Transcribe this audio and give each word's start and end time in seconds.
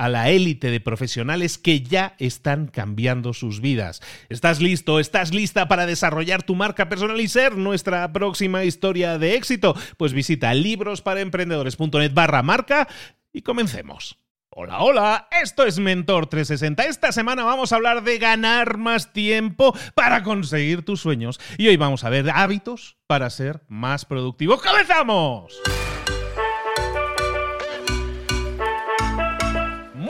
a 0.00 0.08
la 0.08 0.30
élite 0.30 0.70
de 0.70 0.80
profesionales 0.80 1.58
que 1.58 1.82
ya 1.82 2.14
están 2.18 2.68
cambiando 2.68 3.34
sus 3.34 3.60
vidas. 3.60 4.00
¿Estás 4.30 4.62
listo? 4.62 4.98
¿Estás 4.98 5.34
lista 5.34 5.68
para 5.68 5.84
desarrollar 5.84 6.42
tu 6.42 6.54
marca 6.54 6.88
personal 6.88 7.20
y 7.20 7.28
ser 7.28 7.58
nuestra 7.58 8.10
próxima 8.10 8.64
historia 8.64 9.18
de 9.18 9.34
éxito? 9.34 9.76
Pues 9.98 10.14
visita 10.14 10.54
librosparaemprendedores.net 10.54 12.14
barra 12.14 12.42
marca 12.42 12.88
y 13.30 13.42
comencemos. 13.42 14.16
Hola, 14.48 14.80
hola, 14.80 15.28
esto 15.42 15.66
es 15.66 15.78
Mentor 15.78 16.28
360. 16.28 16.82
Esta 16.84 17.12
semana 17.12 17.44
vamos 17.44 17.70
a 17.70 17.76
hablar 17.76 18.02
de 18.02 18.16
ganar 18.16 18.78
más 18.78 19.12
tiempo 19.12 19.76
para 19.94 20.22
conseguir 20.22 20.82
tus 20.82 21.02
sueños. 21.02 21.38
Y 21.58 21.68
hoy 21.68 21.76
vamos 21.76 22.04
a 22.04 22.08
ver 22.08 22.30
hábitos 22.30 22.96
para 23.06 23.28
ser 23.28 23.60
más 23.68 24.06
productivo. 24.06 24.58
¡Comenzamos! 24.58 25.60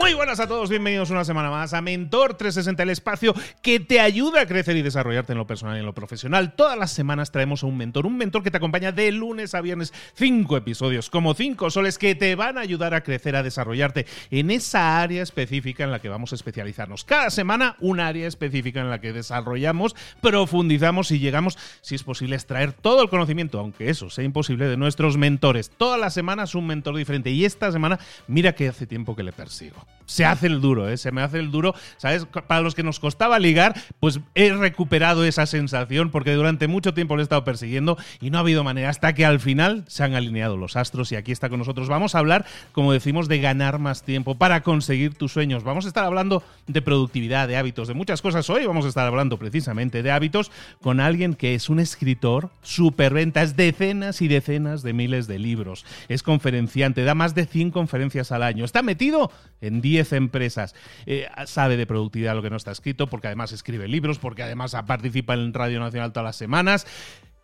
Muy 0.01 0.15
buenas 0.15 0.39
a 0.39 0.47
todos, 0.47 0.71
bienvenidos 0.71 1.11
una 1.11 1.23
semana 1.23 1.51
más 1.51 1.75
a 1.75 1.81
Mentor 1.81 2.33
360, 2.33 2.81
el 2.81 2.89
espacio 2.89 3.35
que 3.61 3.79
te 3.79 3.99
ayuda 3.99 4.41
a 4.41 4.45
crecer 4.47 4.75
y 4.75 4.81
desarrollarte 4.81 5.33
en 5.33 5.37
lo 5.37 5.45
personal 5.45 5.75
y 5.75 5.81
en 5.81 5.85
lo 5.85 5.93
profesional. 5.93 6.55
Todas 6.55 6.75
las 6.75 6.91
semanas 6.91 7.31
traemos 7.31 7.61
a 7.61 7.67
un 7.67 7.77
mentor, 7.77 8.07
un 8.07 8.17
mentor 8.17 8.41
que 8.41 8.49
te 8.49 8.57
acompaña 8.57 8.91
de 8.91 9.11
lunes 9.11 9.53
a 9.53 9.61
viernes, 9.61 9.93
cinco 10.15 10.57
episodios, 10.57 11.11
como 11.11 11.35
cinco 11.35 11.69
soles 11.69 11.99
que 11.99 12.15
te 12.15 12.33
van 12.33 12.57
a 12.57 12.61
ayudar 12.61 12.95
a 12.95 13.03
crecer, 13.03 13.35
a 13.35 13.43
desarrollarte 13.43 14.07
en 14.31 14.49
esa 14.49 14.99
área 14.99 15.21
específica 15.21 15.83
en 15.83 15.91
la 15.91 15.99
que 15.99 16.09
vamos 16.09 16.31
a 16.31 16.35
especializarnos. 16.35 17.03
Cada 17.03 17.29
semana 17.29 17.75
un 17.79 17.99
área 17.99 18.27
específica 18.27 18.81
en 18.81 18.89
la 18.89 19.01
que 19.01 19.13
desarrollamos, 19.13 19.95
profundizamos 20.19 21.11
y 21.11 21.19
llegamos, 21.19 21.59
si 21.81 21.93
es 21.93 22.01
posible, 22.01 22.33
a 22.33 22.39
extraer 22.39 22.73
todo 22.73 23.03
el 23.03 23.09
conocimiento, 23.09 23.59
aunque 23.59 23.91
eso 23.91 24.09
sea 24.09 24.23
imposible, 24.23 24.65
de 24.65 24.77
nuestros 24.77 25.17
mentores. 25.17 25.69
Todas 25.69 25.99
las 25.99 26.15
semanas 26.15 26.55
un 26.55 26.65
mentor 26.65 26.97
diferente 26.97 27.29
y 27.29 27.45
esta 27.45 27.71
semana, 27.71 27.99
mira 28.27 28.55
que 28.55 28.67
hace 28.67 28.87
tiempo 28.87 29.15
que 29.15 29.21
le 29.21 29.31
persigo 29.31 29.85
se 30.11 30.25
hace 30.25 30.47
el 30.47 30.59
duro, 30.59 30.89
¿eh? 30.89 30.97
se 30.97 31.11
me 31.13 31.21
hace 31.21 31.39
el 31.39 31.51
duro. 31.51 31.73
¿Sabes? 31.95 32.25
Para 32.25 32.59
los 32.61 32.75
que 32.75 32.83
nos 32.83 32.99
costaba 32.99 33.39
ligar, 33.39 33.73
pues 34.01 34.19
he 34.35 34.51
recuperado 34.51 35.23
esa 35.23 35.45
sensación 35.45 36.11
porque 36.11 36.33
durante 36.33 36.67
mucho 36.67 36.93
tiempo 36.93 37.15
le 37.15 37.21
he 37.21 37.23
estado 37.23 37.45
persiguiendo 37.45 37.97
y 38.19 38.29
no 38.29 38.37
ha 38.37 38.41
habido 38.41 38.65
manera 38.65 38.89
hasta 38.89 39.13
que 39.13 39.25
al 39.25 39.39
final 39.39 39.85
se 39.87 40.03
han 40.03 40.13
alineado 40.13 40.57
los 40.57 40.75
astros 40.75 41.13
y 41.13 41.15
aquí 41.15 41.31
está 41.31 41.47
con 41.47 41.59
nosotros. 41.59 41.87
Vamos 41.87 42.13
a 42.13 42.19
hablar, 42.19 42.45
como 42.73 42.91
decimos, 42.91 43.29
de 43.29 43.39
ganar 43.39 43.79
más 43.79 44.03
tiempo 44.03 44.35
para 44.35 44.63
conseguir 44.63 45.15
tus 45.15 45.31
sueños. 45.31 45.63
Vamos 45.63 45.85
a 45.85 45.87
estar 45.87 46.03
hablando 46.03 46.43
de 46.67 46.81
productividad, 46.81 47.47
de 47.47 47.55
hábitos, 47.55 47.87
de 47.87 47.93
muchas 47.93 48.21
cosas. 48.21 48.49
Hoy 48.49 48.65
vamos 48.65 48.83
a 48.83 48.89
estar 48.89 49.07
hablando 49.07 49.39
precisamente 49.39 50.03
de 50.03 50.11
hábitos 50.11 50.51
con 50.81 50.99
alguien 50.99 51.35
que 51.35 51.55
es 51.55 51.69
un 51.69 51.79
escritor, 51.79 52.49
superventas 52.61 53.55
decenas 53.55 54.21
y 54.21 54.27
decenas 54.27 54.83
de 54.83 54.91
miles 54.91 55.27
de 55.27 55.39
libros. 55.39 55.85
Es 56.09 56.21
conferenciante, 56.21 57.05
da 57.05 57.15
más 57.15 57.33
de 57.33 57.45
100 57.45 57.71
conferencias 57.71 58.33
al 58.33 58.43
año. 58.43 58.65
Está 58.65 58.81
metido 58.81 59.31
en 59.61 59.79
10 59.79 60.00
empresas. 60.13 60.75
Eh, 61.05 61.27
sabe 61.45 61.77
de 61.77 61.85
productividad 61.85 62.35
lo 62.35 62.41
que 62.41 62.49
no 62.49 62.57
está 62.57 62.71
escrito, 62.71 63.07
porque 63.07 63.27
además 63.27 63.51
escribe 63.51 63.87
libros, 63.87 64.19
porque 64.19 64.43
además 64.43 64.75
participa 64.85 65.33
en 65.33 65.53
Radio 65.53 65.79
Nacional 65.79 66.11
todas 66.11 66.25
las 66.25 66.35
semanas. 66.35 66.87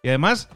Y 0.04 0.10
además 0.10 0.50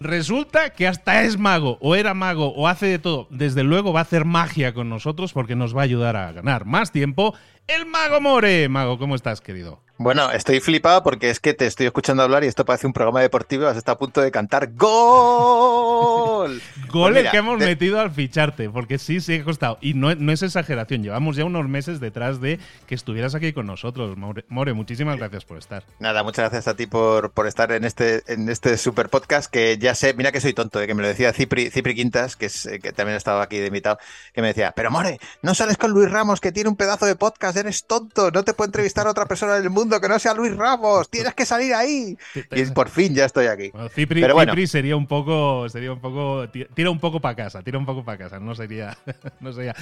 Resulta 0.00 0.70
que 0.70 0.88
hasta 0.88 1.22
es 1.22 1.38
mago, 1.38 1.78
o 1.80 1.94
era 1.94 2.14
mago, 2.14 2.52
o 2.54 2.66
hace 2.68 2.86
de 2.86 2.98
todo. 2.98 3.28
Desde 3.30 3.62
luego 3.62 3.92
va 3.92 4.00
a 4.00 4.02
hacer 4.02 4.24
magia 4.24 4.74
con 4.74 4.88
nosotros 4.88 5.32
porque 5.32 5.54
nos 5.54 5.74
va 5.74 5.82
a 5.82 5.84
ayudar 5.84 6.16
a 6.16 6.32
ganar 6.32 6.64
más 6.64 6.90
tiempo. 6.90 7.34
El 7.66 7.86
mago 7.86 8.20
More. 8.20 8.68
Mago, 8.68 8.98
¿cómo 8.98 9.14
estás, 9.14 9.40
querido? 9.40 9.83
Bueno, 9.96 10.32
estoy 10.32 10.58
flipado 10.58 11.04
porque 11.04 11.30
es 11.30 11.38
que 11.38 11.54
te 11.54 11.66
estoy 11.66 11.86
escuchando 11.86 12.24
hablar 12.24 12.42
y 12.42 12.48
esto 12.48 12.64
parece 12.64 12.88
un 12.88 12.92
programa 12.92 13.20
deportivo 13.20 13.62
y 13.62 13.66
vas 13.66 13.80
a 13.86 13.96
punto 13.96 14.20
de 14.20 14.32
cantar 14.32 14.72
¡Gol! 14.74 16.60
Gol 16.90 17.12
pues 17.12 17.30
que 17.30 17.36
hemos 17.36 17.58
metido 17.60 18.00
al 18.00 18.10
ficharte, 18.10 18.68
porque 18.68 18.98
sí, 18.98 19.20
sí 19.20 19.36
ha 19.36 19.44
costado. 19.44 19.78
Y 19.80 19.94
no, 19.94 20.12
no, 20.16 20.32
es 20.32 20.42
exageración, 20.42 21.04
llevamos 21.04 21.36
ya 21.36 21.44
unos 21.44 21.68
meses 21.68 22.00
detrás 22.00 22.40
de 22.40 22.58
que 22.88 22.96
estuvieras 22.96 23.36
aquí 23.36 23.52
con 23.52 23.66
nosotros. 23.66 24.16
More, 24.48 24.72
muchísimas 24.72 25.16
gracias 25.16 25.44
por 25.44 25.58
estar. 25.58 25.84
Nada, 26.00 26.24
muchas 26.24 26.50
gracias 26.50 26.66
a 26.66 26.74
ti 26.74 26.86
por, 26.86 27.30
por 27.30 27.46
estar 27.46 27.70
en 27.70 27.84
este, 27.84 28.24
en 28.26 28.48
este 28.48 28.76
super 28.78 29.08
podcast 29.08 29.48
que 29.48 29.78
ya 29.78 29.94
sé, 29.94 30.12
mira 30.14 30.32
que 30.32 30.40
soy 30.40 30.54
tonto, 30.54 30.80
de 30.80 30.88
que 30.88 30.94
me 30.94 31.02
lo 31.02 31.08
decía 31.08 31.32
Cipri, 31.32 31.70
Cipri 31.70 31.94
Quintas, 31.94 32.34
que, 32.34 32.46
es, 32.46 32.68
que 32.82 32.92
también 32.92 33.16
estaba 33.16 33.44
aquí 33.44 33.58
de 33.58 33.68
invitado, 33.68 33.98
que 34.32 34.42
me 34.42 34.48
decía, 34.48 34.72
pero 34.74 34.90
More, 34.90 35.20
no 35.42 35.54
sales 35.54 35.76
con 35.76 35.92
Luis 35.92 36.10
Ramos 36.10 36.40
que 36.40 36.50
tiene 36.50 36.68
un 36.68 36.76
pedazo 36.76 37.06
de 37.06 37.14
podcast, 37.14 37.56
eres 37.56 37.84
tonto, 37.84 38.32
no 38.32 38.42
te 38.42 38.54
puede 38.54 38.68
entrevistar 38.68 39.06
a 39.06 39.10
otra 39.10 39.26
persona 39.26 39.54
del 39.54 39.70
mundo 39.70 39.83
que 40.00 40.08
no 40.08 40.18
sea 40.18 40.34
Luis 40.34 40.56
Ramos, 40.56 41.08
tienes 41.08 41.34
que 41.34 41.46
salir 41.46 41.74
ahí. 41.74 42.16
Y 42.52 42.64
por 42.66 42.88
fin 42.88 43.14
ya 43.14 43.24
estoy 43.24 43.46
aquí. 43.46 43.70
Cipri, 43.90 44.20
Pero 44.20 44.34
bueno. 44.34 44.54
sería 44.66 44.96
un 44.96 45.06
poco, 45.06 45.68
sería 45.68 45.92
un 45.92 46.00
poco, 46.00 46.48
tira 46.48 46.90
un 46.90 46.98
poco 46.98 47.20
para 47.20 47.34
casa, 47.34 47.62
tira 47.62 47.78
un 47.78 47.86
poco 47.86 48.04
para 48.04 48.18
casa, 48.18 48.40
no 48.40 48.54
sería, 48.54 48.96
no 49.40 49.52
sería. 49.52 49.74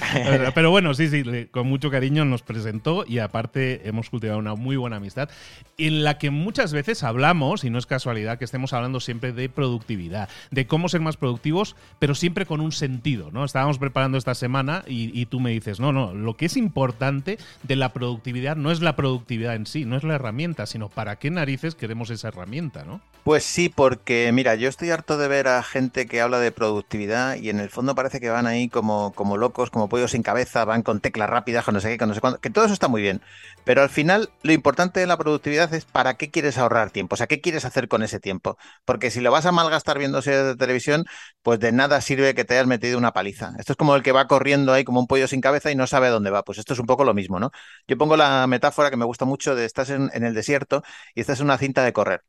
Pero 0.53 0.71
bueno, 0.71 0.93
sí, 0.93 1.09
sí, 1.09 1.47
con 1.51 1.67
mucho 1.67 1.89
cariño 1.89 2.25
nos 2.25 2.41
presentó 2.41 3.05
y 3.07 3.19
aparte 3.19 3.87
hemos 3.87 4.09
cultivado 4.09 4.39
una 4.39 4.55
muy 4.55 4.75
buena 4.75 4.97
amistad 4.97 5.29
en 5.77 6.03
la 6.03 6.17
que 6.17 6.29
muchas 6.29 6.73
veces 6.73 7.03
hablamos, 7.03 7.63
y 7.63 7.69
no 7.69 7.79
es 7.79 7.85
casualidad 7.85 8.37
que 8.37 8.45
estemos 8.45 8.73
hablando 8.73 8.99
siempre 8.99 9.31
de 9.31 9.49
productividad, 9.49 10.29
de 10.51 10.67
cómo 10.67 10.89
ser 10.89 11.01
más 11.01 11.17
productivos, 11.17 11.75
pero 11.99 12.15
siempre 12.15 12.45
con 12.45 12.61
un 12.61 12.71
sentido, 12.71 13.31
¿no? 13.31 13.43
Estábamos 13.43 13.79
preparando 13.79 14.17
esta 14.17 14.35
semana 14.35 14.83
y, 14.87 15.19
y 15.19 15.25
tú 15.25 15.39
me 15.39 15.51
dices, 15.51 15.79
no, 15.79 15.91
no, 15.91 16.13
lo 16.13 16.35
que 16.35 16.45
es 16.45 16.57
importante 16.57 17.37
de 17.63 17.75
la 17.75 17.93
productividad 17.93 18.55
no 18.55 18.71
es 18.71 18.81
la 18.81 18.95
productividad 18.95 19.55
en 19.55 19.65
sí, 19.65 19.85
no 19.85 19.92
es 19.97 20.03
la 20.03 20.15
herramienta, 20.15 20.65
sino 20.65 20.89
para 20.89 21.17
qué 21.17 21.29
narices 21.31 21.75
queremos 21.75 22.09
esa 22.09 22.29
herramienta, 22.29 22.83
¿no? 22.83 23.01
Pues 23.23 23.45
sí, 23.45 23.69
porque 23.69 24.29
mira, 24.33 24.55
yo 24.55 24.67
estoy 24.67 24.89
harto 24.91 25.17
de 25.17 25.29
ver 25.29 25.47
a 25.47 25.63
gente 25.63 26.07
que 26.07 26.19
habla 26.19 26.39
de 26.39 26.51
productividad 26.51 27.35
y 27.37 27.49
en 27.49 27.61
el 27.61 27.69
fondo 27.69 27.95
parece 27.95 28.19
que 28.19 28.29
van 28.29 28.47
ahí 28.47 28.67
como, 28.67 29.13
como 29.13 29.37
locos, 29.37 29.69
como 29.69 29.87
pollos 29.87 30.11
sin 30.11 30.23
cabeza, 30.23 30.65
van 30.65 30.83
con 30.83 30.99
teclas 30.99 31.29
rápidas, 31.29 31.63
con 31.63 31.73
no 31.73 31.79
sé 31.79 31.87
qué, 31.91 31.97
con 31.97 32.09
no 32.09 32.15
sé 32.15 32.19
cuándo, 32.19 32.41
que 32.41 32.49
todo 32.49 32.65
eso 32.65 32.73
está 32.73 32.89
muy 32.89 33.01
bien. 33.01 33.21
Pero 33.63 33.81
al 33.81 33.87
final 33.89 34.29
lo 34.41 34.51
importante 34.51 34.99
de 34.99 35.07
la 35.07 35.15
productividad 35.17 35.73
es 35.73 35.85
para 35.85 36.15
qué 36.15 36.31
quieres 36.31 36.57
ahorrar 36.57 36.91
tiempo, 36.91 37.13
o 37.13 37.17
sea, 37.17 37.27
qué 37.27 37.39
quieres 37.39 37.63
hacer 37.63 37.87
con 37.87 38.03
ese 38.03 38.19
tiempo. 38.19 38.57
Porque 38.83 39.09
si 39.09 39.21
lo 39.21 39.31
vas 39.31 39.45
a 39.45 39.53
malgastar 39.53 39.97
viendo 39.99 40.21
series 40.21 40.43
de 40.43 40.55
televisión, 40.57 41.05
pues 41.43 41.61
de 41.61 41.71
nada 41.71 42.01
sirve 42.01 42.35
que 42.35 42.43
te 42.43 42.55
hayas 42.55 42.67
metido 42.67 42.97
una 42.97 43.13
paliza. 43.13 43.53
Esto 43.57 43.71
es 43.71 43.77
como 43.77 43.95
el 43.95 44.03
que 44.03 44.11
va 44.11 44.27
corriendo 44.27 44.73
ahí 44.73 44.83
como 44.83 44.99
un 44.99 45.07
pollo 45.07 45.29
sin 45.29 45.39
cabeza 45.39 45.71
y 45.71 45.75
no 45.75 45.87
sabe 45.87 46.09
dónde 46.09 46.29
va. 46.29 46.43
Pues 46.43 46.57
esto 46.57 46.73
es 46.73 46.79
un 46.79 46.87
poco 46.87 47.05
lo 47.05 47.13
mismo, 47.13 47.39
¿no? 47.39 47.51
Yo 47.87 47.97
pongo 47.97 48.17
la 48.17 48.45
metáfora 48.47 48.89
que 48.91 48.97
me 48.97 49.05
gusta 49.05 49.23
mucho 49.23 49.55
de 49.55 49.63
estás 49.63 49.89
en, 49.91 50.09
en 50.13 50.25
el 50.25 50.33
desierto 50.33 50.83
y 51.15 51.21
esta 51.21 51.31
es 51.33 51.39
una 51.39 51.57
cinta 51.57 51.83
de 51.85 51.93
correr. 51.93 52.21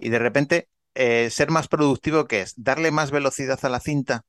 Y 0.00 0.08
de 0.10 0.18
repente 0.18 0.68
eh, 0.94 1.30
ser 1.30 1.50
más 1.50 1.68
productivo, 1.68 2.26
¿qué 2.26 2.42
es? 2.42 2.54
¿Darle 2.56 2.90
más 2.90 3.10
velocidad 3.10 3.58
a 3.64 3.68
la 3.68 3.80
cinta? 3.80 4.22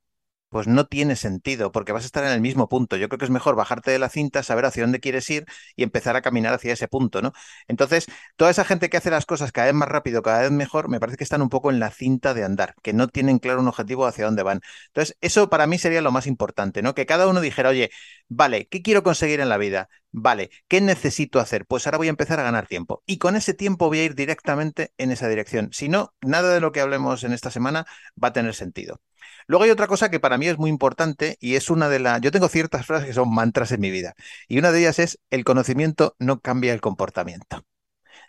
Pues 0.52 0.68
no 0.68 0.86
tiene 0.86 1.16
sentido, 1.16 1.72
porque 1.72 1.94
vas 1.94 2.04
a 2.04 2.06
estar 2.08 2.26
en 2.26 2.32
el 2.32 2.42
mismo 2.42 2.68
punto. 2.70 2.98
Yo 2.98 3.08
creo 3.10 3.18
que 3.18 3.26
es 3.26 3.32
mejor 3.32 3.56
bajarte 3.56 3.90
de 3.90 4.00
la 4.00 4.10
cinta, 4.10 4.44
saber 4.44 4.66
hacia 4.66 4.84
dónde 4.84 5.00
quieres 5.00 5.30
ir 5.30 5.46
y 5.78 5.84
empezar 5.84 6.16
a 6.18 6.22
caminar 6.22 6.54
hacia 6.54 6.74
ese 6.74 6.90
punto, 6.90 7.22
¿no? 7.22 7.32
Entonces, 7.70 8.08
toda 8.36 8.52
esa 8.52 8.66
gente 8.66 8.90
que 8.90 8.98
hace 8.98 9.10
las 9.10 9.26
cosas 9.26 9.52
cada 9.54 9.68
vez 9.68 9.76
más 9.76 9.88
rápido, 9.88 10.22
cada 10.22 10.42
vez 10.42 10.52
mejor, 10.52 10.90
me 10.90 11.00
parece 11.00 11.18
que 11.18 11.24
están 11.24 11.42
un 11.42 11.50
poco 11.50 11.72
en 11.72 11.80
la 11.80 11.90
cinta 11.90 12.34
de 12.34 12.44
andar, 12.44 12.76
que 12.84 12.94
no 12.94 13.08
tienen 13.08 13.40
claro 13.40 13.62
un 13.62 13.68
objetivo 13.70 14.06
hacia 14.06 14.26
dónde 14.26 14.44
van. 14.44 14.62
Entonces, 14.88 15.18
eso 15.22 15.50
para 15.50 15.68
mí 15.68 15.78
sería 15.78 16.02
lo 16.02 16.12
más 16.12 16.28
importante, 16.28 16.82
¿no? 16.82 16.94
Que 16.96 17.06
cada 17.06 17.28
uno 17.28 17.40
dijera, 17.42 17.70
oye, 17.70 17.90
vale, 18.28 18.68
¿qué 18.68 18.82
quiero 18.82 19.04
conseguir 19.04 19.40
en 19.40 19.50
la 19.50 19.58
vida? 19.58 19.90
Vale, 20.12 20.50
¿qué 20.68 20.82
necesito 20.82 21.40
hacer? 21.40 21.66
Pues 21.66 21.88
ahora 21.88 21.98
voy 21.98 22.08
a 22.08 22.10
empezar 22.10 22.40
a 22.40 22.44
ganar 22.44 22.68
tiempo. 22.68 23.04
Y 23.06 23.18
con 23.18 23.36
ese 23.36 23.54
tiempo 23.54 23.88
voy 23.88 24.00
a 24.00 24.04
ir 24.04 24.16
directamente 24.16 24.92
en 24.98 25.12
esa 25.12 25.28
dirección. 25.30 25.70
Si 25.72 25.88
no, 25.90 26.14
nada 26.22 26.54
de 26.54 26.60
lo 26.60 26.72
que 26.72 26.82
hablemos 26.82 27.24
en 27.24 27.34
esta 27.34 27.52
semana 27.52 27.86
va 28.22 28.30
a 28.30 28.34
tener 28.34 28.54
sentido. 28.54 29.02
Luego 29.48 29.66
hay 29.66 29.72
otra 29.72 29.88
cosa 29.88 30.10
que 30.10 30.20
para 30.20 30.38
mí 30.38 30.48
es 30.48 30.58
muy 30.58 30.70
importante 30.70 31.38
y 31.40 31.56
es 31.56 31.70
una 31.70 31.90
de 31.90 32.00
las... 32.00 32.22
Yo 32.22 32.32
tengo 32.32 32.48
ciertas 32.48 32.86
frases 32.86 33.08
que 33.08 33.14
son 33.14 33.34
mantras 33.34 33.72
en 33.72 33.82
mi 33.82 33.92
vida 33.92 34.14
y 34.48 34.60
una 34.60 34.72
de 34.72 34.80
ellas 34.80 35.00
es 35.00 35.20
el 35.30 35.44
conocimiento 35.44 36.16
no 36.20 36.40
cambia 36.40 36.74
el 36.74 36.82
comportamiento. 36.82 37.64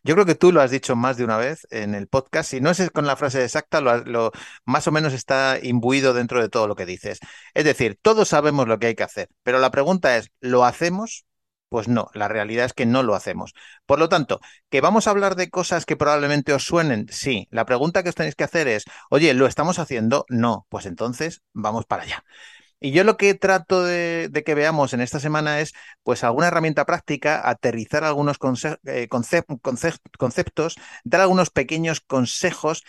Yo 0.05 0.15
creo 0.15 0.27
que 0.27 0.35
tú 0.35 0.53
lo 0.53 0.61
has 0.61 0.71
dicho 0.71 0.97
más 0.97 1.17
de 1.17 1.25
una 1.25 1.37
vez 1.37 1.67
en 1.71 1.95
el 1.95 2.09
podcast. 2.09 2.51
Si 2.51 2.61
no 2.61 2.71
es 2.71 2.91
con 2.91 3.07
la 3.07 3.17
frase 3.17 3.45
exacta, 3.45 3.81
lo, 3.81 4.33
más 4.65 4.87
o 4.89 4.93
menos 4.93 5.13
está 5.13 5.59
imbuido 5.63 6.13
dentro 6.13 6.41
de 6.41 6.49
todo 6.49 6.67
lo 6.67 6.75
que 6.75 6.87
dices. 6.87 7.21
Es 7.55 7.65
decir, 7.65 7.99
todos 8.03 8.29
sabemos 8.29 8.67
lo 8.67 8.79
que 8.79 8.89
hay 8.89 8.95
que 8.97 9.05
hacer, 9.05 9.29
pero 9.43 9.59
la 9.61 9.71
pregunta 9.71 10.17
es, 10.17 10.31
¿lo 10.41 10.65
hacemos? 10.65 11.25
Pues 11.73 11.89
no, 11.89 12.11
la 12.13 12.29
realidad 12.29 12.67
es 12.67 12.75
que 12.75 12.85
no 12.85 13.03
lo 13.03 13.15
hacemos. 13.15 13.55
Por 13.87 13.99
lo 13.99 14.11
tanto, 14.11 14.41
¿que 14.69 14.83
vamos 14.83 15.07
a 15.07 15.11
hablar 15.11 15.37
de 15.37 15.49
cosas 15.49 15.87
que 15.87 15.97
probablemente 15.97 16.53
os 16.53 16.65
suenen? 16.65 17.07
Sí. 17.11 17.49
La 17.51 17.65
pregunta 17.65 18.03
que 18.03 18.11
os 18.11 18.15
tenéis 18.15 18.35
que 18.35 18.45
hacer 18.45 18.69
es, 18.69 18.85
oye, 19.09 19.33
¿lo 19.33 19.47
estamos 19.47 19.79
haciendo? 19.79 20.27
No. 20.29 20.67
Pues 20.69 20.85
entonces 20.85 21.41
vamos 21.55 21.87
para 21.87 22.03
allá. 22.03 22.25
Y 22.79 22.91
yo 22.93 23.05
lo 23.05 23.17
que 23.17 23.33
trato 23.33 23.85
de, 23.85 24.29
que 24.45 24.55
veamos 24.55 24.93
en 24.93 25.01
esta 25.01 25.19
semana 25.19 25.61
es, 25.61 25.73
pues, 26.03 26.25
alguna 26.25 26.49
herramienta 26.49 26.85
práctica, 26.85 27.49
aterrizar 27.49 28.05
algunos 28.05 28.37
eh, 28.85 29.09
conceptos, 29.09 30.75
dar 31.05 31.21
algunos 31.23 31.49
pequeños 31.49 32.01
consejos 32.01 32.83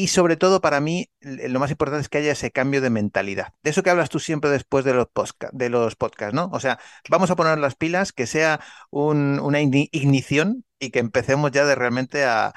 y 0.00 0.08
sobre 0.08 0.38
todo 0.38 0.62
para 0.62 0.80
mí 0.80 1.10
lo 1.20 1.60
más 1.60 1.70
importante 1.70 2.00
es 2.00 2.08
que 2.08 2.16
haya 2.18 2.32
ese 2.32 2.50
cambio 2.50 2.80
de 2.80 2.88
mentalidad. 2.88 3.52
De 3.62 3.68
eso 3.68 3.82
que 3.82 3.90
hablas 3.90 4.08
tú 4.08 4.18
siempre 4.18 4.48
después 4.48 4.82
de 4.82 4.94
los, 4.94 5.08
de 5.52 5.68
los 5.68 5.94
podcasts, 5.94 6.34
¿no? 6.34 6.48
O 6.54 6.58
sea, 6.58 6.78
vamos 7.10 7.30
a 7.30 7.36
poner 7.36 7.58
las 7.58 7.74
pilas, 7.74 8.12
que 8.14 8.26
sea 8.26 8.60
una 8.90 9.60
ignición 9.60 10.64
y 10.78 10.90
que 10.90 11.00
empecemos 11.00 11.50
ya 11.50 11.66
de 11.66 11.74
realmente 11.74 12.24
a, 12.24 12.54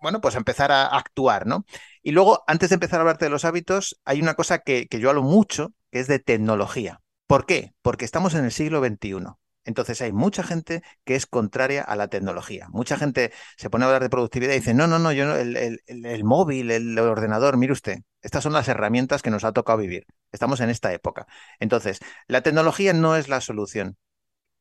bueno, 0.00 0.20
pues 0.20 0.34
a 0.34 0.38
empezar 0.38 0.72
a 0.72 0.86
actuar, 0.86 1.46
¿no? 1.46 1.64
Y 2.02 2.10
luego, 2.10 2.42
antes 2.48 2.70
de 2.70 2.74
empezar 2.74 2.98
a 2.98 3.02
hablarte 3.02 3.26
de 3.26 3.30
los 3.30 3.44
hábitos, 3.44 4.00
hay 4.04 4.20
una 4.20 4.34
cosa 4.34 4.58
que, 4.58 4.88
que 4.88 4.98
yo 4.98 5.10
hablo 5.10 5.22
mucho, 5.22 5.72
que 5.92 6.00
es 6.00 6.08
de 6.08 6.18
tecnología. 6.18 7.00
¿Por 7.28 7.46
qué? 7.46 7.72
Porque 7.82 8.04
estamos 8.04 8.34
en 8.34 8.44
el 8.44 8.50
siglo 8.50 8.80
XXI. 8.80 9.39
Entonces 9.64 10.00
hay 10.00 10.12
mucha 10.12 10.42
gente 10.42 10.82
que 11.04 11.14
es 11.16 11.26
contraria 11.26 11.82
a 11.82 11.96
la 11.96 12.08
tecnología. 12.08 12.68
Mucha 12.70 12.96
gente 12.96 13.32
se 13.56 13.70
pone 13.70 13.84
a 13.84 13.88
hablar 13.88 14.02
de 14.02 14.10
productividad 14.10 14.52
y 14.52 14.56
dice, 14.56 14.74
no, 14.74 14.86
no, 14.86 14.98
no, 14.98 15.12
yo 15.12 15.26
no, 15.26 15.36
el, 15.36 16.24
móvil, 16.24 16.70
el 16.70 16.98
ordenador, 16.98 17.56
mire 17.56 17.72
usted, 17.72 17.98
estas 18.22 18.42
son 18.42 18.52
las 18.52 18.68
herramientas 18.68 19.22
que 19.22 19.30
nos 19.30 19.44
ha 19.44 19.52
tocado 19.52 19.78
vivir. 19.78 20.06
Estamos 20.32 20.60
en 20.60 20.70
esta 20.70 20.92
época. 20.92 21.26
Entonces, 21.58 22.00
la 22.26 22.42
tecnología 22.42 22.92
no 22.92 23.16
es 23.16 23.28
la 23.28 23.40
solución, 23.40 23.96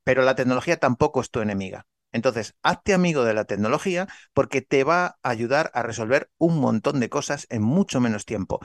pero 0.04 0.24
la 0.24 0.36
tecnología 0.36 0.78
tampoco 0.78 1.22
es 1.22 1.32
tu 1.32 1.42
enemiga. 1.42 1.86
Entonces, 2.12 2.56
hazte 2.64 2.94
amigo 2.94 3.24
de 3.24 3.36
la 3.36 3.46
tecnología 3.46 4.08
porque 4.34 4.62
te 4.62 4.84
va 4.84 5.20
a 5.22 5.30
ayudar 5.30 5.70
a 5.76 5.84
resolver 5.84 6.32
un 6.38 6.60
montón 6.60 7.00
de 7.00 7.10
cosas 7.10 7.46
en 7.50 7.62
mucho 7.62 8.00
menos 8.00 8.26
tiempo. 8.26 8.60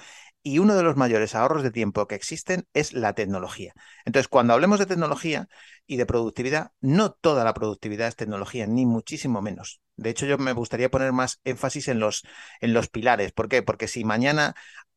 Y 0.46 0.58
uno 0.60 0.76
de 0.76 0.82
los 0.82 0.96
mayores 0.96 1.34
ahorros 1.34 1.62
de 1.62 1.70
tiempo 1.72 2.06
que 2.06 2.14
existen 2.16 2.68
es 2.74 2.92
la 2.92 3.14
tecnología. 3.14 3.72
Entonces, 4.04 4.28
cuando 4.28 4.52
hablemos 4.52 4.78
de 4.78 4.86
tecnología 4.86 5.48
y 5.86 5.96
de 5.96 6.06
productividad, 6.06 6.72
no 6.80 7.12
toda 7.12 7.44
la 7.44 7.54
productividad 7.54 8.08
es 8.08 8.16
tecnología, 8.16 8.66
ni 8.66 8.84
muchísimo 8.86 9.40
menos. 9.42 9.80
De 9.96 10.10
hecho, 10.10 10.26
yo 10.26 10.36
me 10.38 10.52
gustaría 10.52 10.90
poner 10.90 11.12
más 11.12 11.40
énfasis 11.44 11.88
en 11.88 11.98
los, 11.98 12.24
en 12.60 12.74
los 12.74 12.88
pilares. 12.88 13.32
¿Por 13.32 13.48
qué? 13.48 13.62
Porque 13.62 13.88
si 13.88 14.04
mañana, 14.04 14.54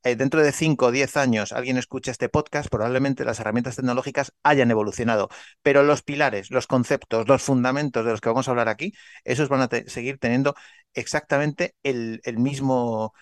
eh, 0.09 0.15
dentro 0.15 0.42
de 0.42 0.51
5 0.51 0.88
o 0.88 0.92
10 0.92 1.18
años, 1.18 1.51
alguien 1.51 1.77
escucha 1.77 2.12
este 2.12 2.30
podcast, 2.30 2.69
probablemente 2.69 3.25
las 3.25 3.39
herramientas 3.39 3.75
tecnológicas 3.75 4.33
hayan 4.44 4.71
evolucionado. 4.71 5.30
Pero 5.62 5.83
los 5.83 6.04
pilares, 6.04 6.51
los 6.51 6.68
conceptos, 6.68 7.27
los 7.27 7.42
fundamentos 7.42 8.06
de 8.06 8.12
los 8.12 8.21
que 8.21 8.30
vamos 8.30 8.48
a 8.48 8.51
hablar 8.51 8.69
aquí, 8.69 8.94
esos 9.24 9.50
van 9.50 9.62
a 9.62 9.69
seguir 9.88 10.19
teniendo 10.19 10.56
exactamente 10.94 11.75
el, 11.83 12.21
mismo 12.38 13.13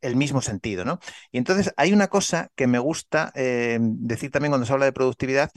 el 0.00 0.16
mismo 0.16 0.40
sentido, 0.40 0.84
¿no? 0.84 0.98
Y 1.30 1.38
entonces 1.38 1.72
hay 1.76 1.92
una 1.92 2.08
cosa 2.08 2.50
que 2.54 2.66
me 2.66 2.78
gusta 2.78 3.32
eh, 3.34 3.78
decir 3.80 4.30
también 4.30 4.50
cuando 4.52 4.66
se 4.66 4.72
habla 4.72 4.86
de 4.86 4.92
productividad 4.92 5.50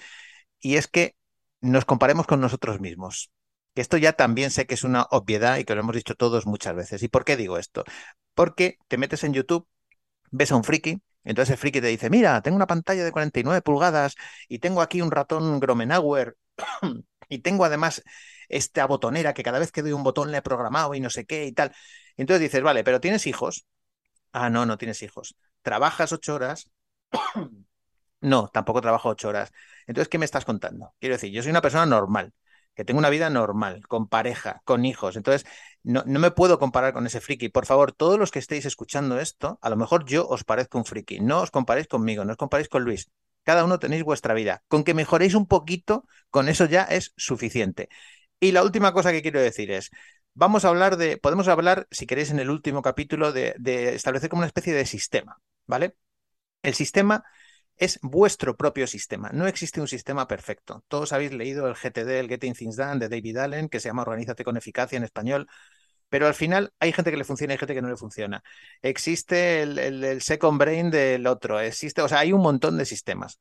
y 0.60 0.76
es 0.78 0.88
que 0.88 1.16
nos 1.62 1.86
comparemos 1.86 2.28
con 2.28 2.42
nosotros 2.42 2.80
mismos. 2.80 3.32
Que 3.74 3.82
esto 3.82 3.98
ya 3.98 4.14
también 4.14 4.52
sé 4.52 4.66
que 4.66 4.74
es 4.74 4.84
una 4.84 5.04
obviedad 5.12 5.58
y 5.58 5.66
que 5.66 5.76
lo 5.76 5.82
hemos 5.82 5.96
dicho 5.96 6.16
todos 6.16 6.46
muchas 6.48 6.76
veces. 6.76 7.04
¿Y 7.04 7.10
por 7.10 7.26
qué 7.26 7.38
digo 7.38 7.58
esto? 7.58 7.84
Porque 8.34 8.78
te 8.88 8.98
metes 8.98 9.24
en 9.24 9.34
YouTube, 9.34 9.68
ves 10.32 10.52
a 10.52 10.56
un 10.56 10.64
friki, 10.64 11.02
entonces 11.24 11.54
el 11.54 11.58
friki 11.58 11.82
te 11.82 11.88
dice, 11.88 12.10
mira, 12.10 12.42
tengo 12.42 12.56
una 12.56 12.68
pantalla 12.68 13.04
de 13.04 13.12
49 13.12 13.62
pulgadas 13.62 14.16
y 14.48 14.60
tengo 14.60 14.82
aquí 14.82 15.02
un 15.02 15.12
ratón 15.12 15.60
Gromenauer 15.60 16.36
y 17.30 17.40
tengo 17.40 17.66
además 17.66 18.04
esta 18.50 18.86
botonera 18.86 19.34
que 19.34 19.44
cada 19.44 19.60
vez 19.60 19.72
que 19.72 19.82
doy 19.82 19.92
un 19.92 20.04
botón 20.04 20.32
le 20.32 20.38
he 20.38 20.42
programado 20.42 20.94
y 20.96 21.00
no 21.02 21.10
sé 21.10 21.26
qué 21.26 21.46
y 21.46 21.52
tal. 21.52 21.74
entonces 22.18 22.42
dices, 22.42 22.62
vale, 22.64 22.84
pero 22.84 23.02
tienes 23.02 23.28
hijos. 23.28 23.66
Ah, 24.32 24.50
no, 24.50 24.66
no 24.66 24.78
tienes 24.78 25.02
hijos. 25.04 25.36
¿Trabajas 25.62 26.12
ocho 26.14 26.36
horas? 26.36 26.70
no, 28.22 28.48
tampoco 28.50 28.82
trabajo 28.82 29.10
ocho 29.10 29.30
horas. 29.30 29.52
Entonces, 29.88 30.10
¿qué 30.10 30.18
me 30.18 30.26
estás 30.26 30.46
contando? 30.46 30.94
Quiero 31.00 31.16
decir, 31.16 31.32
yo 31.32 31.42
soy 31.42 31.52
una 31.52 31.62
persona 31.62 31.86
normal, 31.86 32.34
que 32.76 32.86
tengo 32.86 33.00
una 33.00 33.10
vida 33.10 33.30
normal, 33.30 33.88
con 33.88 34.08
pareja, 34.08 34.62
con 34.66 34.86
hijos. 34.86 35.16
Entonces, 35.16 35.50
no, 35.88 36.04
me 36.06 36.32
puedo 36.32 36.60
comparar 36.60 36.94
con 36.94 37.06
ese 37.06 37.22
friki. 37.22 37.50
Por 37.50 37.66
favor, 37.66 37.94
todos 37.94 38.20
los 38.20 38.30
que 38.30 38.40
estéis 38.40 38.66
escuchando 38.66 39.20
esto, 39.20 39.58
a 39.62 39.70
lo 39.70 39.78
mejor 39.78 40.06
yo 40.06 40.28
os 40.28 40.44
parezco 40.44 40.78
un 40.78 40.86
friki. 40.86 41.22
No 41.22 41.42
os 41.42 41.52
comparéis 41.52 41.88
conmigo, 41.88 42.26
no 42.26 42.32
os 42.32 42.38
comparéis 42.38 42.68
con 42.68 42.84
Luis. 42.84 43.10
Cada 43.44 43.64
uno 43.64 43.80
tenéis 43.80 44.04
vuestra 44.04 44.34
vida. 44.34 44.64
Con 44.68 44.84
que 44.84 44.94
mejoréis 44.94 45.34
un 45.34 45.48
poquito, 45.48 46.06
con 46.30 46.50
eso 46.50 46.66
ya 46.66 46.84
es 46.84 47.14
suficiente. 47.16 47.88
Y 48.40 48.52
la 48.52 48.64
última 48.64 48.92
cosa 48.92 49.14
que 49.14 49.22
quiero 49.22 49.40
decir 49.40 49.72
es, 49.72 49.90
vamos 50.34 50.66
a 50.66 50.68
hablar 50.68 50.98
de, 50.98 51.18
podemos 51.18 51.48
hablar, 51.48 51.88
si 51.90 52.06
queréis, 52.06 52.32
en 52.32 52.40
el 52.40 52.50
último 52.50 52.82
capítulo, 52.82 53.32
de, 53.32 53.56
establecer 53.96 54.30
como 54.30 54.42
una 54.42 54.48
especie 54.48 54.74
de 54.74 54.86
sistema, 54.86 55.38
¿vale? 55.66 55.96
El 56.64 56.74
sistema 56.76 57.24
es 57.78 58.00
vuestro 58.02 58.58
propio 58.58 58.88
sistema. 58.88 59.30
No 59.32 59.48
existe 59.48 59.80
un 59.80 59.88
sistema 59.88 60.28
perfecto. 60.28 60.84
Todos 60.88 61.14
habéis 61.14 61.34
leído 61.34 61.68
el 61.68 61.76
GTD, 61.76 62.20
el 62.20 62.28
Getting 62.28 62.54
Things 62.54 62.76
Done 62.76 63.00
de 63.00 63.10
David 63.10 63.38
Allen, 63.38 63.70
que 63.70 63.80
se 63.80 63.90
llama 63.90 64.02
Organízate 64.02 64.44
con 64.44 64.58
eficacia 64.58 64.98
en 64.98 65.04
español. 65.04 65.48
Pero 66.10 66.28
al 66.28 66.34
final 66.34 66.74
hay 66.80 66.94
gente 66.94 67.12
que 67.12 67.18
le 67.18 67.24
funciona 67.24 67.54
y 67.54 67.56
hay 67.56 67.60
gente 67.60 67.74
que 67.74 67.82
no 67.82 67.90
le 67.90 67.98
funciona. 67.98 68.44
Existe 68.82 69.64
el, 69.64 70.22
second 70.22 70.58
brain 70.60 70.90
del 70.90 71.28
otro. 71.28 71.60
Existe, 71.60 72.02
o 72.02 72.08
sea, 72.08 72.20
hay 72.20 72.34
un 72.34 72.42
montón 72.42 72.78
de 72.78 72.86
sistemas. 72.86 73.40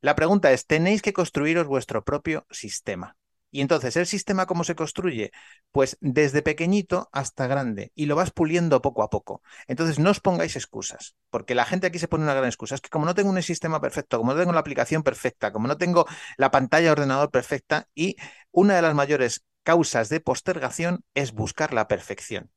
La 0.00 0.14
pregunta 0.14 0.52
es, 0.52 0.66
tenéis 0.66 1.02
que 1.02 1.12
construiros 1.12 1.66
vuestro 1.66 2.04
propio 2.04 2.46
sistema. 2.50 3.16
Y 3.54 3.60
entonces, 3.60 3.96
¿el 3.96 4.06
sistema 4.06 4.46
cómo 4.46 4.64
se 4.64 4.74
construye? 4.74 5.30
Pues 5.72 5.98
desde 6.00 6.40
pequeñito 6.40 7.10
hasta 7.12 7.46
grande 7.46 7.92
y 7.94 8.06
lo 8.06 8.16
vas 8.16 8.30
puliendo 8.30 8.80
poco 8.80 9.02
a 9.02 9.10
poco. 9.10 9.42
Entonces, 9.68 9.98
no 9.98 10.10
os 10.10 10.20
pongáis 10.20 10.56
excusas, 10.56 11.16
porque 11.30 11.54
la 11.54 11.66
gente 11.66 11.86
aquí 11.86 11.98
se 11.98 12.08
pone 12.08 12.24
una 12.24 12.32
gran 12.34 12.46
excusa. 12.46 12.74
Es 12.74 12.80
que 12.80 12.88
como 12.88 13.04
no 13.04 13.14
tengo 13.14 13.30
un 13.30 13.42
sistema 13.42 13.80
perfecto, 13.80 14.18
como 14.18 14.32
no 14.32 14.40
tengo 14.40 14.52
la 14.52 14.60
aplicación 14.60 15.02
perfecta, 15.02 15.52
como 15.52 15.68
no 15.68 15.76
tengo 15.76 16.06
la 16.38 16.50
pantalla 16.50 16.86
de 16.86 16.92
ordenador 16.92 17.30
perfecta 17.30 17.88
y 17.94 18.16
una 18.52 18.74
de 18.74 18.82
las 18.82 18.94
mayores 18.94 19.44
causas 19.62 20.08
de 20.08 20.20
postergación 20.20 21.04
es 21.14 21.32
buscar 21.32 21.72
la 21.72 21.88
perfección. 21.88 22.50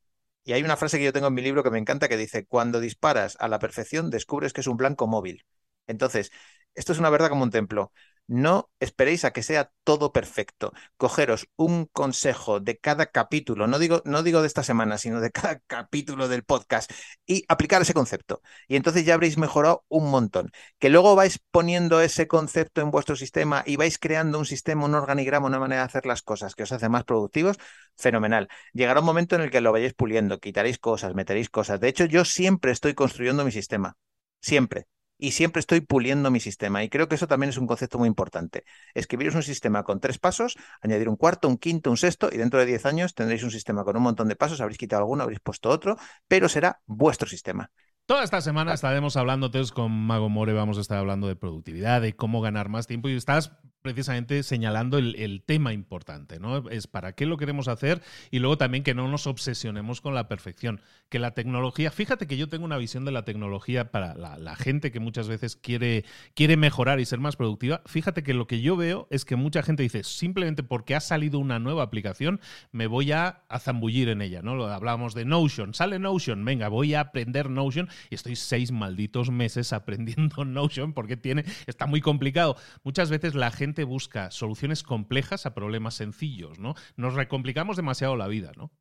Y 0.44 0.54
hay 0.54 0.64
una 0.64 0.78
frase 0.78 0.98
que 0.98 1.06
yo 1.06 1.14
tengo 1.14 1.28
en 1.28 1.34
mi 1.34 1.42
libro 1.42 1.64
que 1.64 1.72
me 1.72 1.80
encanta 1.80 2.08
que 2.10 2.18
dice, 2.18 2.46
cuando 2.46 2.80
disparas 2.80 3.38
a 3.40 3.48
la 3.48 3.60
perfección 3.60 4.10
descubres 4.12 4.54
que 4.54 4.62
es 4.62 4.68
un 4.68 4.78
blanco 4.78 5.08
móvil. 5.08 5.46
Entonces, 5.88 6.32
esto 6.76 6.92
es 6.94 7.00
una 7.00 7.10
verdad 7.10 7.30
como 7.30 7.44
un 7.44 7.52
templo. 7.52 7.92
No 8.28 8.72
esperéis 8.80 9.24
a 9.24 9.32
que 9.34 9.44
sea 9.44 9.72
todo 9.84 10.12
perfecto. 10.12 10.74
Cogeros 10.98 11.48
un 11.58 11.86
consejo 11.86 12.60
de 12.60 12.80
cada 12.80 13.06
capítulo, 13.06 13.68
no 13.68 13.78
digo, 13.78 14.02
no 14.06 14.24
digo 14.24 14.42
de 14.42 14.48
esta 14.48 14.64
semana, 14.64 14.98
sino 14.98 15.22
de 15.22 15.30
cada 15.30 15.60
capítulo 15.68 16.28
del 16.28 16.44
podcast 16.44 16.92
y 17.28 17.46
aplicar 17.50 17.84
ese 17.84 17.94
concepto. 17.94 18.42
Y 18.68 18.78
entonces 18.78 19.06
ya 19.06 19.14
habréis 19.14 19.38
mejorado 19.38 19.86
un 19.90 20.10
montón. 20.10 20.50
Que 20.80 20.90
luego 20.90 21.16
vais 21.16 21.40
poniendo 21.52 22.02
ese 22.02 22.28
concepto 22.28 22.82
en 22.82 22.90
vuestro 22.90 23.16
sistema 23.16 23.64
y 23.66 23.76
vais 23.76 24.00
creando 24.00 24.40
un 24.40 24.46
sistema, 24.48 24.86
un 24.86 24.96
organigrama, 24.96 25.46
una 25.46 25.60
manera 25.60 25.82
de 25.82 25.86
hacer 25.88 26.08
las 26.08 26.24
cosas 26.24 26.56
que 26.56 26.64
os 26.64 26.72
hace 26.72 26.90
más 26.90 27.04
productivos, 27.04 27.58
fenomenal. 27.96 28.48
Llegará 28.74 29.02
un 29.02 29.06
momento 29.06 29.36
en 29.36 29.42
el 29.42 29.52
que 29.52 29.62
lo 29.62 29.72
vayáis 29.72 29.94
puliendo, 29.94 30.40
quitaréis 30.40 30.80
cosas, 30.80 31.14
meteréis 31.14 31.50
cosas. 31.52 31.80
De 31.80 31.90
hecho, 31.90 32.06
yo 32.06 32.26
siempre 32.26 32.72
estoy 32.72 32.96
construyendo 32.96 33.46
mi 33.46 33.52
sistema. 33.52 33.98
Siempre 34.42 34.88
y 35.18 35.32
siempre 35.32 35.60
estoy 35.60 35.82
puliendo 35.82 36.32
mi 36.32 36.40
sistema. 36.40 36.84
Y 36.84 36.90
creo 36.90 37.08
que 37.08 37.16
eso 37.16 37.28
también 37.28 37.50
es 37.50 37.58
un 37.58 37.68
concepto 37.68 37.98
muy 37.98 38.08
importante. 38.08 38.64
Escribiros 38.94 39.36
un 39.36 39.44
sistema 39.44 39.84
con 39.84 40.00
tres 40.00 40.20
pasos, 40.20 40.58
añadir 40.82 41.10
un 41.10 41.16
cuarto, 41.16 41.48
un 41.48 41.58
quinto, 41.58 41.90
un 41.90 41.98
sexto, 41.98 42.30
y 42.32 42.38
dentro 42.38 42.60
de 42.60 42.66
diez 42.66 42.86
años 42.86 43.16
tendréis 43.16 43.44
un 43.44 43.52
sistema 43.52 43.84
con 43.84 43.98
un 43.98 44.04
montón 44.04 44.28
de 44.28 44.36
pasos, 44.36 44.62
habréis 44.62 44.78
quitado 44.78 45.02
alguno, 45.02 45.24
habréis 45.24 45.40
puesto 45.40 45.70
otro, 45.70 45.98
pero 46.28 46.50
será 46.50 46.82
vuestro 46.86 47.28
sistema. 47.28 47.72
Toda 48.06 48.24
esta 48.24 48.40
semana 48.42 48.74
estaremos 48.74 49.18
hablando 49.18 49.48
entonces 49.48 49.72
con 49.72 49.92
Mago 49.92 50.30
More, 50.30 50.54
vamos 50.54 50.78
a 50.78 50.82
estar 50.82 51.00
hablando 51.00 51.28
de 51.28 51.36
productividad, 51.36 52.02
de 52.02 52.16
cómo 52.16 52.40
ganar 52.40 52.70
más 52.70 52.86
tiempo 52.86 53.10
y 53.10 53.16
estás 53.16 53.54
precisamente 53.86 54.42
señalando 54.42 54.98
el, 54.98 55.44
tema 55.46 55.72
importante, 55.72 56.40
¿no? 56.40 56.68
Es 56.72 56.88
para 56.88 57.14
qué 57.14 57.28
lo 57.28 57.38
queremos 57.38 57.68
hacer 57.68 58.02
y 58.32 58.40
luego 58.40 58.58
también 58.58 58.84
que 58.84 58.96
no 58.96 59.08
nos 59.08 59.28
obsesionemos 59.28 60.02
con 60.02 60.16
la 60.16 60.28
perfección. 60.28 60.82
Que 61.08 61.20
la 61.20 61.36
tecnología, 61.36 61.92
fíjate 61.92 62.26
que 62.26 62.36
yo 62.36 62.50
tengo 62.50 62.66
una 62.66 62.80
visión 62.80 63.06
de 63.06 63.12
la 63.12 63.26
tecnología 63.26 63.92
para 63.92 64.16
la, 64.16 64.56
gente 64.56 64.92
que 64.92 65.00
muchas 65.00 65.28
veces 65.28 65.56
quiere, 65.56 66.04
quiere 66.34 66.58
mejorar 66.58 67.00
y 67.00 67.06
ser 67.06 67.20
más 67.20 67.36
productiva. 67.36 67.84
Fíjate 67.86 68.24
que 68.24 68.34
lo 68.34 68.48
que 68.48 68.62
yo 68.62 68.76
veo 68.76 69.08
es 69.12 69.24
que 69.24 69.36
mucha 69.36 69.62
gente 69.62 69.84
dice, 69.84 70.04
simplemente 70.04 70.64
porque 70.64 70.96
ha 70.96 71.00
salido 71.00 71.38
una 71.38 71.60
nueva 71.60 71.84
aplicación, 71.84 72.40
me 72.72 72.88
voy 72.88 73.12
a, 73.12 73.44
zambullir 73.60 74.10
en 74.10 74.24
ella, 74.24 74.42
¿no? 74.42 74.66
Hablábamos 74.66 75.14
de 75.14 75.26
Notion, 75.26 75.76
sale 75.76 76.00
Notion, 76.00 76.44
venga, 76.44 76.70
voy 76.70 76.96
a 76.96 77.02
aprender 77.02 77.52
Notion 77.52 77.88
y 78.10 78.16
estoy 78.16 78.36
seis 78.36 78.72
malditos 78.72 79.30
meses 79.30 79.74
aprendiendo 79.74 80.44
Notion 80.46 80.94
porque 80.94 81.18
tiene, 81.18 81.46
está 81.68 81.86
muy 81.86 82.02
complicado. 82.02 82.56
Muchas 82.84 83.12
veces 83.12 83.36
la 83.36 83.52
gente 83.52 83.75
busca 83.84 84.32
soluciones 84.32 84.84
complejas 84.84 85.46
a 85.46 85.54
problemas 85.54 85.96
sencillos, 85.96 86.60
¿no? 86.60 86.76
Nos 86.96 87.16
recomplicamos 87.16 87.78
demasiado 87.78 88.16
la 88.16 88.28
vida, 88.28 88.52
¿no? 88.56 88.72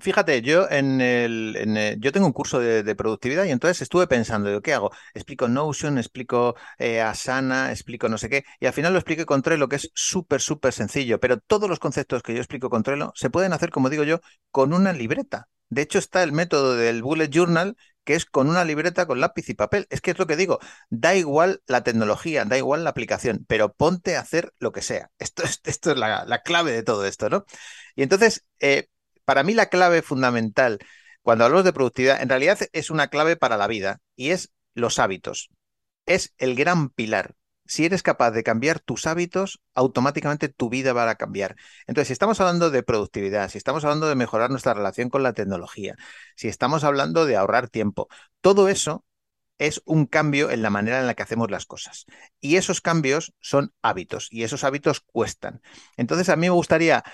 fíjate, 0.00 0.42
yo 0.42 0.68
en 0.70 1.00
el, 1.00 1.96
yo 2.00 2.12
tengo 2.12 2.26
un 2.26 2.32
curso 2.32 2.60
de, 2.60 2.94
productividad 2.94 3.44
y 3.44 3.50
entonces 3.50 3.82
estuve 3.82 4.06
pensando, 4.06 4.60
¿qué 4.60 4.74
hago? 4.74 4.92
Explico 5.14 5.48
Notion, 5.48 5.98
explico 5.98 6.56
eh, 6.78 7.00
Asana, 7.00 7.70
explico 7.70 8.08
no 8.08 8.18
sé 8.18 8.28
qué, 8.28 8.44
y 8.60 8.66
al 8.66 8.72
final 8.72 8.92
lo 8.92 8.98
expliqué 8.98 9.24
con 9.24 9.42
Trello, 9.42 9.68
que 9.68 9.76
es 9.76 9.90
súper, 9.94 10.40
súper 10.40 10.72
sencillo, 10.72 11.18
pero 11.20 11.38
todos 11.38 11.68
los 11.68 11.78
conceptos 11.78 12.22
que 12.22 12.34
yo 12.34 12.38
explico 12.38 12.70
con 12.70 12.82
Trello 12.82 13.12
se 13.14 13.30
pueden 13.30 13.52
hacer, 13.52 13.70
como 13.70 13.90
digo 13.90 14.04
yo, 14.04 14.20
con 14.50 14.72
una 14.72 14.92
libreta. 14.92 15.48
De 15.68 15.80
hecho, 15.82 15.98
está 15.98 16.22
el 16.22 16.32
método 16.32 16.76
del 16.76 17.02
bullet 17.02 17.30
journal, 17.30 17.76
que 18.04 18.14
es 18.14 18.26
con 18.26 18.48
una 18.48 18.64
libreta 18.64 19.06
con 19.06 19.20
lápiz 19.20 19.48
y 19.48 19.54
papel. 19.54 19.86
Es 19.90 20.00
que 20.00 20.12
es 20.12 20.18
lo 20.18 20.26
que 20.26 20.36
digo, 20.36 20.58
da 20.90 21.14
igual 21.14 21.62
la 21.66 21.84
tecnología, 21.84 22.44
da 22.44 22.58
igual 22.58 22.84
la 22.84 22.90
aplicación, 22.90 23.44
pero 23.48 23.72
ponte 23.72 24.16
a 24.16 24.20
hacer 24.20 24.52
lo 24.58 24.72
que 24.72 24.82
sea. 24.82 25.10
Esto, 25.18 25.42
esto 25.64 25.92
es 25.92 25.96
la, 25.96 26.42
clave 26.44 26.72
de 26.72 26.82
todo 26.82 27.06
esto, 27.06 27.28
¿no? 27.30 27.44
Y 27.96 28.02
entonces, 28.02 28.44
eh, 28.60 28.88
para 29.24 29.42
mí 29.42 29.54
la 29.54 29.66
clave 29.68 30.02
fundamental 30.02 30.78
cuando 31.22 31.44
hablamos 31.44 31.64
de 31.64 31.72
productividad, 31.72 32.20
en 32.20 32.28
realidad 32.28 32.58
es 32.72 32.90
una 32.90 33.08
clave 33.08 33.36
para 33.36 33.56
la 33.56 33.68
vida 33.68 34.00
y 34.16 34.30
es 34.30 34.52
los 34.74 34.98
hábitos. 34.98 35.50
Es 36.06 36.34
el 36.38 36.56
gran 36.56 36.90
pilar 36.90 37.34
si 37.66 37.84
eres 37.84 38.02
capaz 38.02 38.32
de 38.32 38.42
cambiar 38.42 38.80
tus 38.80 39.06
hábitos, 39.06 39.60
automáticamente 39.74 40.48
tu 40.48 40.68
vida 40.68 40.92
va 40.92 41.08
a 41.08 41.14
cambiar. 41.14 41.56
Entonces, 41.86 42.08
si 42.08 42.12
estamos 42.12 42.40
hablando 42.40 42.70
de 42.70 42.82
productividad, 42.82 43.48
si 43.50 43.58
estamos 43.58 43.84
hablando 43.84 44.08
de 44.08 44.14
mejorar 44.14 44.50
nuestra 44.50 44.74
relación 44.74 45.10
con 45.10 45.22
la 45.22 45.32
tecnología, 45.32 45.96
si 46.36 46.48
estamos 46.48 46.84
hablando 46.84 47.26
de 47.26 47.36
ahorrar 47.36 47.68
tiempo, 47.68 48.08
todo 48.40 48.68
eso 48.68 49.04
es 49.58 49.80
un 49.84 50.06
cambio 50.06 50.50
en 50.50 50.62
la 50.62 50.70
manera 50.70 51.00
en 51.00 51.06
la 51.06 51.14
que 51.14 51.22
hacemos 51.22 51.50
las 51.50 51.66
cosas. 51.66 52.06
Y 52.40 52.56
esos 52.56 52.80
cambios 52.80 53.32
son 53.40 53.72
hábitos 53.82 54.28
y 54.30 54.42
esos 54.42 54.64
hábitos 54.64 55.00
cuestan. 55.00 55.62
Entonces, 55.96 56.28
a 56.28 56.36
mí 56.36 56.42
me 56.46 56.50
gustaría 56.50 57.04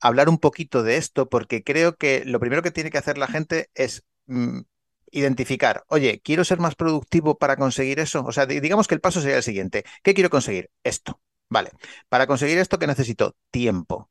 hablar 0.00 0.28
un 0.28 0.38
poquito 0.38 0.82
de 0.82 0.96
esto 0.96 1.28
porque 1.28 1.62
creo 1.62 1.96
que 1.96 2.24
lo 2.24 2.40
primero 2.40 2.62
que 2.62 2.70
tiene 2.70 2.90
que 2.90 2.98
hacer 2.98 3.18
la 3.18 3.26
gente 3.26 3.70
es 3.74 4.04
mm, 4.26 4.60
identificar, 5.12 5.84
oye, 5.88 6.20
quiero 6.22 6.44
ser 6.44 6.58
más 6.58 6.74
productivo 6.74 7.38
para 7.38 7.56
conseguir 7.56 8.00
eso. 8.00 8.24
O 8.24 8.32
sea, 8.32 8.46
digamos 8.46 8.88
que 8.88 8.94
el 8.94 9.00
paso 9.00 9.20
sería 9.20 9.36
el 9.38 9.42
siguiente. 9.42 9.84
¿Qué 10.02 10.14
quiero 10.14 10.30
conseguir? 10.30 10.70
Esto. 10.84 11.20
Vale. 11.48 11.70
Para 12.08 12.26
conseguir 12.26 12.58
esto, 12.58 12.78
¿qué 12.78 12.86
necesito? 12.86 13.36
Tiempo. 13.50 14.10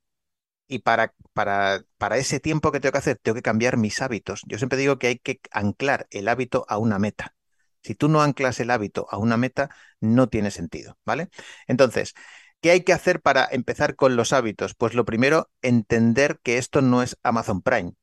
Y 0.67 0.79
para, 0.79 1.13
para, 1.33 1.83
para 1.97 2.17
ese 2.17 2.39
tiempo 2.39 2.71
que 2.71 2.79
tengo 2.79 2.91
que 2.91 2.97
hacer, 2.99 3.17
tengo 3.21 3.35
que 3.35 3.41
cambiar 3.41 3.77
mis 3.77 4.01
hábitos. 4.01 4.41
Yo 4.47 4.57
siempre 4.57 4.77
digo 4.77 4.99
que 4.99 5.07
hay 5.07 5.19
que 5.19 5.39
anclar 5.51 6.07
el 6.11 6.27
hábito 6.27 6.65
a 6.67 6.77
una 6.77 6.99
meta. 6.99 7.35
Si 7.83 7.95
tú 7.95 8.09
no 8.09 8.21
anclas 8.21 8.59
el 8.59 8.71
hábito 8.71 9.07
a 9.09 9.17
una 9.17 9.37
meta, 9.37 9.69
no 10.01 10.27
tiene 10.27 10.51
sentido, 10.51 10.97
¿vale? 11.05 11.29
Entonces, 11.67 12.13
¿qué 12.61 12.71
hay 12.71 12.83
que 12.83 12.93
hacer 12.93 13.21
para 13.21 13.47
empezar 13.49 13.95
con 13.95 14.15
los 14.17 14.33
hábitos? 14.33 14.75
Pues 14.75 14.93
lo 14.93 15.05
primero, 15.05 15.49
entender 15.61 16.39
que 16.43 16.57
esto 16.57 16.81
no 16.81 17.01
es 17.01 17.17
Amazon 17.23 17.61
Prime. 17.61 17.93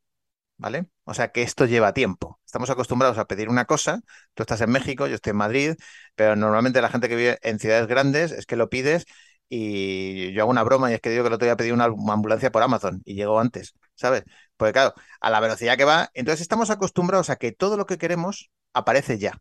¿Vale? 0.56 0.86
O 1.04 1.14
sea 1.14 1.28
que 1.32 1.42
esto 1.42 1.66
lleva 1.66 1.92
tiempo. 1.94 2.40
Estamos 2.46 2.70
acostumbrados 2.70 3.18
a 3.18 3.26
pedir 3.26 3.48
una 3.48 3.64
cosa, 3.64 4.00
tú 4.34 4.42
estás 4.42 4.60
en 4.60 4.70
México, 4.70 5.06
yo 5.06 5.14
estoy 5.16 5.30
en 5.32 5.36
Madrid, 5.36 5.74
pero 6.14 6.36
normalmente 6.36 6.80
la 6.80 6.88
gente 6.90 7.08
que 7.08 7.16
vive 7.16 7.38
en 7.42 7.58
ciudades 7.58 7.86
grandes 7.88 8.32
es 8.32 8.46
que 8.46 8.56
lo 8.56 8.68
pides 8.70 9.04
y 9.48 10.32
yo 10.32 10.42
hago 10.42 10.50
una 10.50 10.62
broma 10.62 10.90
y 10.90 10.94
es 10.94 11.00
que 11.00 11.10
digo 11.10 11.22
que 11.22 11.28
el 11.28 11.34
otro 11.34 11.46
día 11.46 11.56
pedí 11.56 11.70
una 11.70 11.84
ambulancia 11.84 12.50
por 12.50 12.62
Amazon 12.62 13.02
y 13.04 13.14
llegó 13.14 13.38
antes, 13.40 13.74
¿sabes? 13.94 14.24
Porque 14.56 14.72
claro, 14.72 14.94
a 15.20 15.30
la 15.30 15.40
velocidad 15.40 15.76
que 15.76 15.84
va, 15.84 16.10
entonces 16.14 16.40
estamos 16.42 16.70
acostumbrados 16.70 17.30
a 17.30 17.36
que 17.36 17.52
todo 17.52 17.76
lo 17.76 17.86
que 17.86 17.98
queremos 17.98 18.50
aparece 18.72 19.18
ya. 19.18 19.40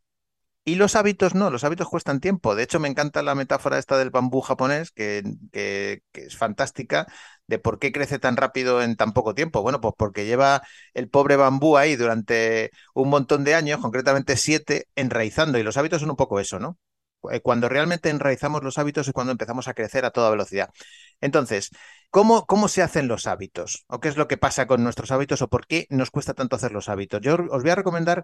Y 0.66 0.76
los 0.76 0.96
hábitos 0.96 1.36
no, 1.36 1.50
los 1.50 1.66
hábitos 1.66 1.90
cuestan 1.90 2.22
tiempo. 2.22 2.56
De 2.56 2.64
hecho, 2.64 2.80
me 2.80 2.88
encanta 2.88 3.22
la 3.22 3.36
metáfora 3.36 3.78
esta 3.78 3.98
del 3.98 4.12
bambú 4.12 4.40
japonés, 4.40 4.92
que, 4.92 5.22
es 6.14 6.38
fantástica, 6.38 7.06
de 7.48 7.60
por 7.60 7.80
qué 7.80 7.92
crece 7.92 8.18
tan 8.18 8.38
rápido 8.38 8.82
en 8.82 8.96
tan 8.96 9.12
poco 9.12 9.36
tiempo. 9.36 9.62
Bueno, 9.62 9.82
pues 9.82 9.94
porque 9.98 10.26
lleva 10.26 10.62
el 10.94 11.10
pobre 11.10 11.36
bambú 11.36 11.76
ahí 11.78 11.98
durante 11.98 12.72
un 12.94 13.10
montón 13.10 13.44
de 13.44 13.56
años, 13.56 13.82
concretamente 13.82 14.38
siete, 14.38 14.88
enraizando. 14.96 15.58
Y 15.58 15.64
los 15.64 15.76
hábitos 15.76 16.00
son 16.00 16.12
un 16.12 16.16
poco 16.16 16.40
eso, 16.40 16.60
¿no? 16.60 16.78
Eh, 17.32 17.42
cuando 17.42 17.68
realmente 17.70 18.10
enraizamos 18.10 18.64
los 18.64 18.78
hábitos 18.78 19.08
es 19.08 19.14
cuando 19.14 19.32
empezamos 19.32 19.68
a 19.68 19.74
crecer 19.74 20.06
a 20.06 20.12
toda 20.12 20.30
velocidad. 20.30 20.70
Entonces, 21.22 21.72
¿cómo, 22.14 22.46
¿cómo 22.46 22.68
se 22.68 22.84
hacen 22.84 23.08
los 23.08 23.26
hábitos? 23.26 23.86
¿O 23.88 24.00
qué 24.00 24.08
es 24.08 24.18
lo 24.18 24.28
que 24.28 24.38
pasa 24.38 24.68
con 24.68 24.84
nuestros 24.84 25.10
hábitos? 25.12 25.42
¿O 25.42 25.50
por 25.50 25.66
qué 25.66 25.88
nos 25.90 26.12
cuesta 26.12 26.36
tanto 26.36 26.56
hacer 26.56 26.72
los 26.72 26.88
hábitos? 26.88 27.22
Yo 27.22 27.34
os 27.50 27.64
voy 27.64 27.72
a 27.72 27.76
recomendar 27.76 28.24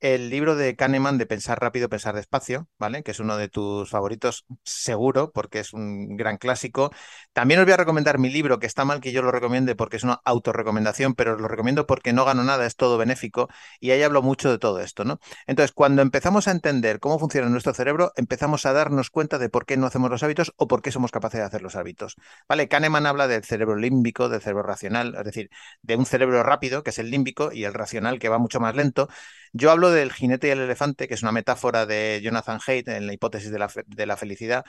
el 0.00 0.28
libro 0.28 0.56
de 0.56 0.74
Kahneman 0.74 1.18
de 1.18 1.26
Pensar 1.26 1.60
rápido, 1.60 1.88
pensar 1.88 2.16
despacio, 2.16 2.68
¿vale? 2.78 3.02
Que 3.04 3.12
es 3.12 3.20
uno 3.20 3.36
de 3.36 3.48
tus 3.48 3.90
favoritos, 3.90 4.44
seguro, 4.64 5.30
porque 5.32 5.60
es 5.60 5.72
un 5.72 6.16
gran 6.16 6.36
clásico. 6.36 6.90
También 7.32 7.60
os 7.60 7.66
voy 7.66 7.74
a 7.74 7.76
recomendar 7.76 8.18
mi 8.18 8.28
libro, 8.30 8.58
que 8.58 8.66
está 8.66 8.84
mal 8.84 9.00
que 9.00 9.12
yo 9.12 9.22
lo 9.22 9.30
recomiende 9.30 9.76
porque 9.76 9.96
es 9.98 10.04
una 10.04 10.20
autorrecomendación, 10.24 11.14
pero 11.14 11.36
lo 11.36 11.46
recomiendo 11.46 11.86
porque 11.86 12.12
no 12.12 12.24
gano 12.24 12.42
nada, 12.44 12.66
es 12.66 12.74
todo 12.76 12.98
benéfico 12.98 13.48
y 13.80 13.92
ahí 13.92 14.02
hablo 14.02 14.22
mucho 14.22 14.50
de 14.50 14.58
todo 14.58 14.80
esto, 14.80 15.04
¿no? 15.04 15.20
Entonces, 15.46 15.72
cuando 15.72 16.02
empezamos 16.02 16.48
a 16.48 16.52
entender 16.52 16.98
cómo 16.98 17.18
funciona 17.20 17.48
nuestro 17.48 17.72
cerebro, 17.74 18.12
empezamos 18.16 18.66
a 18.66 18.72
darnos 18.72 19.10
cuenta 19.10 19.38
de 19.38 19.48
por 19.48 19.64
qué 19.64 19.76
no 19.76 19.86
hacemos 19.86 20.10
los 20.10 20.22
hábitos 20.24 20.52
o 20.56 20.66
por 20.66 20.82
qué 20.82 20.90
somos 20.90 21.12
capaces 21.12 21.38
de 21.40 21.46
hacer 21.46 21.62
los 21.62 21.76
hábitos. 21.76 22.16
¿Vale? 22.48 22.68
Kahneman 22.68 23.06
habla 23.06 23.27
del 23.28 23.44
cerebro 23.44 23.76
límbico, 23.76 24.28
del 24.28 24.40
cerebro 24.40 24.62
racional, 24.64 25.14
es 25.16 25.24
decir, 25.24 25.50
de 25.82 25.96
un 25.96 26.06
cerebro 26.06 26.42
rápido, 26.42 26.82
que 26.82 26.90
es 26.90 26.98
el 26.98 27.10
límbico, 27.10 27.52
y 27.52 27.64
el 27.64 27.74
racional, 27.74 28.18
que 28.18 28.28
va 28.28 28.38
mucho 28.38 28.60
más 28.60 28.74
lento. 28.74 29.08
Yo 29.52 29.70
hablo 29.70 29.90
del 29.90 30.12
jinete 30.12 30.48
y 30.48 30.50
el 30.50 30.60
elefante, 30.60 31.08
que 31.08 31.14
es 31.14 31.22
una 31.22 31.32
metáfora 31.32 31.86
de 31.86 32.20
Jonathan 32.22 32.60
Haidt 32.66 32.88
en 32.88 33.06
la 33.06 33.12
hipótesis 33.12 33.50
de 33.50 33.58
la, 34.06 34.16
felicidad. 34.16 34.64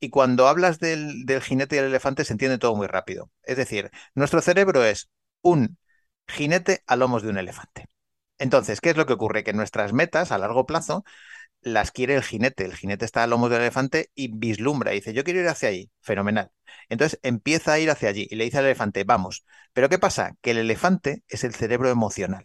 Y 0.00 0.10
cuando 0.10 0.48
hablas 0.48 0.78
del, 0.80 1.24
del 1.26 1.42
jinete 1.42 1.76
y 1.76 1.78
el 1.80 1.86
elefante 1.86 2.24
se 2.24 2.32
entiende 2.32 2.58
todo 2.58 2.74
muy 2.76 2.86
rápido. 2.86 3.30
Es 3.44 3.56
decir, 3.56 3.90
nuestro 4.14 4.40
cerebro 4.42 4.84
es 4.84 5.10
un 5.42 5.78
jinete 6.26 6.82
a 6.86 6.96
lomos 6.96 7.22
de 7.22 7.30
un 7.30 7.38
elefante. 7.38 7.86
Entonces, 8.38 8.80
¿qué 8.80 8.90
es 8.90 8.96
lo 8.96 9.06
que 9.06 9.14
ocurre? 9.14 9.44
Que 9.44 9.52
nuestras 9.52 9.92
metas 9.92 10.30
a 10.32 10.38
largo 10.38 10.66
plazo 10.66 11.04
las 11.62 11.90
quiere 11.90 12.14
el 12.14 12.22
jinete. 12.22 12.64
El 12.64 12.76
jinete 12.76 13.04
está 13.04 13.22
a 13.24 13.26
lomos 13.26 13.50
del 13.50 13.60
elefante 13.60 14.10
y 14.14 14.28
vislumbra 14.36 14.92
y 14.92 14.96
dice, 14.96 15.12
yo 15.12 15.24
quiero 15.24 15.40
ir 15.40 15.48
hacia 15.48 15.70
ahí. 15.70 15.90
Fenomenal. 16.00 16.50
Entonces 16.88 17.18
empieza 17.22 17.72
a 17.72 17.78
ir 17.78 17.90
hacia 17.90 18.08
allí 18.08 18.26
y 18.30 18.36
le 18.36 18.44
dice 18.44 18.58
al 18.58 18.64
elefante, 18.66 19.04
vamos. 19.04 19.44
Pero 19.72 19.88
¿qué 19.88 19.98
pasa? 19.98 20.36
Que 20.40 20.52
el 20.52 20.58
elefante 20.58 21.22
es 21.28 21.44
el 21.44 21.54
cerebro 21.54 21.90
emocional. 21.90 22.44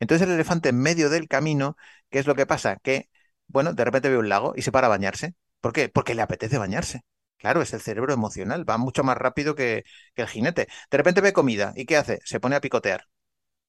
Entonces 0.00 0.26
el 0.26 0.34
elefante 0.34 0.70
en 0.70 0.80
medio 0.80 1.10
del 1.10 1.28
camino, 1.28 1.76
¿qué 2.10 2.18
es 2.18 2.26
lo 2.26 2.34
que 2.34 2.46
pasa? 2.46 2.76
Que, 2.82 3.08
bueno, 3.46 3.72
de 3.72 3.84
repente 3.84 4.08
ve 4.10 4.18
un 4.18 4.28
lago 4.28 4.54
y 4.56 4.62
se 4.62 4.72
para 4.72 4.86
a 4.88 4.90
bañarse. 4.90 5.34
¿Por 5.60 5.72
qué? 5.72 5.88
Porque 5.88 6.14
le 6.14 6.22
apetece 6.22 6.58
bañarse. 6.58 7.02
Claro, 7.38 7.62
es 7.62 7.72
el 7.74 7.80
cerebro 7.80 8.12
emocional, 8.14 8.68
va 8.68 8.78
mucho 8.78 9.04
más 9.04 9.16
rápido 9.18 9.54
que, 9.54 9.84
el 10.16 10.26
jinete. 10.28 10.68
De 10.90 10.96
repente 10.96 11.20
ve 11.20 11.32
comida 11.32 11.72
y 11.76 11.84
¿qué 11.86 11.96
hace? 11.96 12.20
Se 12.24 12.40
pone 12.40 12.56
a 12.56 12.60
picotear. 12.60 13.06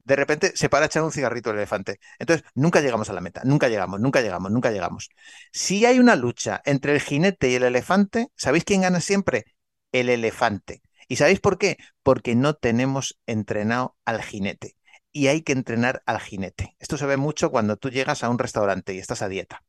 De 0.06 0.16
repente 0.16 0.54
se 0.56 0.70
para 0.70 0.86
a 0.86 0.88
echar 0.88 1.04
un 1.04 1.12
cigarrito 1.12 1.50
el 1.52 1.58
elefante. 1.58 2.00
Entonces, 2.20 2.48
nunca 2.56 2.82
llegamos 2.82 3.10
a 3.10 3.14
la 3.14 3.22
meta, 3.22 3.42
nunca 3.44 3.70
llegamos, 3.70 4.00
nunca 4.00 4.22
llegamos, 4.22 4.52
nunca 4.52 4.72
llegamos. 4.72 5.10
Si 5.52 5.86
hay 5.86 6.00
una 6.00 6.16
lucha 6.16 6.62
entre 6.66 6.94
el 6.94 7.02
jinete 7.02 7.50
y 7.50 7.56
el 7.56 7.64
elefante, 7.64 8.28
¿sabéis 8.36 8.64
quién 8.66 8.82
gana 8.82 9.02
siempre? 9.02 9.46
El 9.92 10.10
elefante. 10.10 10.82
¿Y 11.08 11.18
sabéis 11.18 11.40
por 11.40 11.58
qué? 11.58 11.78
Porque 12.04 12.36
no 12.36 12.54
tenemos 12.56 13.20
entrenado 13.26 13.98
al 14.06 14.22
jinete 14.24 14.78
y 15.12 15.28
hay 15.28 15.42
que 15.44 15.54
entrenar 15.54 16.04
al 16.06 16.20
jinete. 16.20 16.76
Esto 16.80 16.98
se 16.98 17.06
ve 17.06 17.18
mucho 17.18 17.50
cuando 17.52 17.78
tú 17.78 17.90
llegas 17.90 18.24
a 18.24 18.30
un 18.30 18.40
restaurante 18.40 18.94
y 18.94 19.00
estás 19.00 19.22
a 19.22 19.30
dieta. 19.30 19.62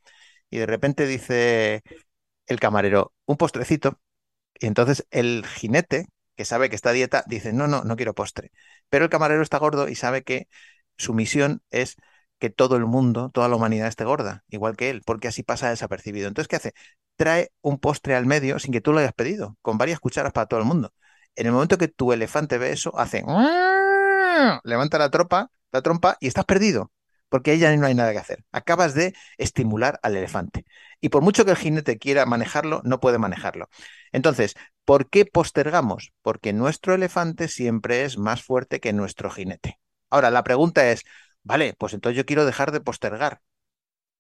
Y 0.51 0.59
de 0.59 0.67
repente 0.67 1.07
dice 1.07 1.83
el 2.47 2.61
camarero, 2.61 3.15
un 3.27 3.37
postrecito. 3.37 4.01
Y 4.61 4.67
entonces 4.67 5.07
el 5.11 5.47
jinete, 5.47 6.07
que 6.37 6.45
sabe 6.45 6.71
que 6.71 6.77
está 6.77 6.93
dieta, 6.93 7.25
dice, 7.27 7.53
no, 7.53 7.67
no, 7.69 7.85
no 7.85 7.97
quiero 7.97 8.15
postre. 8.15 8.53
Pero 8.89 9.05
el 9.05 9.11
camarero 9.11 9.43
está 9.43 9.59
gordo 9.59 9.89
y 9.89 9.95
sabe 9.95 10.23
que 10.23 10.49
su 10.97 11.15
misión 11.15 11.63
es 11.71 11.97
que 12.39 12.51
todo 12.51 12.77
el 12.77 12.87
mundo, 12.87 13.31
toda 13.33 13.49
la 13.49 13.57
humanidad 13.57 13.89
esté 13.89 14.05
gorda, 14.05 14.45
igual 14.49 14.77
que 14.77 14.91
él, 14.91 15.03
porque 15.05 15.29
así 15.29 15.43
pasa 15.43 15.71
desapercibido. 15.71 16.29
Entonces, 16.29 16.49
¿qué 16.49 16.57
hace? 16.57 16.73
Trae 17.17 17.51
un 17.63 17.79
postre 17.79 18.15
al 18.15 18.27
medio 18.27 18.59
sin 18.59 18.73
que 18.73 18.81
tú 18.81 18.93
lo 18.93 18.99
hayas 19.01 19.15
pedido, 19.15 19.57
con 19.63 19.79
varias 19.79 20.01
cucharas 20.01 20.33
para 20.33 20.47
todo 20.47 20.61
el 20.61 20.67
mundo. 20.67 20.93
En 21.35 21.47
el 21.47 21.53
momento 21.53 21.79
que 21.79 21.89
tu 21.89 22.13
elefante 22.13 22.59
ve 22.59 22.73
eso, 22.73 22.99
hace 22.99 23.23
levanta 24.65 24.99
la 24.99 25.11
tropa, 25.11 25.51
la 25.73 25.83
trompa 25.83 26.17
y 26.21 26.29
estás 26.29 26.45
perdido, 26.45 26.93
porque 27.29 27.53
ahí 27.53 27.59
ya 27.59 27.75
no 27.77 27.87
hay 27.87 27.95
nada 27.95 28.13
que 28.13 28.19
hacer. 28.19 28.45
Acabas 28.53 28.95
de 28.95 29.15
estimular 29.39 29.99
al 30.03 30.17
elefante. 30.17 30.65
Y 31.01 31.09
por 31.09 31.23
mucho 31.23 31.45
que 31.45 31.53
el 31.53 31.57
jinete 31.57 31.99
quiera 31.99 32.27
manejarlo, 32.27 32.81
no 32.85 33.01
puede 33.01 33.19
manejarlo. 33.19 33.69
Entonces, 34.13 34.55
¿por 34.87 35.11
qué 35.11 35.27
postergamos? 35.27 36.13
Porque 36.23 36.55
nuestro 36.55 36.95
elefante 36.95 37.49
siempre 37.49 38.05
es 38.05 38.19
más 38.19 38.43
fuerte 38.43 38.81
que 38.81 38.95
nuestro 38.95 39.31
jinete. 39.31 39.81
Ahora, 40.11 40.31
la 40.31 40.45
pregunta 40.45 40.91
es, 40.91 41.03
vale, 41.43 41.75
pues 41.79 41.93
entonces 41.93 42.17
yo 42.17 42.25
quiero 42.25 42.47
dejar 42.47 42.73
de 42.73 42.81
postergar. 42.81 43.43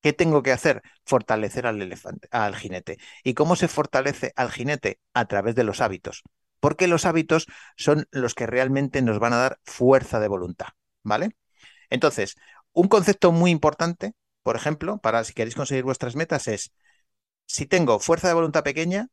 ¿Qué 0.02 0.12
tengo 0.12 0.42
que 0.42 0.52
hacer? 0.52 0.82
Fortalecer 1.04 1.66
al 1.66 1.80
elefante, 1.82 2.28
al 2.30 2.56
jinete. 2.56 2.98
¿Y 3.24 3.34
cómo 3.34 3.56
se 3.56 3.68
fortalece 3.68 4.32
al 4.36 4.50
jinete? 4.50 5.00
A 5.14 5.26
través 5.26 5.54
de 5.54 5.64
los 5.64 5.80
hábitos. 5.80 6.22
Porque 6.60 6.88
los 6.88 7.06
hábitos 7.06 7.46
son 7.76 8.06
los 8.10 8.34
que 8.34 8.46
realmente 8.46 9.02
nos 9.02 9.18
van 9.18 9.32
a 9.32 9.38
dar 9.38 9.58
fuerza 9.64 10.20
de 10.20 10.28
voluntad. 10.28 10.68
¿Vale? 11.02 11.36
Entonces, 11.90 12.36
un 12.72 12.88
concepto 12.88 13.32
muy 13.32 13.50
importante, 13.52 14.14
por 14.42 14.56
ejemplo, 14.56 14.98
para 14.98 15.24
si 15.24 15.32
queréis 15.32 15.54
conseguir 15.54 15.84
vuestras 15.84 16.16
metas, 16.16 16.48
es 16.48 16.72
si 17.46 17.66
tengo 17.66 18.00
fuerza 18.00 18.28
de 18.28 18.34
voluntad 18.34 18.64
pequeña, 18.64 19.08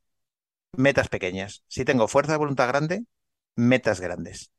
metas 0.76 1.10
pequeñas. 1.10 1.64
Si 1.68 1.86
tengo 1.86 2.08
fuerza 2.08 2.34
de 2.34 2.38
voluntad 2.40 2.68
grande, 2.68 3.06
metas 3.56 4.00
grandes. 4.00 4.52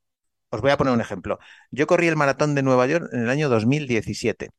Os 0.51 0.61
voy 0.61 0.71
a 0.71 0.77
poner 0.77 0.95
un 0.95 1.01
ejemplo. 1.01 1.39
Yo 1.71 1.87
corrí 1.87 2.09
el 2.09 2.17
maratón 2.17 2.55
de 2.55 2.63
Nueva 2.63 2.87
York 2.87 3.09
en 3.13 3.23
el 3.23 3.31
año 3.31 3.49
2017. 3.49 4.51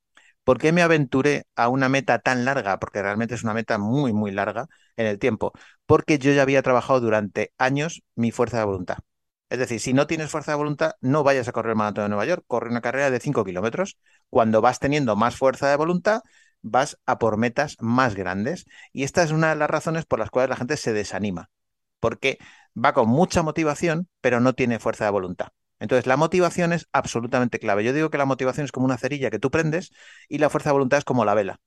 ¿Por 0.44 0.60
qué 0.60 0.72
me 0.72 0.82
aventuré 0.84 1.46
a 1.56 1.70
una 1.70 1.90
meta 1.90 2.20
tan 2.20 2.46
larga? 2.46 2.80
Porque 2.80 3.02
realmente 3.02 3.36
es 3.36 3.44
una 3.44 3.54
meta 3.54 3.78
muy, 3.78 4.14
muy 4.14 4.32
larga 4.32 4.68
en 4.98 5.08
el 5.08 5.20
tiempo. 5.20 5.54
Porque 5.86 6.20
yo 6.20 6.32
ya 6.34 6.44
había 6.44 6.62
trabajado 6.62 7.00
durante 7.02 7.52
años 7.58 8.04
mi 8.16 8.32
fuerza 8.32 8.60
de 8.60 8.66
voluntad. 8.66 8.98
Es 9.50 9.60
decir, 9.60 9.80
si 9.80 9.94
no 9.94 10.08
tienes 10.08 10.30
fuerza 10.32 10.52
de 10.52 10.58
voluntad, 10.58 10.94
no 11.02 11.24
vayas 11.24 11.48
a 11.48 11.52
correr 11.52 11.72
el 11.72 11.78
maratón 11.78 12.06
de 12.06 12.10
Nueva 12.10 12.26
York, 12.26 12.44
corre 12.48 12.70
una 12.70 12.82
carrera 12.82 13.10
de 13.12 13.20
5 13.20 13.46
kilómetros. 13.46 13.98
Cuando 14.30 14.62
vas 14.62 14.80
teniendo 14.80 15.16
más 15.16 15.36
fuerza 15.38 15.70
de 15.70 15.76
voluntad, 15.78 16.22
vas 16.66 16.98
a 17.06 17.20
por 17.20 17.38
metas 17.38 17.78
más 17.80 18.16
grandes. 18.16 18.66
Y 18.92 19.04
esta 19.04 19.24
es 19.24 19.32
una 19.32 19.50
de 19.50 19.56
las 19.56 19.70
razones 19.70 20.06
por 20.06 20.20
las 20.20 20.30
cuales 20.32 20.50
la 20.50 20.56
gente 20.58 20.78
se 20.78 20.94
desanima, 20.94 21.50
porque 22.00 22.40
va 22.76 22.94
con 22.94 23.08
mucha 23.10 23.44
motivación, 23.44 24.10
pero 24.22 24.40
no 24.40 24.54
tiene 24.54 24.80
fuerza 24.80 25.06
de 25.06 25.12
voluntad. 25.12 25.50
Entonces, 25.80 26.08
la 26.08 26.18
motivación 26.18 26.74
es 26.74 26.88
absolutamente 26.94 27.60
clave. 27.60 27.84
Yo 27.84 27.94
digo 27.94 28.10
que 28.10 28.18
la 28.18 28.26
motivación 28.26 28.66
es 28.66 28.72
como 28.72 28.86
una 28.86 28.98
cerilla 28.98 29.30
que 29.30 29.40
tú 29.40 29.52
prendes 29.52 29.92
y 30.30 30.38
la 30.40 30.50
fuerza 30.50 30.70
de 30.70 30.74
voluntad 30.74 31.00
es 31.00 31.06
como 31.06 31.26
la 31.26 31.34
vela. 31.34 31.60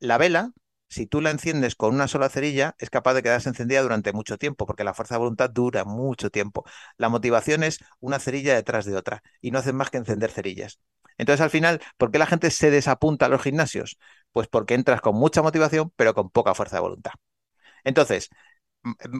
La 0.00 0.18
vela, 0.18 0.52
si 0.88 1.06
tú 1.06 1.20
la 1.20 1.30
enciendes 1.30 1.74
con 1.76 1.94
una 1.94 2.08
sola 2.08 2.28
cerilla, 2.28 2.74
es 2.78 2.90
capaz 2.90 3.14
de 3.14 3.22
quedarse 3.22 3.48
encendida 3.48 3.82
durante 3.82 4.12
mucho 4.12 4.38
tiempo, 4.38 4.66
porque 4.66 4.84
la 4.84 4.94
fuerza 4.94 5.14
de 5.16 5.20
voluntad 5.20 5.50
dura 5.50 5.84
mucho 5.84 6.30
tiempo. 6.30 6.64
La 6.96 7.08
motivación 7.08 7.62
es 7.64 7.78
una 8.00 8.18
cerilla 8.18 8.54
detrás 8.54 8.84
de 8.86 8.96
otra 8.96 9.22
y 9.40 9.50
no 9.50 9.58
hacen 9.58 9.76
más 9.76 9.90
que 9.90 9.98
encender 9.98 10.30
cerillas. 10.30 10.80
Entonces, 11.18 11.40
al 11.40 11.50
final, 11.50 11.80
¿por 11.96 12.10
qué 12.10 12.18
la 12.18 12.26
gente 12.26 12.50
se 12.50 12.70
desapunta 12.70 13.26
a 13.26 13.28
los 13.28 13.42
gimnasios? 13.42 13.98
Pues 14.38 14.46
porque 14.46 14.74
entras 14.74 15.00
con 15.00 15.16
mucha 15.16 15.42
motivación, 15.42 15.92
pero 15.96 16.14
con 16.14 16.30
poca 16.30 16.54
fuerza 16.54 16.76
de 16.76 16.82
voluntad. 16.82 17.10
Entonces, 17.82 18.30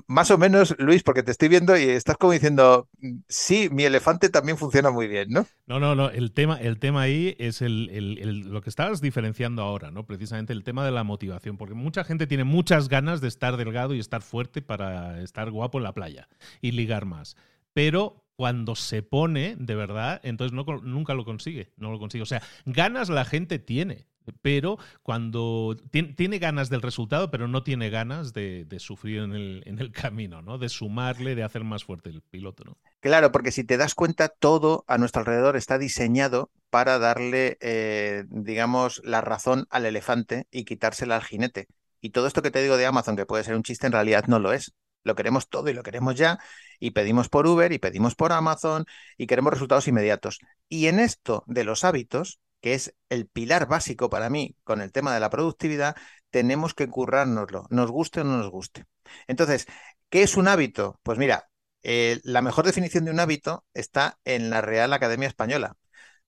más 0.07 0.31
o 0.31 0.39
menos, 0.39 0.77
Luis, 0.79 1.03
porque 1.03 1.25
te 1.25 1.33
estoy 1.33 1.49
viendo 1.49 1.77
y 1.77 1.83
estás 1.83 2.17
como 2.17 2.35
diciendo, 2.35 2.89
sí, 3.29 3.69
mi 3.73 3.83
elefante 3.83 4.29
también 4.29 4.59
funciona 4.59 4.93
muy 4.93 5.09
bien, 5.09 5.31
¿no? 5.31 5.45
No, 5.67 5.81
no, 5.81 5.97
no. 5.97 6.09
El 6.09 6.31
tema, 6.31 6.55
el 6.61 6.79
tema 6.79 7.03
ahí 7.03 7.35
es 7.41 7.63
el, 7.63 8.49
lo 8.49 8.63
que 8.63 8.71
estás 8.71 9.01
diferenciando 9.01 9.63
ahora, 9.63 9.91
¿no? 9.91 10.07
Precisamente 10.07 10.53
el 10.53 10.63
tema 10.63 10.85
de 10.85 10.93
la 10.93 11.03
motivación, 11.03 11.57
porque 11.57 11.75
mucha 11.75 12.05
gente 12.05 12.29
tiene 12.29 12.45
muchas 12.45 12.89
ganas 12.89 13.21
de 13.21 13.27
estar 13.27 13.57
delgado 13.57 13.93
y 13.93 13.99
estar 13.99 14.23
fuerte 14.23 14.63
para 14.63 15.21
estar 15.21 15.51
guapo 15.51 15.79
en 15.79 15.83
la 15.83 15.95
playa 15.95 16.29
y 16.61 16.71
ligar 16.71 17.07
más. 17.07 17.37
Pero 17.73 18.25
cuando 18.37 18.77
se 18.77 19.03
pone, 19.03 19.57
de 19.59 19.75
verdad, 19.75 20.21
entonces 20.23 20.53
no, 20.53 20.65
nunca 20.85 21.15
lo 21.15 21.25
consigue, 21.25 21.73
no 21.77 21.91
lo 21.91 21.99
consigue. 21.99 22.23
O 22.23 22.27
sea, 22.27 22.41
ganas 22.67 23.09
la 23.09 23.25
gente 23.25 23.59
tiene, 23.59 24.07
pero 24.43 24.79
cuando 25.03 25.77
tiene, 25.91 26.39
ganas 26.39 26.71
del 26.71 26.83
resultado, 26.83 27.31
pero 27.31 27.49
no 27.49 27.63
tiene 27.63 27.91
ganas 27.91 28.33
de, 28.33 28.67
sufrir 28.79 29.23
en 29.23 29.33
el, 29.35 29.93
camino, 29.93 30.43
¿no? 30.43 30.59
De 30.59 30.69
sumarle, 30.69 31.35
de 31.35 31.43
hacer 31.43 31.65
más 31.65 31.85
fuerte 31.85 32.11
el 32.11 32.23
piloto, 32.23 32.65
¿no? 32.65 32.77
Claro, 33.01 33.33
porque 33.33 33.53
si 33.53 33.65
te 33.65 33.77
das 33.77 33.95
cuenta, 33.95 34.29
todo 34.29 34.85
a 34.87 34.99
nuestro 34.99 35.21
alrededor 35.21 35.57
está 35.57 35.79
diseñado 35.79 36.51
para 36.71 36.99
darle, 36.99 37.59
eh, 37.61 38.25
digamos, 38.29 39.01
la 39.05 39.21
razón 39.21 39.67
al 39.71 39.87
elefante 39.87 40.47
y 40.51 40.65
quitársela 40.65 41.17
al 41.17 41.25
jinete. 41.25 41.67
Y 42.01 42.11
todo 42.11 42.27
esto 42.27 42.43
que 42.43 42.51
te 42.51 42.63
digo 42.63 42.77
de 42.77 42.87
Amazon, 42.87 43.17
que 43.17 43.27
puede 43.27 43.45
ser 43.45 43.57
un 43.57 43.63
chiste, 43.63 43.87
en 43.87 43.93
realidad 43.93 44.25
no 44.27 44.39
lo 44.39 44.53
es. 44.53 44.75
Lo 45.05 45.15
queremos 45.15 45.49
todo 45.49 45.71
y 45.71 45.75
lo 45.75 45.83
queremos 45.83 46.17
ya, 46.17 46.39
y 46.79 46.91
pedimos 46.91 47.29
por 47.29 47.47
Uber 47.47 47.73
y 47.73 47.79
pedimos 47.79 48.15
por 48.15 48.33
Amazon 48.33 48.85
y 49.17 49.27
queremos 49.27 49.53
resultados 49.53 49.89
inmediatos. 49.89 50.41
Y 50.69 50.87
en 50.87 50.99
esto 50.99 51.45
de 51.47 51.65
los 51.65 51.85
hábitos, 51.85 52.41
que 52.61 52.75
es 52.75 52.95
el 53.09 53.27
pilar 53.27 53.69
básico 53.69 54.11
para 54.11 54.31
mí 54.31 54.57
con 54.65 54.81
el 54.81 54.93
tema 54.93 55.15
de 55.15 55.21
la 55.21 55.31
productividad, 55.31 55.97
tenemos 56.31 56.75
que 56.75 56.89
currárnoslo, 56.89 57.67
nos 57.71 57.91
guste 57.91 58.21
o 58.21 58.25
no 58.25 58.39
nos 58.39 58.51
guste. 58.51 58.85
Entonces, 59.27 59.67
¿qué 60.11 60.23
es 60.23 60.37
un 60.37 60.49
hábito? 60.49 61.01
Pues 61.03 61.19
mira, 61.19 61.49
eh, 61.83 62.21
la 62.25 62.43
mejor 62.43 62.67
definición 62.67 63.05
de 63.05 63.11
un 63.11 63.21
hábito 63.21 63.65
está 63.75 64.19
en 64.25 64.51
la 64.51 64.61
Real 64.61 64.93
Academia 64.93 65.29
Española. 65.29 65.77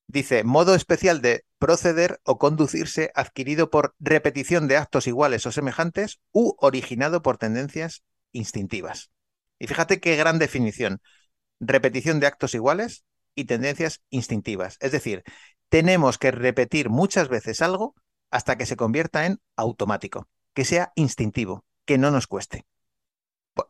Dice, 0.06 0.42
modo 0.42 0.74
especial 0.74 1.20
de 1.20 1.44
proceder 1.58 2.20
o 2.24 2.38
conducirse 2.38 3.12
adquirido 3.14 3.70
por 3.70 3.94
repetición 4.00 4.66
de 4.66 4.76
actos 4.76 5.06
iguales 5.06 5.46
o 5.46 5.52
semejantes 5.52 6.20
u 6.32 6.54
originado 6.58 7.22
por 7.22 7.38
tendencias 7.38 8.02
instintivas. 8.32 9.10
Y 9.58 9.66
fíjate 9.68 10.00
qué 10.00 10.16
gran 10.16 10.38
definición. 10.38 11.00
Repetición 11.60 12.18
de 12.18 12.26
actos 12.26 12.54
iguales 12.54 13.04
y 13.34 13.44
tendencias 13.44 14.02
instintivas. 14.10 14.78
Es 14.80 14.92
decir, 14.92 15.22
tenemos 15.70 16.18
que 16.18 16.32
repetir 16.32 16.90
muchas 16.90 17.28
veces 17.30 17.62
algo 17.62 17.96
hasta 18.30 18.58
que 18.58 18.66
se 18.66 18.76
convierta 18.76 19.26
en 19.26 19.40
automático, 19.56 20.28
que 20.54 20.66
sea 20.66 20.92
instintivo, 20.96 21.64
que 21.86 21.98
no 21.98 22.12
nos 22.12 22.28
cueste. 22.28 22.66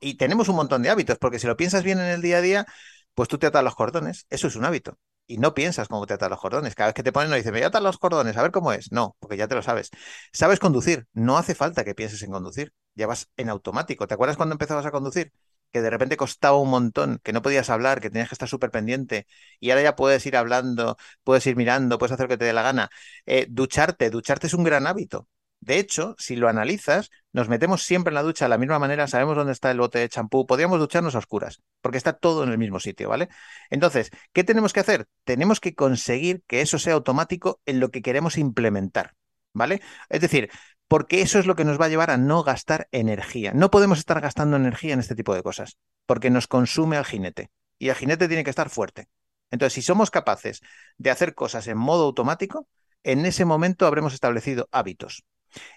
Y 0.00 0.14
tenemos 0.14 0.48
un 0.48 0.56
montón 0.56 0.82
de 0.82 0.90
hábitos, 0.90 1.18
porque 1.18 1.38
si 1.38 1.46
lo 1.46 1.56
piensas 1.56 1.82
bien 1.82 1.98
en 1.98 2.06
el 2.06 2.22
día 2.22 2.38
a 2.38 2.40
día, 2.40 2.66
pues 3.14 3.28
tú 3.28 3.38
te 3.38 3.46
atas 3.46 3.64
los 3.64 3.74
cordones, 3.74 4.26
eso 4.30 4.46
es 4.46 4.56
un 4.56 4.64
hábito. 4.64 4.98
Y 5.26 5.38
no 5.38 5.54
piensas 5.54 5.88
cómo 5.88 6.06
te 6.06 6.14
atas 6.14 6.28
los 6.30 6.40
cordones. 6.40 6.74
Cada 6.74 6.88
vez 6.88 6.94
que 6.94 7.02
te 7.04 7.12
ponen, 7.12 7.30
no 7.30 7.36
dices, 7.36 7.52
me 7.52 7.64
atas 7.64 7.82
los 7.82 7.98
cordones, 7.98 8.36
a 8.36 8.42
ver 8.42 8.50
cómo 8.50 8.72
es. 8.72 8.90
No, 8.92 9.16
porque 9.20 9.36
ya 9.36 9.46
te 9.48 9.54
lo 9.54 9.62
sabes. 9.62 9.90
Sabes 10.32 10.58
conducir, 10.58 11.06
no 11.12 11.38
hace 11.38 11.54
falta 11.54 11.84
que 11.84 11.94
pienses 11.94 12.22
en 12.22 12.32
conducir, 12.32 12.72
ya 12.94 13.06
vas 13.06 13.30
en 13.36 13.48
automático. 13.48 14.06
¿Te 14.08 14.14
acuerdas 14.14 14.36
cuando 14.36 14.54
empezabas 14.54 14.86
a 14.86 14.90
conducir? 14.90 15.32
Que 15.72 15.83
de 15.83 15.90
repente 15.90 16.16
costaba 16.16 16.59
un 16.59 16.70
montón, 16.70 17.20
que 17.22 17.33
no 17.33 17.42
podías 17.42 17.70
hablar, 17.70 18.00
que 18.00 18.11
tenías 18.11 18.28
que 18.28 18.35
estar 18.35 18.48
súper 18.48 18.70
pendiente, 18.70 19.26
y 19.61 19.70
ahora 19.70 19.83
ya 19.83 19.96
puedes 19.96 20.24
ir 20.26 20.37
hablando, 20.37 20.96
puedes 21.24 21.46
ir 21.46 21.56
mirando, 21.56 21.98
puedes 21.98 22.12
hacer 22.12 22.24
lo 22.24 22.28
que 22.30 22.38
te 22.38 22.44
dé 22.46 22.52
la 22.52 22.62
gana. 22.62 22.90
Eh, 23.26 23.46
ducharte, 23.48 24.11
ducharte 24.11 24.46
es 24.46 24.54
un 24.54 24.64
gran 24.64 24.87
hábito. 24.87 25.28
De 25.61 25.78
hecho, 25.78 26.14
si 26.18 26.37
lo 26.37 26.48
analizas, 26.48 27.11
nos 27.33 27.50
metemos 27.50 27.83
siempre 27.83 28.11
en 28.11 28.14
la 28.14 28.22
ducha 28.22 28.46
de 28.46 28.48
la 28.48 28.56
misma 28.59 28.78
manera, 28.78 29.06
sabemos 29.06 29.37
dónde 29.37 29.52
está 29.52 29.70
el 29.70 29.78
bote 29.78 29.98
de 29.98 30.09
champú, 30.09 30.46
podríamos 30.46 30.78
ducharnos 30.78 31.14
a 31.14 31.18
oscuras, 31.18 31.61
porque 31.83 31.98
está 31.98 32.14
todo 32.14 32.44
en 32.44 32.50
el 32.50 32.56
mismo 32.56 32.80
sitio, 32.80 33.11
¿vale? 33.11 33.28
Entonces, 33.68 34.11
¿qué 34.33 34.42
tenemos 34.42 34.72
que 34.72 34.80
hacer? 34.80 35.06
Tenemos 35.24 35.61
que 35.61 35.74
conseguir 35.74 36.42
que 36.46 36.62
eso 36.62 36.78
sea 36.78 36.94
automático 36.94 37.61
en 37.66 37.78
lo 37.78 37.90
que 37.90 38.00
queremos 38.00 38.38
implementar, 38.38 39.14
¿vale? 39.52 39.83
Es 40.09 40.22
decir, 40.22 40.50
porque 40.90 41.22
eso 41.22 41.38
es 41.38 41.46
lo 41.46 41.55
que 41.55 41.64
nos 41.64 41.81
va 41.81 41.85
a 41.85 41.88
llevar 41.88 42.11
a 42.11 42.16
no 42.16 42.42
gastar 42.42 42.88
energía. 42.90 43.53
No 43.55 43.70
podemos 43.70 44.00
estar 44.00 44.20
gastando 44.20 44.57
energía 44.57 44.92
en 44.92 44.98
este 44.98 45.14
tipo 45.14 45.33
de 45.37 45.42
cosas, 45.44 45.79
porque 46.05 46.31
nos 46.31 46.48
consume 46.48 46.96
al 46.96 47.05
jinete. 47.05 47.53
Y 47.79 47.90
el 47.90 47.94
jinete 47.94 48.26
tiene 48.26 48.42
que 48.42 48.50
estar 48.50 48.70
fuerte. 48.70 49.07
Entonces, 49.53 49.74
si 49.74 49.83
somos 49.83 50.11
capaces 50.11 50.62
de 50.98 51.12
hacer 51.12 51.37
cosas 51.37 51.68
en 51.68 51.79
modo 51.79 52.07
automático, 52.07 52.66
en 53.05 53.24
ese 53.24 53.44
momento 53.44 53.87
habremos 53.87 54.14
establecido 54.14 54.68
hábitos. 54.72 55.22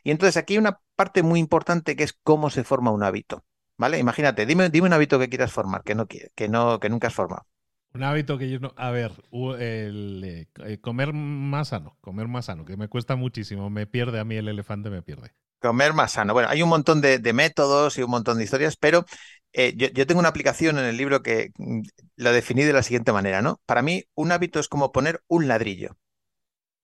Y 0.04 0.10
entonces 0.10 0.36
aquí 0.36 0.56
hay 0.56 0.58
una 0.58 0.80
parte 0.96 1.22
muy 1.22 1.40
importante 1.40 1.96
que 1.96 2.06
es 2.06 2.18
cómo 2.24 2.50
se 2.50 2.64
forma 2.64 2.90
un 2.90 3.04
hábito. 3.04 3.46
¿Vale? 3.78 4.00
Imagínate, 4.00 4.48
dime, 4.48 4.72
dime 4.72 4.88
un 4.88 4.94
hábito 4.94 5.20
que 5.20 5.30
quieras 5.30 5.52
formar, 5.52 5.84
que 5.84 5.94
no, 5.94 6.08
que 6.08 6.48
no, 6.50 6.80
que 6.80 6.90
nunca 6.90 7.10
has 7.10 7.14
formado. 7.14 7.46
Un 7.94 8.04
hábito 8.04 8.38
que 8.40 8.50
yo 8.50 8.60
no. 8.60 8.74
A 8.76 8.90
ver, 8.90 9.12
eh, 9.60 10.48
eh, 10.66 10.78
comer 10.82 11.14
más 11.14 11.70
sano, 11.70 11.96
comer 12.02 12.28
más 12.28 12.46
sano, 12.46 12.66
que 12.66 12.76
me 12.76 12.88
cuesta 12.88 13.16
muchísimo. 13.16 13.70
Me 13.70 13.86
pierde 13.86 14.20
a 14.20 14.26
mí 14.26 14.36
el 14.36 14.48
elefante, 14.48 14.90
me 14.90 15.04
pierde. 15.04 15.34
Comer 15.60 15.94
más 15.94 16.14
sano. 16.14 16.34
Bueno, 16.34 16.50
hay 16.50 16.64
un 16.64 16.70
montón 16.70 17.02
de, 17.02 17.20
métodos 17.34 17.98
y 17.98 18.04
un 18.04 18.10
montón 18.10 18.38
de 18.38 18.46
historias, 18.46 18.78
pero 18.78 19.06
eh, 19.54 19.76
yo, 19.76 20.08
tengo 20.08 20.20
una 20.20 20.30
aplicación 20.30 20.80
en 20.80 20.86
el 20.86 20.98
libro 20.98 21.22
que 21.22 21.52
mm, 21.58 21.82
lo 22.16 22.32
definí 22.32 22.64
de 22.64 22.74
la 22.74 22.82
siguiente 22.84 23.14
manera, 23.14 23.42
¿no? 23.44 23.62
Para 23.66 23.84
mí, 23.84 24.06
un 24.16 24.32
hábito 24.32 24.60
es 24.60 24.68
como 24.68 24.92
poner 24.92 25.24
un 25.28 25.48
ladrillo. 25.48 25.98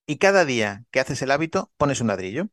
Y 0.05 0.17
cada 0.17 0.45
día 0.45 0.85
que 0.91 0.99
haces 0.99 1.21
el 1.23 1.31
hábito, 1.31 1.71
pones 1.77 2.01
un 2.01 2.07
ladrillo. 2.07 2.49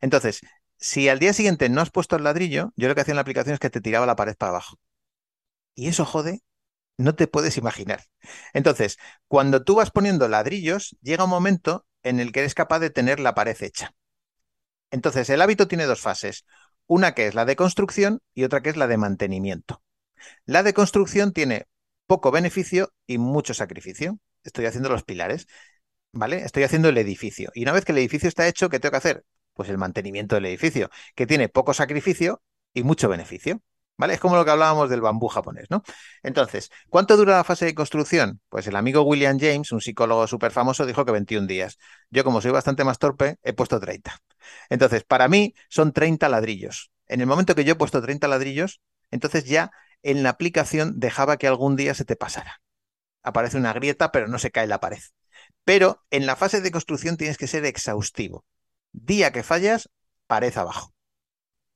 Entonces, 0.00 0.40
si 0.78 1.08
al 1.08 1.20
día 1.20 1.32
siguiente 1.34 1.68
no 1.68 1.80
has 1.82 1.90
puesto 1.90 2.16
el 2.16 2.24
ladrillo, 2.24 2.72
yo 2.76 2.88
lo 2.88 2.94
que 2.94 3.02
hacía 3.02 3.12
en 3.12 3.16
la 3.16 3.22
aplicación 3.22 3.54
es 3.54 3.60
que 3.60 3.70
te 3.70 3.80
tiraba 3.80 4.06
la 4.06 4.16
pared 4.16 4.36
para 4.36 4.50
abajo. 4.50 4.78
Y 5.74 5.88
eso 5.88 6.04
jode 6.04 6.42
no 6.98 7.14
te 7.14 7.26
puedes 7.26 7.56
imaginar. 7.56 8.04
Entonces, 8.52 8.98
cuando 9.28 9.64
tú 9.64 9.76
vas 9.76 9.90
poniendo 9.90 10.28
ladrillos, 10.28 10.96
llega 11.02 11.24
un 11.24 11.30
momento 11.30 11.86
en 12.02 12.20
el 12.20 12.32
que 12.32 12.40
eres 12.40 12.54
capaz 12.54 12.78
de 12.80 12.90
tener 12.90 13.20
la 13.20 13.34
pared 13.34 13.56
hecha. 13.60 13.94
Entonces, 14.90 15.30
el 15.30 15.40
hábito 15.40 15.68
tiene 15.68 15.86
dos 15.86 16.00
fases. 16.00 16.44
Una 16.86 17.14
que 17.14 17.26
es 17.26 17.34
la 17.34 17.44
de 17.44 17.56
construcción 17.56 18.20
y 18.34 18.44
otra 18.44 18.62
que 18.62 18.70
es 18.70 18.76
la 18.76 18.86
de 18.86 18.98
mantenimiento. 18.98 19.82
La 20.44 20.62
de 20.62 20.74
construcción 20.74 21.32
tiene 21.32 21.66
poco 22.06 22.30
beneficio 22.30 22.92
y 23.06 23.18
mucho 23.18 23.54
sacrificio. 23.54 24.18
Estoy 24.44 24.66
haciendo 24.66 24.88
los 24.88 25.04
pilares, 25.04 25.46
¿vale? 26.12 26.44
Estoy 26.44 26.64
haciendo 26.64 26.88
el 26.88 26.98
edificio. 26.98 27.50
Y 27.54 27.62
una 27.62 27.72
vez 27.72 27.84
que 27.84 27.92
el 27.92 27.98
edificio 27.98 28.28
está 28.28 28.48
hecho, 28.48 28.68
¿qué 28.68 28.80
tengo 28.80 28.92
que 28.92 28.98
hacer? 28.98 29.24
Pues 29.54 29.68
el 29.68 29.78
mantenimiento 29.78 30.34
del 30.34 30.46
edificio, 30.46 30.90
que 31.14 31.26
tiene 31.26 31.48
poco 31.48 31.74
sacrificio 31.74 32.42
y 32.74 32.82
mucho 32.82 33.08
beneficio. 33.08 33.62
¿Vale? 33.96 34.14
Es 34.14 34.20
como 34.20 34.36
lo 34.36 34.44
que 34.44 34.50
hablábamos 34.50 34.90
del 34.90 35.00
bambú 35.00 35.28
japonés, 35.28 35.66
¿no? 35.70 35.82
Entonces, 36.22 36.70
¿cuánto 36.88 37.16
dura 37.16 37.36
la 37.36 37.44
fase 37.44 37.66
de 37.66 37.74
construcción? 37.74 38.40
Pues 38.48 38.66
el 38.66 38.74
amigo 38.76 39.02
William 39.02 39.38
James, 39.38 39.70
un 39.70 39.80
psicólogo 39.80 40.26
súper 40.26 40.50
famoso, 40.50 40.86
dijo 40.86 41.04
que 41.04 41.12
21 41.12 41.46
días. 41.46 41.78
Yo, 42.10 42.24
como 42.24 42.40
soy 42.40 42.50
bastante 42.50 42.84
más 42.84 42.98
torpe, 42.98 43.36
he 43.42 43.52
puesto 43.52 43.78
30. 43.78 44.18
Entonces, 44.70 45.04
para 45.04 45.28
mí 45.28 45.54
son 45.68 45.92
30 45.92 46.28
ladrillos. 46.28 46.90
En 47.06 47.20
el 47.20 47.26
momento 47.26 47.54
que 47.54 47.64
yo 47.64 47.72
he 47.72 47.76
puesto 47.76 48.02
30 48.02 48.26
ladrillos, 48.28 48.80
entonces 49.10 49.44
ya 49.44 49.70
en 50.02 50.22
la 50.22 50.30
aplicación 50.30 50.98
dejaba 50.98 51.36
que 51.36 51.46
algún 51.46 51.76
día 51.76 51.94
se 51.94 52.04
te 52.04 52.16
pasara. 52.16 52.60
Aparece 53.22 53.56
una 53.56 53.72
grieta, 53.72 54.10
pero 54.10 54.28
no 54.28 54.38
se 54.38 54.50
cae 54.50 54.66
la 54.66 54.80
pared. 54.80 55.02
Pero 55.64 56.02
en 56.10 56.26
la 56.26 56.36
fase 56.36 56.60
de 56.60 56.70
construcción 56.70 57.16
tienes 57.16 57.36
que 57.38 57.46
ser 57.46 57.64
exhaustivo. 57.64 58.44
Día 58.92 59.32
que 59.32 59.42
fallas, 59.42 59.88
pared 60.26 60.56
abajo. 60.56 60.92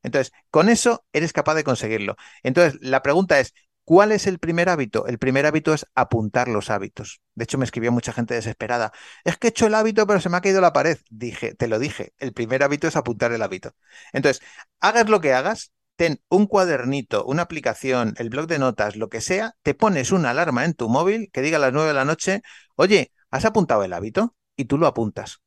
Entonces, 0.07 0.33
con 0.51 0.69
eso 0.69 1.05
eres 1.13 1.33
capaz 1.33 1.55
de 1.55 1.65
conseguirlo. 1.65 2.17
Entonces, 2.45 2.79
la 2.81 3.03
pregunta 3.03 3.41
es, 3.41 3.53
¿cuál 3.85 4.13
es 4.13 4.27
el 4.29 4.39
primer 4.39 4.69
hábito? 4.69 5.07
El 5.09 5.19
primer 5.19 5.47
hábito 5.47 5.75
es 5.75 5.85
apuntar 5.97 6.47
los 6.49 6.71
hábitos. 6.71 7.21
De 7.35 7.45
hecho, 7.45 7.59
me 7.59 7.65
escribió 7.65 7.91
mucha 7.91 8.13
gente 8.13 8.35
desesperada. 8.35 8.93
Es 9.25 9.37
que 9.37 9.49
he 9.49 9.51
hecho 9.51 9.67
el 9.67 9.75
hábito, 9.75 10.07
pero 10.07 10.21
se 10.21 10.29
me 10.29 10.37
ha 10.37 10.41
caído 10.41 10.61
la 10.61 10.73
pared. 10.73 10.99
Dije, 11.11 11.55
te 11.55 11.67
lo 11.69 11.79
dije, 11.81 12.13
el 12.19 12.33
primer 12.33 12.63
hábito 12.63 12.87
es 12.87 12.95
apuntar 12.97 13.33
el 13.33 13.43
hábito. 13.43 13.73
Entonces, 14.13 14.43
hagas 14.81 15.09
lo 15.09 15.21
que 15.21 15.33
hagas, 15.35 15.73
ten 15.97 16.21
un 16.29 16.47
cuadernito, 16.47 17.25
una 17.25 17.43
aplicación, 17.43 18.15
el 18.19 18.31
blog 18.31 18.47
de 18.47 18.59
notas, 18.61 18.95
lo 18.97 19.09
que 19.09 19.21
sea, 19.21 19.55
te 19.63 19.75
pones 19.75 20.13
una 20.13 20.31
alarma 20.31 20.65
en 20.65 20.75
tu 20.75 20.89
móvil 20.89 21.31
que 21.33 21.43
diga 21.43 21.57
a 21.57 21.61
las 21.61 21.73
9 21.73 21.89
de 21.89 21.95
la 21.95 22.05
noche, 22.05 22.43
oye, 22.77 23.13
¿has 23.31 23.45
apuntado 23.45 23.83
el 23.85 23.93
hábito? 23.93 24.37
Y 24.57 24.67
tú 24.67 24.79
lo 24.79 24.87
apuntas. 24.87 25.41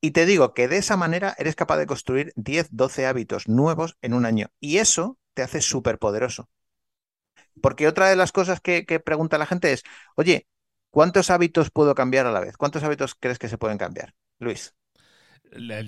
Y 0.00 0.12
te 0.12 0.26
digo 0.26 0.54
que 0.54 0.68
de 0.68 0.78
esa 0.78 0.96
manera 0.96 1.34
eres 1.38 1.56
capaz 1.56 1.76
de 1.76 1.86
construir 1.86 2.32
10, 2.36 2.68
12 2.70 3.06
hábitos 3.06 3.48
nuevos 3.48 3.96
en 4.00 4.14
un 4.14 4.24
año. 4.24 4.48
Y 4.58 4.78
eso 4.78 5.18
te 5.34 5.42
hace 5.42 5.60
súper 5.60 5.98
poderoso. 5.98 6.48
Porque 7.60 7.86
otra 7.86 8.08
de 8.08 8.16
las 8.16 8.32
cosas 8.32 8.60
que, 8.60 8.86
que, 8.86 9.00
pregunta 9.00 9.36
la 9.38 9.46
gente 9.46 9.72
es, 9.72 9.82
oye, 10.16 10.46
¿cuántos 10.90 11.30
hábitos 11.30 11.70
puedo 11.70 11.94
cambiar 11.94 12.26
a 12.26 12.32
la 12.32 12.40
vez? 12.40 12.56
¿Cuántos 12.56 12.82
hábitos 12.82 13.14
crees 13.14 13.38
que 13.38 13.48
se 13.48 13.58
pueden 13.58 13.76
cambiar? 13.76 14.14
Luis. 14.38 14.74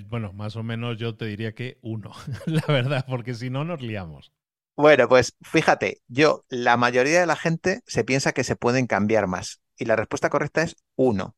Bueno, 0.07 0.33
más 0.33 0.55
o 0.55 0.63
menos 0.63 0.97
yo 0.97 1.15
te 1.15 1.25
diría 1.25 1.53
que 1.53 1.77
uno, 1.81 2.11
la 2.45 2.65
verdad, 2.67 3.05
porque 3.07 3.33
si 3.33 3.49
no 3.49 3.63
nos 3.63 3.81
liamos. 3.81 4.31
Bueno, 4.75 5.07
pues 5.07 5.37
fíjate, 5.41 6.01
yo, 6.07 6.45
la 6.49 6.77
mayoría 6.77 7.19
de 7.19 7.27
la 7.27 7.35
gente 7.35 7.81
se 7.85 8.03
piensa 8.03 8.33
que 8.33 8.43
se 8.43 8.55
pueden 8.55 8.87
cambiar 8.87 9.27
más. 9.27 9.61
Y 9.77 9.85
la 9.85 9.95
respuesta 9.95 10.29
correcta 10.29 10.63
es 10.63 10.75
uno. 10.95 11.35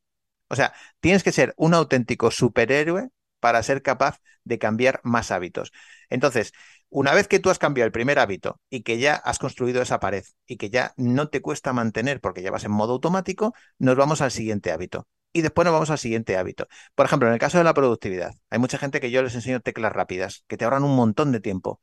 O 0.50 0.56
sea, 0.56 0.74
tienes 1.00 1.24
que 1.24 1.32
ser 1.32 1.54
un 1.58 1.74
auténtico 1.74 2.32
superhéroe 2.32 3.10
para 3.40 3.64
ser 3.64 3.82
capaz 3.82 4.20
de 4.44 4.60
cambiar 4.60 5.02
más 5.04 5.32
hábitos. 5.32 5.72
Entonces, 6.10 6.54
una 6.90 7.14
vez 7.14 7.28
que 7.28 7.40
tú 7.40 7.50
has 7.50 7.60
cambiado 7.60 7.86
el 7.88 7.92
primer 7.92 8.20
hábito 8.20 8.60
y 8.70 8.84
que 8.84 8.98
ya 9.00 9.16
has 9.16 9.40
construido 9.40 9.82
esa 9.82 10.00
pared 10.00 10.24
y 10.48 10.58
que 10.58 10.70
ya 10.70 10.94
no 10.98 11.30
te 11.30 11.42
cuesta 11.42 11.74
mantener 11.74 12.22
porque 12.22 12.42
ya 12.42 12.52
vas 12.52 12.64
en 12.64 12.72
modo 12.72 12.94
automático, 12.94 13.54
nos 13.80 13.96
vamos 13.96 14.22
al 14.22 14.32
siguiente 14.32 14.72
hábito. 14.72 15.08
Y 15.34 15.42
después 15.42 15.66
nos 15.66 15.74
vamos 15.74 15.90
al 15.90 15.98
siguiente 15.98 16.38
hábito. 16.38 16.68
Por 16.96 17.06
ejemplo, 17.06 17.28
en 17.28 17.34
el 17.34 17.40
caso 17.40 17.58
de 17.58 17.66
la 17.66 17.74
productividad, 17.74 18.34
hay 18.50 18.60
mucha 18.60 18.78
gente 18.78 19.02
que 19.02 19.12
yo 19.12 19.22
les 19.22 19.36
enseño 19.36 19.60
teclas 19.60 19.92
rápidas, 19.92 20.46
que 20.48 20.56
te 20.58 20.64
ahorran 20.64 20.84
un 20.86 20.96
montón 20.96 21.32
de 21.34 21.42
tiempo. 21.42 21.82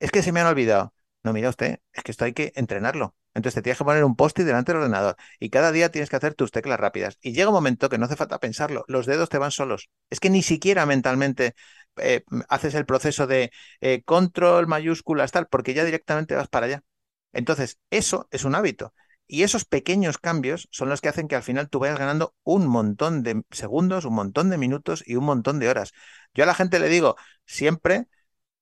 Es 0.00 0.10
que 0.10 0.22
se 0.22 0.32
me 0.32 0.40
han 0.40 0.48
olvidado. 0.48 0.94
No, 1.26 1.32
mira 1.32 1.48
usted, 1.48 1.80
es 1.92 2.04
que 2.04 2.12
esto 2.12 2.24
hay 2.24 2.32
que 2.34 2.52
entrenarlo. 2.54 3.16
Entonces 3.34 3.56
te 3.56 3.62
tienes 3.62 3.78
que 3.78 3.84
poner 3.84 4.04
un 4.04 4.14
post-it 4.14 4.46
delante 4.46 4.72
del 4.72 4.82
ordenador 4.82 5.16
y 5.40 5.50
cada 5.50 5.72
día 5.72 5.90
tienes 5.90 6.08
que 6.08 6.14
hacer 6.16 6.34
tus 6.34 6.52
teclas 6.52 6.78
rápidas. 6.78 7.18
Y 7.20 7.32
llega 7.32 7.48
un 7.48 7.54
momento 7.54 7.88
que 7.88 7.98
no 7.98 8.06
hace 8.06 8.14
falta 8.16 8.38
pensarlo, 8.38 8.84
los 8.86 9.06
dedos 9.06 9.28
te 9.28 9.38
van 9.38 9.50
solos. 9.50 9.90
Es 10.08 10.20
que 10.20 10.30
ni 10.30 10.42
siquiera 10.42 10.86
mentalmente 10.86 11.54
eh, 11.96 12.22
haces 12.48 12.74
el 12.76 12.86
proceso 12.86 13.26
de 13.26 13.50
eh, 13.80 14.02
control, 14.04 14.68
mayúsculas, 14.68 15.32
tal, 15.32 15.48
porque 15.48 15.74
ya 15.74 15.84
directamente 15.84 16.34
vas 16.36 16.48
para 16.48 16.66
allá. 16.66 16.84
Entonces, 17.32 17.78
eso 17.90 18.28
es 18.30 18.44
un 18.44 18.54
hábito. 18.54 18.94
Y 19.26 19.42
esos 19.42 19.64
pequeños 19.64 20.18
cambios 20.18 20.68
son 20.70 20.88
los 20.88 21.00
que 21.00 21.08
hacen 21.08 21.26
que 21.28 21.34
al 21.34 21.42
final 21.42 21.68
tú 21.68 21.80
vayas 21.80 21.98
ganando 21.98 22.34
un 22.44 22.66
montón 22.68 23.22
de 23.24 23.42
segundos, 23.50 24.04
un 24.04 24.14
montón 24.14 24.48
de 24.50 24.58
minutos 24.58 25.02
y 25.04 25.16
un 25.16 25.24
montón 25.24 25.58
de 25.58 25.68
horas. 25.68 25.92
Yo 26.34 26.44
a 26.44 26.46
la 26.46 26.54
gente 26.54 26.78
le 26.78 26.88
digo 26.88 27.16
siempre, 27.44 28.06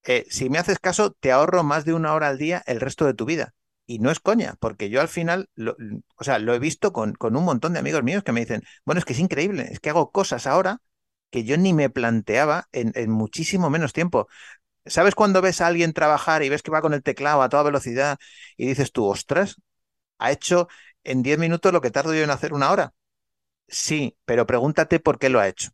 eh, 0.05 0.27
si 0.31 0.51
me 0.51 0.59
haces 0.59 0.79
caso, 0.79 1.12
te 1.12 1.33
ahorro 1.33 1.62
más 1.64 1.85
de 1.85 1.95
una 1.95 2.14
hora 2.14 2.29
al 2.29 2.38
día 2.38 2.62
el 2.67 2.81
resto 2.81 3.07
de 3.07 3.14
tu 3.14 3.25
vida. 3.25 3.55
Y 3.87 3.99
no 3.99 4.11
es 4.11 4.21
coña, 4.21 4.55
porque 4.61 4.88
yo 4.90 5.01
al 5.01 5.09
final, 5.09 5.49
lo, 5.55 5.77
o 6.17 6.25
sea, 6.25 6.38
lo 6.38 6.55
he 6.55 6.59
visto 6.59 6.93
con, 6.93 7.12
con, 7.14 7.37
un 7.37 7.45
montón 7.45 7.75
de 7.75 7.81
amigos 7.81 8.03
míos 8.03 8.23
que 8.25 8.33
me 8.33 8.40
dicen, 8.40 8.62
bueno, 8.85 8.99
es 8.99 9.05
que 9.05 9.12
es 9.12 9.19
increíble, 9.19 9.69
es 9.71 9.81
que 9.81 9.90
hago 9.90 10.11
cosas 10.11 10.47
ahora 10.47 10.81
que 11.31 11.45
yo 11.45 11.57
ni 11.59 11.73
me 11.75 11.90
planteaba 11.90 12.69
en, 12.73 12.93
en 12.95 13.11
muchísimo 13.11 13.69
menos 13.71 13.93
tiempo. 13.93 14.29
¿Sabes 14.87 15.14
cuando 15.14 15.43
ves 15.43 15.61
a 15.61 15.67
alguien 15.69 15.93
trabajar 15.95 16.43
y 16.43 16.49
ves 16.51 16.62
que 16.62 16.71
va 16.71 16.83
con 16.83 16.95
el 16.95 17.03
teclado 17.03 17.43
a 17.43 17.49
toda 17.49 17.62
velocidad 17.64 18.19
y 18.57 18.67
dices 18.67 18.93
tú, 18.93 19.07
ostras, 19.07 19.57
ha 20.19 20.33
hecho 20.33 20.69
en 21.05 21.23
10 21.23 21.38
minutos 21.38 21.73
lo 21.73 21.81
que 21.81 21.90
tardo 21.90 22.14
yo 22.14 22.23
en 22.25 22.31
hacer 22.31 22.55
una 22.55 22.71
hora? 22.73 22.95
Sí, 23.69 24.17
pero 24.25 24.47
pregúntate 24.47 25.01
por 25.01 25.19
qué 25.19 25.29
lo 25.31 25.40
ha 25.40 25.49
hecho. 25.49 25.71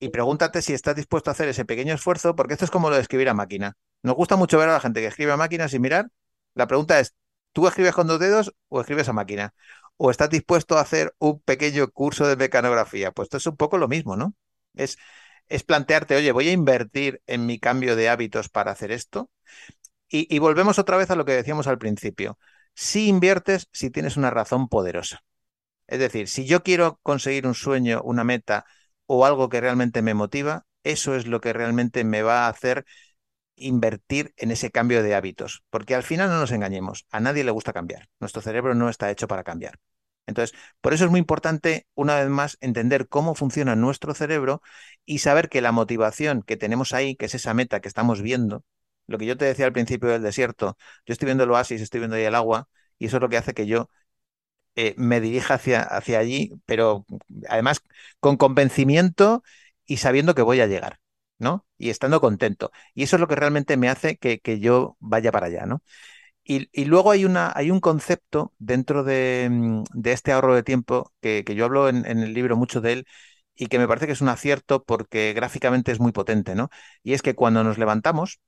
Y 0.00 0.08
pregúntate 0.10 0.62
si 0.62 0.72
estás 0.72 0.96
dispuesto 0.96 1.30
a 1.30 1.32
hacer 1.32 1.48
ese 1.48 1.64
pequeño 1.64 1.94
esfuerzo, 1.94 2.34
porque 2.34 2.54
esto 2.54 2.64
es 2.64 2.70
como 2.72 2.90
lo 2.90 2.96
de 2.96 3.02
escribir 3.02 3.28
a 3.28 3.34
máquina. 3.34 3.76
Nos 4.02 4.16
gusta 4.16 4.36
mucho 4.36 4.58
ver 4.58 4.68
a 4.70 4.72
la 4.72 4.80
gente 4.80 5.00
que 5.00 5.06
escribe 5.06 5.32
a 5.32 5.36
máquina 5.36 5.68
sin 5.68 5.82
mirar. 5.82 6.08
La 6.54 6.66
pregunta 6.66 6.98
es, 7.00 7.14
¿Tú 7.52 7.66
escribes 7.66 7.94
con 7.94 8.06
dos 8.06 8.20
dedos 8.20 8.54
o 8.68 8.80
escribes 8.80 9.08
a 9.08 9.12
máquina? 9.12 9.54
¿O 9.96 10.10
estás 10.10 10.30
dispuesto 10.30 10.78
a 10.78 10.82
hacer 10.82 11.14
un 11.18 11.40
pequeño 11.40 11.90
curso 11.90 12.26
de 12.26 12.36
mecanografía? 12.36 13.10
Pues 13.12 13.26
esto 13.26 13.36
es 13.38 13.46
un 13.46 13.56
poco 13.56 13.76
lo 13.78 13.88
mismo, 13.88 14.16
¿no? 14.16 14.34
Es, 14.74 14.98
es 15.48 15.64
plantearte, 15.64 16.16
oye, 16.16 16.32
voy 16.32 16.48
a 16.48 16.52
invertir 16.52 17.22
en 17.26 17.46
mi 17.46 17.58
cambio 17.58 17.96
de 17.96 18.08
hábitos 18.08 18.48
para 18.48 18.70
hacer 18.72 18.92
esto. 18.92 19.30
Y, 20.08 20.34
y 20.34 20.38
volvemos 20.40 20.78
otra 20.78 20.96
vez 20.96 21.10
a 21.10 21.16
lo 21.16 21.24
que 21.24 21.32
decíamos 21.32 21.66
al 21.66 21.78
principio. 21.78 22.38
Si 22.74 23.08
inviertes, 23.08 23.68
si 23.72 23.90
tienes 23.90 24.16
una 24.16 24.30
razón 24.30 24.68
poderosa. 24.68 25.22
Es 25.86 25.98
decir, 26.00 26.28
si 26.28 26.46
yo 26.46 26.62
quiero 26.62 27.00
conseguir 27.02 27.46
un 27.46 27.54
sueño, 27.54 28.02
una 28.04 28.24
meta 28.24 28.64
o 29.12 29.26
algo 29.26 29.48
que 29.48 29.60
realmente 29.60 30.02
me 30.02 30.14
motiva, 30.14 30.66
eso 30.84 31.16
es 31.16 31.26
lo 31.26 31.40
que 31.40 31.52
realmente 31.52 32.04
me 32.04 32.22
va 32.22 32.46
a 32.46 32.48
hacer 32.48 32.84
invertir 33.56 34.32
en 34.36 34.52
ese 34.52 34.70
cambio 34.70 35.02
de 35.02 35.16
hábitos, 35.16 35.64
porque 35.68 35.96
al 35.96 36.04
final 36.04 36.28
no 36.30 36.38
nos 36.38 36.52
engañemos, 36.52 37.06
a 37.10 37.18
nadie 37.18 37.42
le 37.42 37.50
gusta 37.50 37.72
cambiar, 37.72 38.08
nuestro 38.20 38.40
cerebro 38.40 38.76
no 38.76 38.88
está 38.88 39.10
hecho 39.10 39.26
para 39.26 39.42
cambiar. 39.42 39.80
Entonces, 40.28 40.56
por 40.80 40.94
eso 40.94 41.04
es 41.06 41.10
muy 41.10 41.18
importante, 41.18 41.88
una 41.94 42.20
vez 42.20 42.28
más, 42.28 42.56
entender 42.60 43.08
cómo 43.08 43.34
funciona 43.34 43.74
nuestro 43.74 44.14
cerebro 44.14 44.62
y 45.04 45.18
saber 45.18 45.48
que 45.48 45.60
la 45.60 45.72
motivación 45.72 46.42
que 46.42 46.56
tenemos 46.56 46.94
ahí, 46.94 47.16
que 47.16 47.26
es 47.26 47.34
esa 47.34 47.52
meta 47.52 47.80
que 47.80 47.88
estamos 47.88 48.22
viendo, 48.22 48.64
lo 49.08 49.18
que 49.18 49.26
yo 49.26 49.36
te 49.36 49.44
decía 49.44 49.66
al 49.66 49.72
principio 49.72 50.08
del 50.10 50.22
desierto, 50.22 50.76
yo 51.04 51.12
estoy 51.14 51.26
viendo 51.26 51.42
el 51.42 51.50
oasis, 51.50 51.80
estoy 51.80 51.98
viendo 51.98 52.14
ahí 52.14 52.22
el 52.22 52.36
agua, 52.36 52.68
y 52.96 53.06
eso 53.06 53.16
es 53.16 53.22
lo 53.22 53.28
que 53.28 53.38
hace 53.38 53.54
que 53.54 53.66
yo 53.66 53.90
eh, 54.76 54.94
me 54.96 55.20
dirija 55.20 55.54
hacia, 55.54 55.82
hacia 55.82 56.18
allí, 56.18 56.52
pero 56.66 57.06
además 57.48 57.82
con 58.20 58.36
convencimiento 58.36 59.42
y 59.86 59.98
sabiendo 59.98 60.34
que 60.34 60.42
voy 60.42 60.60
a 60.60 60.66
llegar. 60.66 61.00
¿no? 61.40 61.66
Y 61.78 61.90
estando 61.90 62.20
contento. 62.20 62.70
Y 62.94 63.02
eso 63.04 63.16
es 63.16 63.20
lo 63.20 63.28
que 63.28 63.34
realmente 63.36 63.76
me 63.76 63.88
hace 63.88 64.16
que, 64.18 64.60
yo 64.60 64.96
vaya 65.00 65.32
para 65.32 65.46
allá, 65.46 65.66
¿no? 65.66 65.82
Y, 66.44 66.84
luego 66.86 67.12
hay, 67.12 67.24
una, 67.24 67.52
hay 67.54 67.70
un 67.70 67.80
concepto 67.80 68.52
dentro 68.58 69.04
de, 69.04 69.48
mm, 69.50 69.84
este 70.04 70.32
ahorro 70.32 70.54
de 70.54 70.62
tiempo 70.64 71.12
que, 71.20 71.44
yo 71.56 71.64
hablo 71.66 71.88
en, 71.88 72.04
el 72.06 72.34
libro 72.34 72.56
mucho 72.56 72.80
de 72.80 72.92
él 72.94 73.06
y 73.54 73.68
que 73.68 73.78
me 73.78 73.88
parece 73.88 74.06
que 74.06 74.12
es 74.12 74.20
un 74.20 74.28
acierto 74.28 74.84
porque 74.84 75.32
gráficamente 75.34 75.92
es 75.92 76.00
muy 76.00 76.12
potente, 76.12 76.54
¿no? 76.54 76.70
Y 77.02 77.14
es 77.14 77.22
que 77.22 77.34
cuando 77.34 77.64
nos 77.64 77.78
levantamos, 77.78 78.40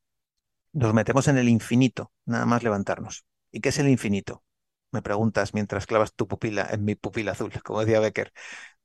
nos 0.72 0.94
metemos 0.94 1.28
en 1.28 1.38
el 1.38 1.48
infinito, 1.48 2.12
nada 2.26 2.46
más 2.46 2.62
levantarnos. 2.62 3.24
¿Y 3.52 3.60
qué 3.60 3.70
es 3.70 3.78
el 3.78 3.88
infinito? 3.88 4.44
Me 4.92 5.02
preguntas 5.02 5.54
mientras 5.54 5.86
clavas 5.86 6.14
tu 6.14 6.28
pupila 6.28 6.68
en 6.70 6.84
mi 6.84 6.94
pupila 6.94 7.32
azul, 7.32 7.52
como 7.64 7.80
decía 7.80 8.00
Becker 8.00 8.32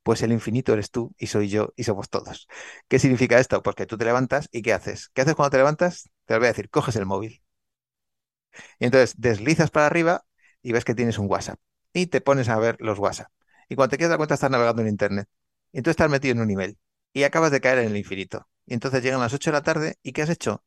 pues 0.04 0.22
el 0.24 0.32
infinito 0.34 0.74
eres 0.74 0.92
tú 0.92 1.14
y 1.18 1.28
soy 1.28 1.50
yo 1.50 1.74
y 1.76 1.84
somos 1.86 2.10
todos. 2.10 2.48
¿Qué 2.88 3.00
significa 3.00 3.40
esto? 3.40 3.62
Pues 3.64 3.76
que 3.76 3.86
tú 3.86 3.98
te 3.98 4.06
levantas 4.06 4.50
y 4.52 4.62
¿qué 4.64 4.74
haces? 4.74 5.10
¿Qué 5.14 5.22
haces 5.22 5.36
cuando 5.36 5.52
te 5.52 5.58
levantas? 5.58 6.10
Te 6.26 6.34
lo 6.36 6.40
voy 6.42 6.48
a 6.48 6.52
decir, 6.52 6.70
coges 6.70 6.96
el 6.98 7.06
móvil. 7.06 7.44
Y 8.80 8.86
entonces 8.86 9.16
deslizas 9.20 9.72
para 9.72 9.86
arriba 9.88 10.26
y 10.62 10.72
ves 10.72 10.86
que 10.86 10.96
tienes 10.96 11.18
un 11.18 11.28
WhatsApp. 11.30 11.60
Y 11.94 12.08
te 12.08 12.22
pones 12.22 12.50
a 12.50 12.58
ver 12.60 12.78
los 12.80 13.00
WhatsApp. 13.00 13.32
Y 13.70 13.76
cuando 13.76 13.92
te 13.92 13.98
quedas 13.98 14.10
dar 14.12 14.18
cuenta 14.18 14.36
estás 14.36 14.52
navegando 14.52 14.82
en 14.82 14.88
Internet. 14.90 15.28
Y 15.72 15.78
entonces 15.80 15.94
estás 15.94 16.10
metido 16.12 16.34
en 16.34 16.42
un 16.42 16.52
email. 16.52 16.78
Y 17.14 17.24
acabas 17.24 17.52
de 17.52 17.62
caer 17.62 17.80
en 17.80 17.88
el 17.88 17.98
infinito. 17.98 18.48
Y 18.66 18.74
entonces 18.74 19.04
llegan 19.04 19.20
las 19.20 19.34
8 19.34 19.52
de 19.52 19.58
la 19.58 19.64
tarde 19.64 19.98
y 20.04 20.12
¿qué 20.14 20.22
has 20.24 20.30
hecho? 20.30 20.64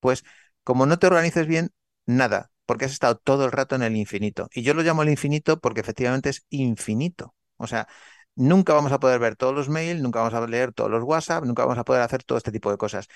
Pues 0.00 0.24
como 0.64 0.86
no 0.86 1.00
te 1.00 1.08
organices 1.08 1.48
bien, 1.48 1.72
nada, 2.06 2.51
porque 2.66 2.84
has 2.86 2.92
estado 2.92 3.16
todo 3.16 3.44
el 3.44 3.52
rato 3.52 3.74
en 3.76 3.82
el 3.82 3.96
infinito. 3.96 4.48
Y 4.52 4.62
yo 4.62 4.74
lo 4.74 4.82
llamo 4.82 5.02
el 5.02 5.08
infinito 5.10 5.60
porque 5.60 5.80
efectivamente 5.80 6.30
es 6.30 6.44
infinito. 6.50 7.34
O 7.56 7.66
sea, 7.66 7.88
nunca 8.34 8.72
vamos 8.74 8.92
a 8.92 9.00
poder 9.00 9.18
ver 9.20 9.36
todos 9.36 9.54
los 9.54 9.68
mails, 9.68 10.00
nunca 10.02 10.20
vamos 10.20 10.34
a 10.34 10.46
leer 10.46 10.72
todos 10.72 10.90
los 10.90 11.02
WhatsApp, 11.04 11.44
nunca 11.44 11.62
vamos 11.64 11.78
a 11.78 11.84
poder 11.84 12.02
hacer 12.02 12.22
todo 12.24 12.38
este 12.38 12.52
tipo 12.52 12.70
de 12.70 12.78
cosas. 12.78 13.08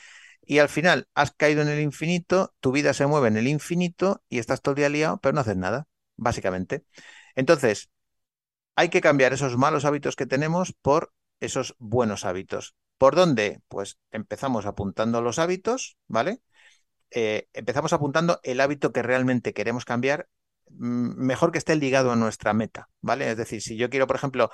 Y 0.42 0.58
al 0.58 0.68
final 0.68 1.08
has 1.14 1.32
caído 1.32 1.62
en 1.62 1.68
el 1.68 1.80
infinito, 1.80 2.54
tu 2.60 2.72
vida 2.72 2.94
se 2.94 3.06
mueve 3.06 3.28
en 3.28 3.36
el 3.36 3.48
infinito 3.48 4.22
y 4.28 4.38
estás 4.38 4.62
todo 4.62 4.72
el 4.74 4.76
día 4.76 4.88
liado, 4.88 5.18
pero 5.20 5.34
no 5.34 5.40
haces 5.40 5.56
nada, 5.56 5.86
básicamente. 6.16 6.84
Entonces, 7.34 7.90
hay 8.76 8.88
que 8.90 9.00
cambiar 9.00 9.32
esos 9.32 9.56
malos 9.56 9.84
hábitos 9.84 10.16
que 10.16 10.26
tenemos 10.26 10.72
por 10.82 11.12
esos 11.40 11.74
buenos 11.78 12.24
hábitos. 12.24 12.74
¿Por 12.98 13.14
dónde? 13.14 13.60
Pues 13.68 13.98
empezamos 14.10 14.66
apuntando 14.66 15.20
los 15.22 15.38
hábitos, 15.38 15.96
¿vale? 16.06 16.40
Eh, 17.10 17.48
empezamos 17.52 17.92
apuntando 17.92 18.40
el 18.42 18.60
hábito 18.60 18.92
que 18.92 19.02
realmente 19.02 19.52
queremos 19.52 19.84
cambiar, 19.84 20.28
mm, 20.70 21.24
mejor 21.24 21.52
que 21.52 21.58
esté 21.58 21.76
ligado 21.76 22.10
a 22.12 22.16
nuestra 22.16 22.52
meta, 22.54 22.88
¿vale? 23.00 23.30
Es 23.30 23.36
decir, 23.36 23.62
si 23.62 23.76
yo 23.76 23.90
quiero, 23.90 24.06
por 24.06 24.16
ejemplo, 24.16 24.50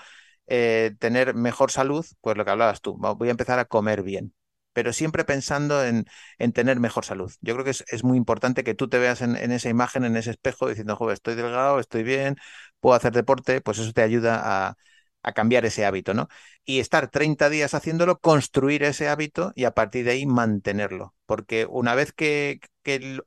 eh, 0.46 0.94
tener 0.98 1.34
mejor 1.34 1.70
salud, 1.70 2.04
pues 2.20 2.36
lo 2.36 2.44
que 2.44 2.50
hablabas 2.50 2.80
tú, 2.80 2.96
voy 2.98 3.28
a 3.28 3.30
empezar 3.30 3.58
a 3.58 3.64
comer 3.64 4.02
bien, 4.02 4.34
pero 4.72 4.92
siempre 4.92 5.24
pensando 5.24 5.84
en, 5.84 6.04
tener 6.52 6.80
mejor 6.80 7.04
salud. 7.04 7.32
Yo 7.40 7.54
creo 7.54 7.64
que 7.64 7.70
es, 7.70 8.04
muy 8.04 8.16
importante 8.18 8.64
que 8.64 8.74
tú 8.74 8.88
te 8.88 8.98
veas 8.98 9.22
en, 9.22 9.36
esa 9.52 9.68
imagen, 9.68 10.04
en 10.04 10.16
ese 10.16 10.30
espejo, 10.30 10.68
diciendo, 10.68 10.96
joder, 10.96 11.14
estoy 11.14 11.34
delgado, 11.34 11.78
estoy 11.80 12.02
bien, 12.02 12.36
puedo 12.80 12.96
hacer 12.96 13.12
deporte, 13.12 13.60
pues 13.60 13.78
eso 13.78 13.92
te 13.92 14.02
ayuda 14.02 14.40
a, 14.44 14.76
a 15.22 15.32
cambiar 15.32 15.64
ese 15.64 15.85
hábito, 15.85 16.14
¿no? 16.14 16.28
Y 16.64 16.80
estar 16.80 17.08
30 17.11 17.48
días 17.48 17.74
haciéndolo, 17.74 18.18
construir 18.18 18.82
ese 18.82 19.08
hábito 19.08 19.52
y 19.54 19.64
a 19.64 19.72
partir 19.72 20.04
de 20.04 20.12
ahí 20.12 20.26
mantenerlo. 20.26 21.14
Porque 21.26 21.66
una 21.68 21.94
vez 21.94 22.12
que, 22.12 22.61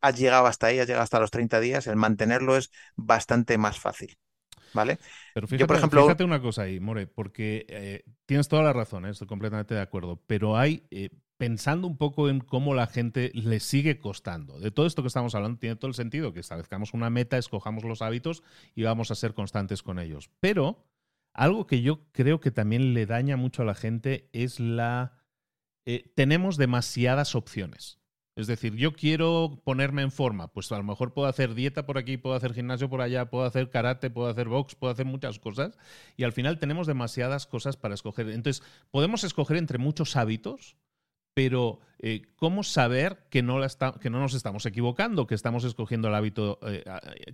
has 0.01 0.17
llegado 0.17 0.45
hasta 0.47 0.67
ahí, 0.67 0.79
has 0.79 0.87
llegado 0.87 1.03
hasta 1.03 1.19
los 1.19 1.31
30 1.31 1.59
días, 1.59 1.87
el 1.87 1.95
mantenerlo 1.95 2.57
es 2.57 2.71
bastante 2.95 3.57
más 3.57 3.79
fácil. 3.79 4.17
¿Vale? 4.73 4.99
Pero 5.33 5.47
fíjate, 5.47 5.67
por 5.67 5.77
ejemplo, 5.77 6.01
fíjate 6.03 6.25
una 6.25 6.41
cosa 6.41 6.63
ahí, 6.63 6.81
More, 6.81 7.07
porque 7.07 7.65
eh, 7.69 8.03
tienes 8.25 8.49
toda 8.49 8.61
la 8.61 8.73
razón, 8.73 9.05
¿eh? 9.05 9.11
estoy 9.11 9.25
completamente 9.25 9.73
de 9.73 9.79
acuerdo, 9.79 10.21
pero 10.27 10.57
hay, 10.57 10.85
eh, 10.91 11.11
pensando 11.37 11.87
un 11.87 11.97
poco 11.97 12.27
en 12.29 12.41
cómo 12.41 12.73
la 12.73 12.87
gente 12.87 13.31
le 13.33 13.61
sigue 13.61 13.99
costando, 13.99 14.59
de 14.59 14.71
todo 14.71 14.85
esto 14.85 15.01
que 15.01 15.07
estamos 15.07 15.33
hablando, 15.33 15.59
tiene 15.59 15.77
todo 15.77 15.87
el 15.87 15.93
sentido 15.93 16.33
que 16.33 16.41
establezcamos 16.41 16.93
una 16.93 17.09
meta, 17.09 17.37
escojamos 17.37 17.85
los 17.85 18.01
hábitos 18.01 18.43
y 18.73 18.83
vamos 18.83 19.11
a 19.11 19.15
ser 19.15 19.33
constantes 19.33 19.81
con 19.81 19.99
ellos. 19.99 20.29
Pero 20.41 20.85
algo 21.35 21.67
que 21.67 21.81
yo 21.81 22.11
creo 22.11 22.39
que 22.39 22.51
también 22.51 22.93
le 22.93 23.05
daña 23.05 23.37
mucho 23.37 23.61
a 23.61 23.65
la 23.65 23.75
gente 23.75 24.29
es 24.33 24.59
la... 24.59 25.19
Eh, 25.85 26.11
tenemos 26.15 26.57
demasiadas 26.57 27.35
opciones. 27.35 27.99
Es 28.35 28.47
decir, 28.47 28.75
yo 28.75 28.93
quiero 28.93 29.61
ponerme 29.63 30.01
en 30.01 30.11
forma, 30.11 30.51
pues 30.51 30.69
a 30.71 30.77
lo 30.77 30.83
mejor 30.83 31.13
puedo 31.13 31.27
hacer 31.27 31.53
dieta 31.53 31.85
por 31.85 31.97
aquí, 31.97 32.17
puedo 32.17 32.35
hacer 32.35 32.53
gimnasio 32.53 32.89
por 32.89 32.99
allá, 32.99 33.29
puedo 33.29 33.45
hacer 33.45 33.69
karate, 33.69 34.09
puedo 34.09 34.27
hacer 34.27 34.49
box, 34.49 34.75
puedo 34.75 34.91
hacer 34.91 35.05
muchas 35.05 35.39
cosas 35.39 35.77
y 36.17 36.23
al 36.23 36.33
final 36.33 36.59
tenemos 36.59 36.85
demasiadas 36.85 37.47
cosas 37.47 37.77
para 37.77 37.93
escoger. 37.93 38.29
Entonces, 38.29 38.61
podemos 38.91 39.23
escoger 39.23 39.55
entre 39.55 39.77
muchos 39.77 40.17
hábitos, 40.17 40.75
pero 41.35 41.79
eh, 41.99 42.23
¿cómo 42.37 42.63
saber 42.63 43.27
que 43.29 43.43
no, 43.43 43.59
que 44.01 44.09
no 44.09 44.19
nos 44.19 44.33
estamos 44.33 44.65
equivocando, 44.65 45.27
que 45.27 45.35
estamos 45.35 45.65
escogiendo 45.65 46.07
el 46.07 46.15
hábito 46.15 46.59
eh, 46.65 46.83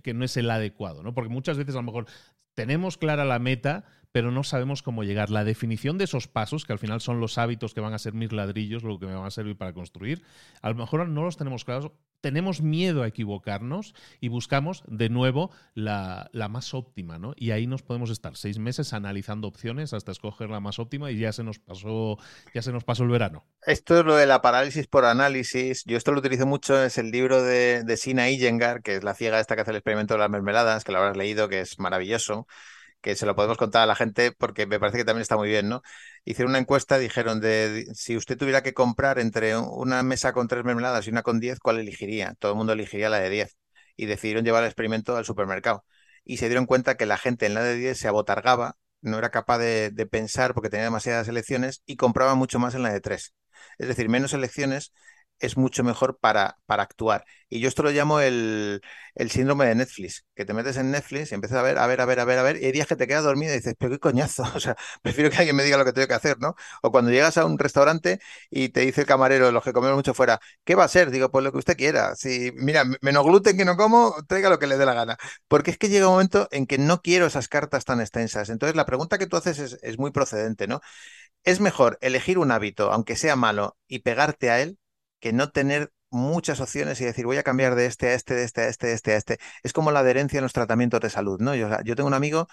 que 0.02 0.12
no 0.12 0.24
es 0.24 0.36
el 0.36 0.50
adecuado? 0.50 1.02
¿no? 1.02 1.14
Porque 1.14 1.30
muchas 1.30 1.56
veces 1.56 1.74
a 1.76 1.78
lo 1.78 1.84
mejor 1.84 2.06
tenemos 2.54 2.98
clara 2.98 3.24
la 3.24 3.38
meta, 3.38 3.84
pero 4.10 4.32
no 4.32 4.42
sabemos 4.42 4.82
cómo 4.82 5.04
llegar. 5.04 5.30
La 5.30 5.44
definición 5.44 5.98
de 5.98 6.04
esos 6.04 6.26
pasos, 6.26 6.64
que 6.64 6.72
al 6.72 6.80
final 6.80 7.00
son 7.00 7.20
los 7.20 7.38
hábitos 7.38 7.74
que 7.74 7.80
van 7.80 7.94
a 7.94 7.98
ser 7.98 8.12
mis 8.12 8.32
ladrillos, 8.32 8.82
lo 8.82 8.98
que 8.98 9.06
me 9.06 9.14
van 9.14 9.24
a 9.24 9.30
servir 9.30 9.56
para 9.56 9.72
construir, 9.72 10.22
a 10.60 10.68
lo 10.68 10.74
mejor 10.74 11.08
no 11.08 11.22
los 11.22 11.36
tenemos 11.36 11.64
claros. 11.64 11.92
Tenemos 12.22 12.62
miedo 12.62 13.02
a 13.02 13.08
equivocarnos 13.08 13.94
y 14.20 14.28
buscamos 14.28 14.84
de 14.86 15.10
nuevo 15.10 15.50
la, 15.74 16.30
más 16.48 16.72
óptima, 16.72 17.18
¿no? 17.18 17.34
Y 17.36 17.50
ahí 17.50 17.66
nos 17.66 17.82
podemos 17.82 18.08
estar 18.10 18.36
seis 18.36 18.58
meses 18.58 18.94
analizando 18.94 19.48
opciones 19.48 19.92
hasta 19.92 20.12
escoger 20.12 20.48
la 20.48 20.60
más 20.60 20.78
óptima 20.78 21.10
y 21.10 21.18
ya 21.18 21.32
se 21.32 21.42
nos 21.42 21.58
pasó, 21.58 22.16
ya 22.54 22.62
se 22.62 22.72
nos 22.72 22.84
pasó 22.84 23.02
el 23.02 23.10
verano. 23.10 23.44
Esto 23.66 23.98
es 23.98 24.04
lo 24.06 24.16
de 24.16 24.26
la 24.26 24.40
parálisis 24.40 24.86
por 24.86 25.04
análisis. 25.04 25.84
Yo 25.84 25.96
esto 25.98 26.12
lo 26.12 26.20
utilizo 26.20 26.46
mucho, 26.46 26.82
es 26.82 26.96
el 26.96 27.10
libro 27.10 27.42
de, 27.42 27.82
de 27.84 27.96
Sina 27.96 28.30
Iyengar, 28.30 28.82
que 28.82 28.96
es 28.96 29.04
la 29.04 29.14
ciega 29.14 29.40
esta 29.40 29.54
que 29.54 29.62
hace 29.62 29.72
el 29.72 29.76
experimento 29.76 30.14
de 30.14 30.20
las 30.20 30.30
mermeladas, 30.30 30.84
que 30.84 30.92
lo 30.92 30.98
habrás 30.98 31.16
leído, 31.16 31.48
que 31.48 31.60
es 31.60 31.78
maravilloso 31.78 32.46
que 33.02 33.16
se 33.16 33.26
lo 33.26 33.36
podemos 33.36 33.58
contar 33.58 33.82
a 33.82 33.86
la 33.86 33.94
gente 33.96 34.32
porque 34.32 34.66
me 34.66 34.80
parece 34.80 34.98
que 34.98 35.04
también 35.04 35.22
está 35.22 35.36
muy 35.36 35.48
bien, 35.48 35.68
¿no? 35.68 35.82
Hicieron 36.24 36.52
una 36.52 36.58
encuesta, 36.60 36.98
dijeron 36.98 37.40
de 37.40 37.86
si 37.94 38.16
usted 38.16 38.38
tuviera 38.38 38.62
que 38.62 38.74
comprar 38.74 39.18
entre 39.18 39.56
una 39.56 40.02
mesa 40.02 40.32
con 40.32 40.48
tres 40.48 40.64
mermeladas 40.64 41.06
y 41.06 41.10
una 41.10 41.22
con 41.22 41.40
diez, 41.40 41.58
¿cuál 41.60 41.78
elegiría? 41.80 42.34
Todo 42.38 42.52
el 42.52 42.58
mundo 42.58 42.72
elegiría 42.72 43.10
la 43.10 43.20
de 43.20 43.30
diez 43.30 43.56
y 43.96 44.06
decidieron 44.06 44.44
llevar 44.44 44.62
el 44.62 44.68
experimento 44.68 45.16
al 45.16 45.24
supermercado. 45.24 45.84
Y 46.24 46.36
se 46.38 46.48
dieron 46.48 46.66
cuenta 46.66 46.96
que 46.96 47.06
la 47.06 47.18
gente 47.18 47.46
en 47.46 47.54
la 47.54 47.62
de 47.62 47.74
diez 47.76 47.98
se 47.98 48.08
abotargaba, 48.08 48.76
no 49.00 49.18
era 49.18 49.30
capaz 49.30 49.58
de, 49.58 49.90
de 49.90 50.06
pensar 50.06 50.54
porque 50.54 50.70
tenía 50.70 50.84
demasiadas 50.84 51.28
elecciones 51.28 51.82
y 51.86 51.96
compraba 51.96 52.34
mucho 52.36 52.58
más 52.58 52.74
en 52.74 52.82
la 52.82 52.92
de 52.92 53.00
tres. 53.00 53.34
Es 53.78 53.88
decir, 53.88 54.08
menos 54.08 54.32
elecciones 54.32 54.92
es 55.42 55.56
mucho 55.56 55.84
mejor 55.84 56.18
para, 56.18 56.58
para 56.66 56.84
actuar. 56.84 57.24
Y 57.48 57.60
yo 57.60 57.68
esto 57.68 57.82
lo 57.82 57.90
llamo 57.90 58.20
el, 58.20 58.80
síndrome 59.28 59.66
de 59.66 59.74
Netflix, 59.74 60.24
que 60.34 60.44
te 60.44 60.54
metes 60.54 60.76
en 60.76 60.90
Netflix 60.90 61.32
y 61.32 61.34
empiezas 61.34 61.58
a 61.58 61.62
ver, 61.62 61.78
a 61.78 61.86
ver, 61.86 62.00
a 62.00 62.04
ver, 62.06 62.20
a 62.20 62.24
ver, 62.24 62.38
a 62.38 62.42
ver, 62.42 62.62
y 62.62 62.66
hay 62.66 62.72
días 62.72 62.86
que 62.86 62.96
te 62.96 63.06
quedas 63.06 63.24
dormido 63.24 63.52
y 63.52 63.56
dices, 63.56 63.74
pero 63.78 63.92
qué 63.92 63.98
coñazo, 63.98 64.44
o 64.54 64.60
sea, 64.60 64.76
prefiero 65.02 65.30
que 65.30 65.36
alguien 65.38 65.56
me 65.56 65.64
diga 65.64 65.76
lo 65.76 65.84
que 65.84 65.92
tengo 65.92 66.08
que 66.08 66.14
hacer, 66.14 66.38
¿no? 66.40 66.54
O 66.82 66.90
cuando 66.92 67.10
llegas 67.10 67.36
a 67.38 67.44
un 67.44 67.58
restaurante 67.58 68.20
y 68.50 68.70
te 68.70 68.80
dice 68.80 69.02
el 69.02 69.06
camarero, 69.06 69.50
los 69.52 69.64
que 69.64 69.72
comemos 69.72 69.96
mucho 69.96 70.14
fuera, 70.14 70.40
¿qué 70.64 70.74
va 70.76 70.84
a 70.84 70.88
ser? 70.88 71.10
Digo, 71.10 71.30
pues 71.30 71.44
lo 71.44 71.52
que 71.52 71.58
usted 71.58 71.76
quiera. 71.76 72.14
Si, 72.14 72.52
mira, 72.54 72.84
menos 73.00 73.24
gluten 73.24 73.56
que 73.56 73.64
no 73.64 73.76
como, 73.76 74.14
traiga 74.28 74.48
lo 74.48 74.58
que 74.58 74.66
le 74.66 74.78
dé 74.78 74.86
la 74.86 74.94
gana. 74.94 75.16
Porque 75.48 75.70
es 75.72 75.78
que 75.78 75.88
llega 75.88 76.06
un 76.08 76.14
momento 76.14 76.48
en 76.52 76.66
que 76.66 76.78
no 76.78 77.02
quiero 77.02 77.26
esas 77.26 77.48
cartas 77.48 77.84
tan 77.84 78.00
extensas. 78.00 78.48
Entonces, 78.48 78.76
la 78.76 78.86
pregunta 78.86 79.18
que 79.18 79.26
tú 79.26 79.36
haces 79.36 79.58
es, 79.58 79.78
es 79.82 79.98
muy 79.98 80.10
procedente, 80.12 80.66
¿no? 80.66 80.80
Es 81.44 81.60
mejor 81.60 81.98
elegir 82.02 82.38
un 82.38 82.52
hábito, 82.52 82.92
aunque 82.92 83.16
sea 83.16 83.36
malo, 83.36 83.76
y 83.88 84.00
pegarte 84.00 84.50
a 84.50 84.60
él, 84.60 84.78
que 85.22 85.32
no 85.32 85.50
tener 85.52 85.92
muchas 86.10 86.60
opciones 86.60 87.00
y 87.00 87.06
decir 87.06 87.26
voy 87.26 87.38
a 87.38 87.44
cambiar 87.44 87.76
de 87.76 87.86
este 87.86 88.08
a 88.08 88.14
este, 88.14 88.34
de 88.34 88.44
este 88.44 88.62
a 88.62 88.68
este, 88.68 88.88
de 88.88 88.94
este 88.94 89.12
a 89.14 89.16
este. 89.16 89.38
Es 89.62 89.72
como 89.72 89.92
la 89.92 90.00
adherencia 90.00 90.38
en 90.38 90.44
los 90.44 90.52
tratamientos 90.52 91.00
de 91.00 91.10
salud, 91.10 91.40
¿no? 91.40 91.54
Yo, 91.56 91.68
yo 91.84 91.96
tengo 91.96 92.08
un 92.08 92.14
amigo 92.14 92.48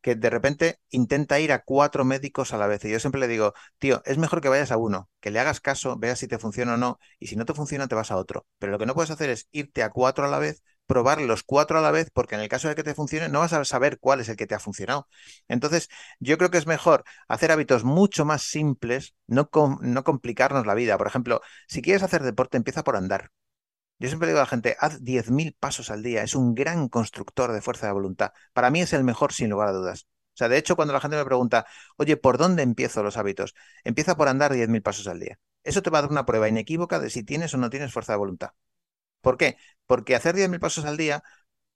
que 0.00 0.14
de 0.16 0.30
repente 0.30 0.78
intenta 0.90 1.40
ir 1.40 1.52
a 1.52 1.62
cuatro 1.64 2.04
médicos 2.04 2.52
a 2.52 2.58
la 2.58 2.66
vez. 2.66 2.84
Y 2.84 2.90
yo 2.90 3.00
siempre 3.00 3.20
le 3.20 3.28
digo, 3.28 3.54
tío, 3.78 4.02
es 4.04 4.18
mejor 4.18 4.40
que 4.40 4.48
vayas 4.50 4.72
a 4.72 4.76
uno, 4.76 5.10
que 5.20 5.30
le 5.30 5.40
hagas 5.40 5.60
caso, 5.60 5.96
veas 5.98 6.18
si 6.18 6.28
te 6.28 6.38
funciona 6.38 6.74
o 6.74 6.76
no, 6.76 6.98
y 7.18 7.28
si 7.28 7.36
no 7.36 7.44
te 7.46 7.54
funciona, 7.54 7.88
te 7.88 7.94
vas 7.94 8.10
a 8.10 8.16
otro. 8.16 8.46
Pero 8.58 8.72
lo 8.72 8.78
que 8.78 8.86
no 8.86 8.94
puedes 8.94 9.10
hacer 9.10 9.30
es 9.30 9.48
irte 9.52 9.82
a 9.82 9.90
cuatro 9.90 10.24
a 10.24 10.28
la 10.28 10.38
vez 10.38 10.62
probar 10.86 11.20
los 11.20 11.42
cuatro 11.42 11.78
a 11.78 11.82
la 11.82 11.90
vez, 11.90 12.10
porque 12.12 12.34
en 12.34 12.40
el 12.42 12.48
caso 12.48 12.68
de 12.68 12.74
que 12.74 12.82
te 12.82 12.94
funcione, 12.94 13.28
no 13.28 13.40
vas 13.40 13.52
a 13.52 13.64
saber 13.64 13.98
cuál 13.98 14.20
es 14.20 14.28
el 14.28 14.36
que 14.36 14.46
te 14.46 14.54
ha 14.54 14.60
funcionado. 14.60 15.08
Entonces, 15.48 15.88
yo 16.20 16.38
creo 16.38 16.50
que 16.50 16.58
es 16.58 16.66
mejor 16.66 17.04
hacer 17.28 17.52
hábitos 17.52 17.84
mucho 17.84 18.24
más 18.24 18.42
simples, 18.42 19.14
no, 19.26 19.48
no 19.80 20.04
complicarnos 20.04 20.66
la 20.66 20.74
vida. 20.74 20.98
Por 20.98 21.06
ejemplo, 21.06 21.40
si 21.68 21.82
quieres 21.82 22.02
hacer 22.02 22.22
deporte, 22.22 22.56
empieza 22.56 22.84
por 22.84 22.96
andar. 22.96 23.30
Yo 23.98 24.08
siempre 24.08 24.28
digo 24.28 24.38
a 24.40 24.42
la 24.42 24.46
gente, 24.46 24.76
haz 24.80 25.02
10.000 25.04 25.56
pasos 25.58 25.90
al 25.90 26.02
día. 26.02 26.22
Es 26.22 26.34
un 26.34 26.54
gran 26.54 26.88
constructor 26.88 27.52
de 27.52 27.62
fuerza 27.62 27.86
de 27.86 27.92
voluntad. 27.92 28.32
Para 28.52 28.70
mí 28.70 28.80
es 28.80 28.92
el 28.92 29.04
mejor, 29.04 29.32
sin 29.32 29.50
lugar 29.50 29.68
a 29.68 29.72
dudas. 29.72 30.06
O 30.34 30.36
sea, 30.36 30.48
de 30.48 30.58
hecho, 30.58 30.76
cuando 30.76 30.92
la 30.92 31.00
gente 31.00 31.16
me 31.16 31.24
pregunta, 31.24 31.66
oye, 31.96 32.16
¿por 32.16 32.38
dónde 32.38 32.62
empiezo 32.62 33.02
los 33.02 33.16
hábitos? 33.16 33.54
Empieza 33.84 34.16
por 34.16 34.28
andar 34.28 34.52
10.000 34.52 34.82
pasos 34.82 35.06
al 35.06 35.20
día. 35.20 35.38
Eso 35.62 35.82
te 35.82 35.90
va 35.90 35.98
a 35.98 36.02
dar 36.02 36.10
una 36.10 36.26
prueba 36.26 36.48
inequívoca 36.48 36.98
de 37.00 37.08
si 37.10 37.22
tienes 37.24 37.54
o 37.54 37.58
no 37.58 37.70
tienes 37.70 37.92
fuerza 37.92 38.12
de 38.12 38.18
voluntad. 38.18 38.50
¿Por 39.24 39.38
qué? 39.38 39.56
Porque 39.86 40.14
hacer 40.14 40.36
10.000 40.36 40.60
pasos 40.60 40.84
al 40.84 40.96
día 40.96 41.22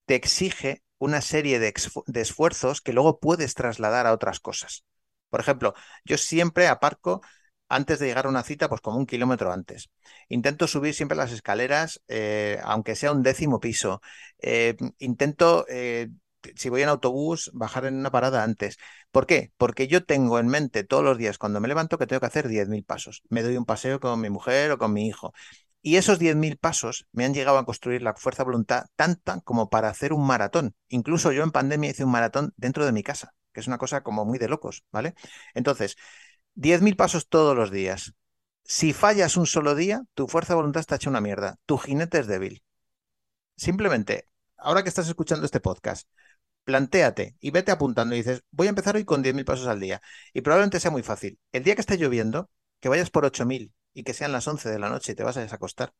te 0.06 0.14
exige 0.14 0.82
una 0.98 1.20
serie 1.22 1.58
de, 1.58 1.74
esfuerzos 2.20 2.80
que 2.80 2.92
luego 2.92 3.20
puedes 3.20 3.54
trasladar 3.54 4.06
a 4.06 4.12
otras 4.12 4.40
cosas. 4.40 4.84
Por 5.30 5.40
ejemplo, 5.40 5.74
yo 6.04 6.18
siempre 6.18 6.68
aparco 6.68 7.22
antes 7.68 7.98
de 7.98 8.06
llegar 8.06 8.26
a 8.26 8.30
una 8.30 8.42
cita, 8.42 8.68
pues 8.68 8.80
como 8.80 8.98
un 8.98 9.06
kilómetro 9.06 9.52
antes. 9.52 9.90
Intento 10.28 10.66
subir 10.66 10.94
siempre 10.94 11.16
las 11.16 11.32
escaleras, 11.32 12.02
eh, 12.08 12.58
aunque 12.64 12.96
sea 12.96 13.12
un 13.12 13.22
décimo 13.22 13.60
piso. 13.60 14.00
Eh, 14.40 14.76
intento, 14.98 15.66
eh, 15.68 16.08
si 16.56 16.68
voy 16.70 16.82
en 16.82 16.88
autobús, 16.88 17.50
bajar 17.54 17.84
en 17.86 17.96
una 17.96 18.10
parada 18.10 18.42
antes. 18.44 18.78
¿Por 19.10 19.26
qué? 19.26 19.52
Porque 19.56 19.86
yo 19.88 20.04
tengo 20.04 20.38
en 20.38 20.48
mente 20.48 20.84
todos 20.84 21.04
los 21.04 21.18
días 21.18 21.38
cuando 21.38 21.60
me 21.60 21.68
levanto 21.68 21.98
que 21.98 22.06
tengo 22.06 22.20
que 22.20 22.26
hacer 22.26 22.48
10.000 22.48 22.84
pasos. 22.84 23.22
Me 23.28 23.42
doy 23.42 23.56
un 23.56 23.66
paseo 23.66 24.00
con 24.00 24.20
mi 24.20 24.30
mujer 24.30 24.70
o 24.72 24.78
con 24.78 24.92
mi 24.92 25.06
hijo. 25.06 25.32
Y 25.80 25.96
esos 25.96 26.18
10.000 26.18 26.58
pasos 26.58 27.06
me 27.12 27.24
han 27.24 27.34
llegado 27.34 27.58
a 27.58 27.64
construir 27.64 28.02
la 28.02 28.14
fuerza 28.14 28.44
voluntad 28.44 28.86
tanta 28.96 29.40
como 29.42 29.70
para 29.70 29.88
hacer 29.88 30.12
un 30.12 30.26
maratón. 30.26 30.74
Incluso 30.88 31.32
yo 31.32 31.42
en 31.44 31.52
pandemia 31.52 31.90
hice 31.90 32.04
un 32.04 32.10
maratón 32.10 32.52
dentro 32.56 32.84
de 32.84 32.92
mi 32.92 33.02
casa, 33.02 33.34
que 33.52 33.60
es 33.60 33.66
una 33.68 33.78
cosa 33.78 34.02
como 34.02 34.24
muy 34.24 34.38
de 34.38 34.48
locos, 34.48 34.84
¿vale? 34.92 35.14
Entonces, 35.54 35.96
10.000 36.54 36.96
pasos 36.96 37.28
todos 37.28 37.56
los 37.56 37.70
días. 37.70 38.14
Si 38.64 38.92
fallas 38.92 39.36
un 39.36 39.46
solo 39.46 39.74
día, 39.74 40.02
tu 40.14 40.28
fuerza 40.28 40.52
de 40.52 40.56
voluntad 40.56 40.80
está 40.80 40.96
hecha 40.96 41.10
una 41.10 41.20
mierda. 41.20 41.56
Tu 41.66 41.78
jinete 41.78 42.18
es 42.20 42.26
débil. 42.26 42.62
Simplemente, 43.56 44.28
ahora 44.56 44.82
que 44.82 44.88
estás 44.88 45.08
escuchando 45.08 45.46
este 45.46 45.60
podcast, 45.60 46.08
plantéate 46.64 47.36
y 47.40 47.50
vete 47.50 47.72
apuntando 47.72 48.14
y 48.14 48.18
dices, 48.18 48.42
voy 48.50 48.66
a 48.68 48.70
empezar 48.70 48.96
hoy 48.96 49.04
con 49.04 49.22
10.000 49.22 49.44
pasos 49.44 49.66
al 49.68 49.80
día. 49.80 50.02
Y 50.32 50.42
probablemente 50.42 50.80
sea 50.80 50.90
muy 50.90 51.02
fácil. 51.02 51.38
El 51.52 51.64
día 51.64 51.74
que 51.74 51.80
esté 51.82 51.96
lloviendo, 51.98 52.50
que 52.80 52.88
vayas 52.88 53.10
por 53.10 53.24
8.000 53.24 53.72
y 53.98 54.04
que 54.04 54.14
sean 54.14 54.30
las 54.30 54.46
11 54.46 54.70
de 54.70 54.78
la 54.78 54.90
noche 54.90 55.10
y 55.12 55.14
te 55.16 55.24
vas 55.24 55.36
a 55.38 55.40
desacostar, 55.40 55.92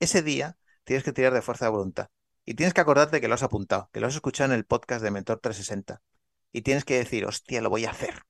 ese 0.00 0.22
día 0.22 0.58
tienes 0.82 1.04
que 1.04 1.12
tirar 1.12 1.32
de 1.32 1.42
fuerza 1.42 1.66
de 1.66 1.70
voluntad. 1.70 2.08
Y 2.44 2.54
tienes 2.54 2.74
que 2.74 2.80
acordarte 2.80 3.20
que 3.20 3.28
lo 3.28 3.34
has 3.34 3.44
apuntado, 3.44 3.88
que 3.92 4.00
lo 4.00 4.08
has 4.08 4.16
escuchado 4.16 4.52
en 4.52 4.58
el 4.58 4.66
podcast 4.66 5.00
de 5.04 5.12
Mentor 5.12 5.38
360. 5.40 6.02
Y 6.50 6.62
tienes 6.62 6.84
que 6.84 6.98
decir, 6.98 7.24
hostia, 7.24 7.60
lo 7.62 7.70
voy 7.70 7.84
a 7.84 7.90
hacer. 7.90 8.22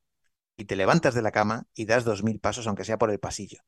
y 0.56 0.66
te 0.66 0.76
levantas 0.76 1.14
de 1.14 1.22
la 1.22 1.32
cama 1.32 1.66
y 1.74 1.86
das 1.86 2.04
dos 2.04 2.22
mil 2.24 2.40
pasos, 2.40 2.66
aunque 2.66 2.84
sea 2.84 2.98
por 2.98 3.10
el 3.10 3.18
pasillo. 3.20 3.60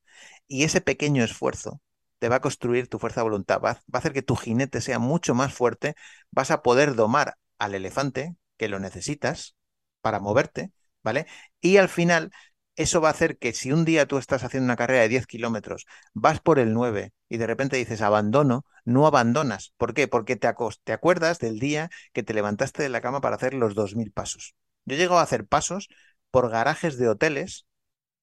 Y 0.47 0.63
ese 0.65 0.81
pequeño 0.81 1.23
esfuerzo 1.23 1.81
te 2.19 2.29
va 2.29 2.37
a 2.37 2.41
construir 2.41 2.87
tu 2.89 2.99
fuerza 2.99 3.21
de 3.21 3.25
voluntad, 3.25 3.61
va, 3.61 3.73
va 3.73 3.79
a 3.93 3.97
hacer 3.99 4.13
que 4.13 4.21
tu 4.21 4.35
jinete 4.35 4.81
sea 4.81 4.99
mucho 4.99 5.35
más 5.35 5.53
fuerte, 5.53 5.95
vas 6.31 6.51
a 6.51 6.61
poder 6.63 6.95
domar 6.95 7.35
al 7.59 7.75
elefante, 7.75 8.35
que 8.57 8.69
lo 8.69 8.79
necesitas 8.79 9.55
para 10.01 10.19
moverte, 10.19 10.71
¿vale? 11.03 11.27
Y 11.61 11.77
al 11.77 11.89
final 11.89 12.31
eso 12.79 13.01
va 13.01 13.09
a 13.09 13.11
hacer 13.11 13.37
que 13.37 13.53
si 13.53 13.71
un 13.71 13.85
día 13.85 14.07
tú 14.07 14.17
estás 14.17 14.43
haciendo 14.43 14.65
una 14.65 14.75
carrera 14.77 15.01
de 15.03 15.09
10 15.09 15.27
kilómetros, 15.27 15.85
vas 16.13 16.39
por 16.41 16.59
el 16.59 16.73
9 16.73 17.13
y 17.29 17.37
de 17.37 17.47
repente 17.47 17.77
dices 17.77 18.01
abandono, 18.01 18.65
no 18.85 19.05
abandonas. 19.07 19.73
¿Por 19.77 19.93
qué? 19.93 20.07
Porque 20.07 20.35
te, 20.37 20.49
te 20.83 20.93
acuerdas 20.93 21.39
del 21.39 21.59
día 21.59 21.89
que 22.13 22.23
te 22.23 22.33
levantaste 22.33 22.83
de 22.83 22.89
la 22.89 23.01
cama 23.01 23.21
para 23.21 23.35
hacer 23.35 23.53
los 23.53 23.75
2.000 23.75 24.11
pasos. 24.11 24.55
Yo 24.85 24.95
llego 24.97 25.19
a 25.19 25.23
hacer 25.23 25.45
pasos 25.47 25.89
por 26.31 26.49
garajes 26.49 26.97
de 26.97 27.09
hoteles, 27.09 27.67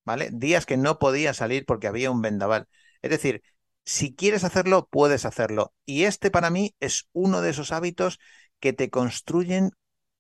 ¿vale? 0.04 0.30
Días 0.32 0.66
que 0.66 0.76
no 0.76 0.98
podía 0.98 1.34
salir 1.34 1.64
porque 1.66 1.88
había 1.88 2.10
un 2.10 2.22
vendaval. 2.22 2.68
Es 3.02 3.10
decir, 3.10 3.42
si 3.84 4.14
quieres 4.16 4.44
hacerlo, 4.44 4.88
puedes 4.90 5.24
hacerlo. 5.26 5.74
Y 5.86 6.04
este 6.04 6.30
para 6.30 6.50
mí 6.50 6.74
es 6.80 7.08
uno 7.12 7.42
de 7.42 7.50
esos 7.50 7.72
hábitos 7.72 8.18
que 8.60 8.72
te 8.74 8.90
construyen 8.90 9.72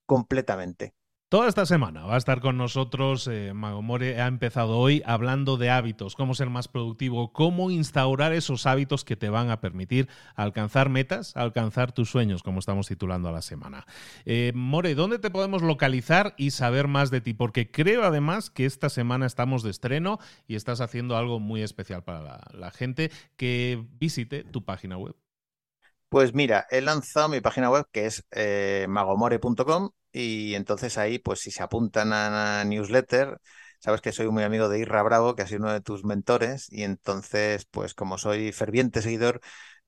completamente. 0.06 0.95
Toda 1.28 1.48
esta 1.48 1.66
semana 1.66 2.04
va 2.04 2.14
a 2.14 2.18
estar 2.18 2.40
con 2.40 2.56
nosotros 2.56 3.26
eh, 3.26 3.52
Magomore. 3.52 4.22
Ha 4.22 4.28
empezado 4.28 4.78
hoy 4.78 5.02
hablando 5.04 5.56
de 5.56 5.70
hábitos, 5.70 6.14
cómo 6.14 6.36
ser 6.36 6.50
más 6.50 6.68
productivo, 6.68 7.32
cómo 7.32 7.72
instaurar 7.72 8.32
esos 8.32 8.64
hábitos 8.64 9.04
que 9.04 9.16
te 9.16 9.28
van 9.28 9.50
a 9.50 9.60
permitir 9.60 10.08
alcanzar 10.36 10.88
metas, 10.88 11.36
alcanzar 11.36 11.90
tus 11.90 12.10
sueños, 12.10 12.44
como 12.44 12.60
estamos 12.60 12.86
titulando 12.86 13.28
a 13.28 13.32
la 13.32 13.42
semana. 13.42 13.86
Eh, 14.24 14.52
More, 14.54 14.94
¿dónde 14.94 15.18
te 15.18 15.30
podemos 15.30 15.62
localizar 15.62 16.32
y 16.36 16.52
saber 16.52 16.86
más 16.86 17.10
de 17.10 17.20
ti? 17.20 17.34
Porque 17.34 17.72
creo 17.72 18.04
además 18.04 18.48
que 18.48 18.64
esta 18.64 18.88
semana 18.88 19.26
estamos 19.26 19.64
de 19.64 19.70
estreno 19.70 20.20
y 20.46 20.54
estás 20.54 20.80
haciendo 20.80 21.16
algo 21.16 21.40
muy 21.40 21.60
especial 21.60 22.04
para 22.04 22.40
la 22.52 22.70
gente 22.70 23.10
que 23.36 23.84
visite 23.98 24.44
tu 24.44 24.64
página 24.64 24.96
web. 24.96 25.16
Pues 26.08 26.34
mira, 26.34 26.68
he 26.70 26.80
lanzado 26.82 27.28
mi 27.28 27.40
página 27.40 27.68
web 27.68 27.84
que 27.90 28.06
es 28.06 28.24
eh, 28.30 28.86
magomore.com 28.88 29.90
y 30.16 30.54
entonces 30.54 30.96
ahí, 30.96 31.18
pues 31.18 31.40
si 31.40 31.50
se 31.50 31.62
apuntan 31.62 32.12
a 32.12 32.64
newsletter, 32.64 33.38
sabes 33.80 34.00
que 34.00 34.12
soy 34.12 34.28
muy 34.30 34.44
amigo 34.44 34.68
de 34.70 34.78
Irra 34.78 35.02
Bravo, 35.02 35.34
que 35.34 35.42
ha 35.42 35.46
sido 35.46 35.60
uno 35.60 35.72
de 35.72 35.82
tus 35.82 36.04
mentores, 36.04 36.68
y 36.70 36.84
entonces, 36.84 37.66
pues 37.70 37.92
como 37.92 38.16
soy 38.16 38.50
ferviente 38.52 39.02
seguidor, 39.02 39.40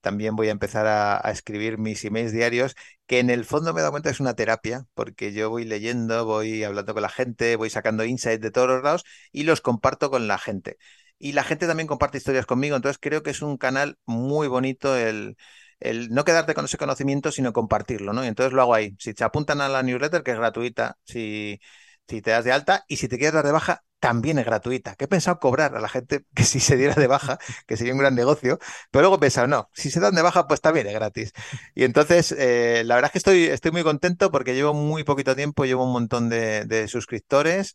también 0.02 0.36
voy 0.36 0.48
a 0.48 0.52
empezar 0.52 0.86
a, 0.86 1.18
escribir 1.30 1.78
mis 1.78 2.04
emails 2.04 2.32
diarios, 2.32 2.74
que 3.06 3.20
en 3.20 3.30
el 3.30 3.46
fondo 3.46 3.72
me 3.72 3.80
he 3.80 3.82
dado 3.82 3.92
cuenta 3.92 4.10
que 4.10 4.14
es 4.14 4.20
una 4.20 4.34
terapia, 4.34 4.84
porque 4.94 5.32
yo 5.32 5.48
voy 5.48 5.64
leyendo, 5.64 6.26
voy 6.26 6.62
hablando 6.62 6.92
con 6.92 7.02
la 7.02 7.08
gente, 7.08 7.56
voy 7.56 7.70
sacando 7.70 8.04
insights 8.04 8.42
de 8.42 8.50
todos 8.50 8.68
los 8.68 8.82
lados 8.82 9.04
y 9.32 9.44
los 9.44 9.60
comparto 9.62 10.10
con 10.10 10.28
la 10.28 10.38
gente. 10.38 10.76
Y 11.18 11.32
la 11.32 11.42
gente 11.42 11.66
también 11.66 11.86
comparte 11.88 12.18
historias 12.18 12.46
conmigo, 12.46 12.76
entonces 12.76 12.98
creo 13.00 13.22
que 13.22 13.30
es 13.30 13.40
un 13.42 13.56
canal 13.56 13.98
muy 14.04 14.46
bonito 14.46 14.94
el 14.96 15.36
el 15.80 16.10
no 16.10 16.24
quedarte 16.24 16.54
con 16.54 16.64
ese 16.64 16.78
conocimiento, 16.78 17.32
sino 17.32 17.52
compartirlo, 17.52 18.12
¿no? 18.12 18.24
Y 18.24 18.28
entonces 18.28 18.52
lo 18.52 18.62
hago 18.62 18.74
ahí. 18.74 18.96
Si 18.98 19.14
te 19.14 19.24
apuntan 19.24 19.60
a 19.60 19.68
la 19.68 19.82
newsletter, 19.82 20.22
que 20.22 20.32
es 20.32 20.38
gratuita, 20.38 20.98
si, 21.04 21.60
si 22.08 22.22
te 22.22 22.30
das 22.30 22.44
de 22.44 22.52
alta, 22.52 22.84
y 22.88 22.96
si 22.96 23.08
te 23.08 23.16
quieres 23.18 23.34
dar 23.34 23.44
de 23.44 23.52
baja, 23.52 23.84
también 24.00 24.38
es 24.38 24.46
gratuita. 24.46 24.94
Que 24.96 25.04
he 25.04 25.08
pensado 25.08 25.38
cobrar 25.40 25.76
a 25.76 25.80
la 25.80 25.88
gente 25.88 26.24
que 26.34 26.44
si 26.44 26.60
se 26.60 26.76
diera 26.76 26.94
de 26.94 27.06
baja, 27.06 27.38
que 27.66 27.76
sería 27.76 27.92
un 27.92 27.98
gran 28.00 28.14
negocio, 28.14 28.58
pero 28.90 29.02
luego 29.02 29.16
he 29.16 29.18
pensado, 29.20 29.46
no, 29.46 29.70
si 29.74 29.90
se 29.90 30.00
dan 30.00 30.14
de 30.14 30.22
baja, 30.22 30.46
pues 30.46 30.60
también 30.60 30.86
es 30.86 30.94
gratis. 30.94 31.32
Y 31.74 31.84
entonces, 31.84 32.32
eh, 32.32 32.82
la 32.84 32.94
verdad 32.96 33.08
es 33.08 33.12
que 33.12 33.18
estoy, 33.18 33.44
estoy 33.44 33.70
muy 33.72 33.82
contento 33.82 34.30
porque 34.30 34.54
llevo 34.54 34.74
muy 34.74 35.04
poquito 35.04 35.34
tiempo, 35.36 35.64
llevo 35.64 35.84
un 35.84 35.92
montón 35.92 36.28
de, 36.28 36.64
de 36.64 36.88
suscriptores 36.88 37.74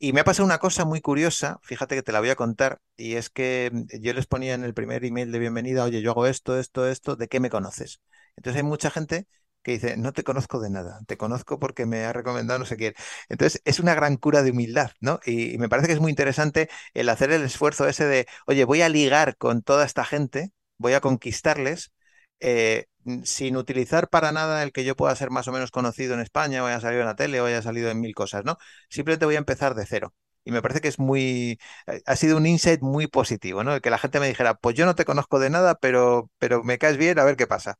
y 0.00 0.12
me 0.14 0.20
ha 0.20 0.24
pasado 0.24 0.46
una 0.46 0.58
cosa 0.58 0.84
muy 0.86 1.00
curiosa, 1.02 1.60
fíjate 1.62 1.94
que 1.96 2.02
te 2.02 2.12
la 2.12 2.20
voy 2.20 2.30
a 2.30 2.36
contar, 2.36 2.80
y 2.96 3.14
es 3.16 3.30
que 3.30 3.70
mm, 3.72 3.84
yo 4.02 4.14
les 4.14 4.26
ponía 4.26 4.54
en 4.54 4.64
el 4.64 4.74
primer 4.74 5.04
email 5.04 5.32
de 5.32 5.38
bienvenida, 5.38 5.84
oye, 5.84 6.02
yo 6.02 6.12
hago 6.12 6.26
esto, 6.26 6.58
esto, 6.58 6.88
esto, 6.88 7.16
¿de 7.16 7.28
qué 7.28 7.40
me 7.40 7.50
conoces? 7.50 8.00
Entonces 8.36 8.62
hay 8.62 8.68
mucha 8.68 8.90
gente 8.90 9.28
que 9.62 9.72
dice, 9.72 9.96
no 9.98 10.12
te 10.12 10.24
conozco 10.24 10.58
de 10.60 10.70
nada, 10.70 11.00
te 11.06 11.18
conozco 11.18 11.58
porque 11.60 11.86
me 11.86 12.04
ha 12.04 12.12
recomendado 12.14 12.58
no 12.58 12.64
sé 12.66 12.76
quién. 12.78 12.94
Entonces 13.28 13.60
es 13.66 13.78
una 13.80 13.94
gran 13.94 14.16
cura 14.16 14.42
de 14.42 14.52
humildad, 14.52 14.90
¿no? 15.00 15.20
Y, 15.26 15.54
y 15.54 15.58
me 15.58 15.68
parece 15.68 15.88
que 15.88 15.94
es 15.94 16.00
muy 16.00 16.10
interesante 16.10 16.70
el 16.94 17.08
hacer 17.10 17.30
el 17.32 17.42
esfuerzo 17.44 17.86
ese 17.88 18.06
de, 18.06 18.26
oye, 18.46 18.64
voy 18.64 18.82
a 18.82 18.88
ligar 18.88 19.36
con 19.36 19.62
toda 19.62 19.84
esta 19.84 20.04
gente, 20.04 20.52
voy 20.78 20.94
a 20.94 21.00
conquistarles, 21.00 21.92
eh, 22.40 22.86
sin 23.24 23.56
utilizar 23.56 24.08
para 24.08 24.32
nada 24.32 24.62
el 24.62 24.72
que 24.72 24.84
yo 24.84 24.96
pueda 24.96 25.14
ser 25.16 25.30
más 25.30 25.48
o 25.48 25.52
menos 25.52 25.70
conocido 25.70 26.14
en 26.14 26.20
España, 26.20 26.62
o 26.62 26.66
haya 26.66 26.80
salido 26.80 27.02
en 27.02 27.06
la 27.08 27.16
tele, 27.16 27.40
o 27.40 27.46
haya 27.46 27.62
salido 27.62 27.90
en 27.90 28.00
mil 28.00 28.14
cosas, 28.14 28.44
¿no? 28.44 28.56
Simplemente 28.88 29.24
voy 29.26 29.36
a 29.36 29.38
empezar 29.38 29.74
de 29.74 29.86
cero. 29.86 30.14
Y 30.44 30.52
me 30.52 30.62
parece 30.62 30.80
que 30.80 30.88
es 30.88 30.98
muy, 30.98 31.58
eh, 31.86 32.02
ha 32.06 32.16
sido 32.16 32.36
un 32.36 32.46
insight 32.46 32.80
muy 32.82 33.06
positivo, 33.06 33.62
¿no? 33.64 33.74
El 33.74 33.80
que 33.82 33.90
la 33.90 33.98
gente 33.98 34.20
me 34.20 34.28
dijera, 34.28 34.54
pues 34.54 34.74
yo 34.76 34.86
no 34.86 34.94
te 34.94 35.04
conozco 35.04 35.38
de 35.38 35.50
nada, 35.50 35.74
pero, 35.76 36.30
pero 36.38 36.62
me 36.64 36.78
caes 36.78 36.96
bien, 36.96 37.18
a 37.18 37.24
ver 37.24 37.36
qué 37.36 37.46
pasa. 37.46 37.76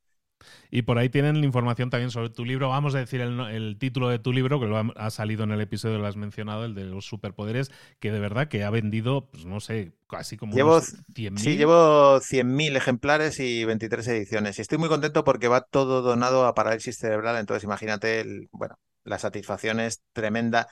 Y 0.71 0.83
por 0.83 0.99
ahí 0.99 1.09
tienen 1.09 1.41
la 1.41 1.47
información 1.47 1.91
también 1.91 2.11
sobre 2.11 2.31
tu 2.31 2.45
libro. 2.45 2.69
Vamos 2.69 2.95
a 2.95 2.99
decir 2.99 3.21
el, 3.21 3.77
título 3.79 4.09
de 4.09 4.19
tu 4.19 4.33
libro, 4.33 4.61
que 4.61 4.67
lo 4.67 4.79
ha, 4.79 5.11
salido 5.11 5.45
en 5.45 5.53
el 5.53 5.61
episodio, 5.61 5.99
lo 5.99 6.07
has 6.07 6.17
mencionado, 6.17 6.65
el 6.65 6.75
de 6.75 6.85
los 6.85 7.05
superpoderes, 7.05 7.71
que 7.99 8.13
de 8.13 8.21
verdad 8.21 8.49
que 8.49 8.65
ha 8.65 8.71
vendido, 8.71 9.29
pues 9.31 9.45
no 9.45 9.61
sé, 9.61 9.93
casi 10.09 10.37
como 10.37 10.55
llevo, 10.55 10.81
100.000. 10.81 11.39
Sí, 11.39 11.57
llevo 11.57 12.21
100.000 12.21 12.77
ejemplares 12.77 13.41
y 13.41 13.65
23 13.65 14.09
ediciones. 14.09 14.59
Y 14.59 14.63
estoy 14.63 14.79
muy 14.79 14.89
contento 14.89 15.25
porque 15.25 15.49
va 15.49 15.63
todo 15.63 16.03
donado 16.03 16.47
a 16.47 16.55
parálisis 16.55 16.99
cerebral. 16.99 17.37
Entonces, 17.37 17.65
imagínate, 17.65 18.21
el, 18.21 18.49
bueno, 18.53 18.79
la 19.05 19.19
satisfacción 19.19 19.81
es 19.81 20.03
tremenda. 20.13 20.69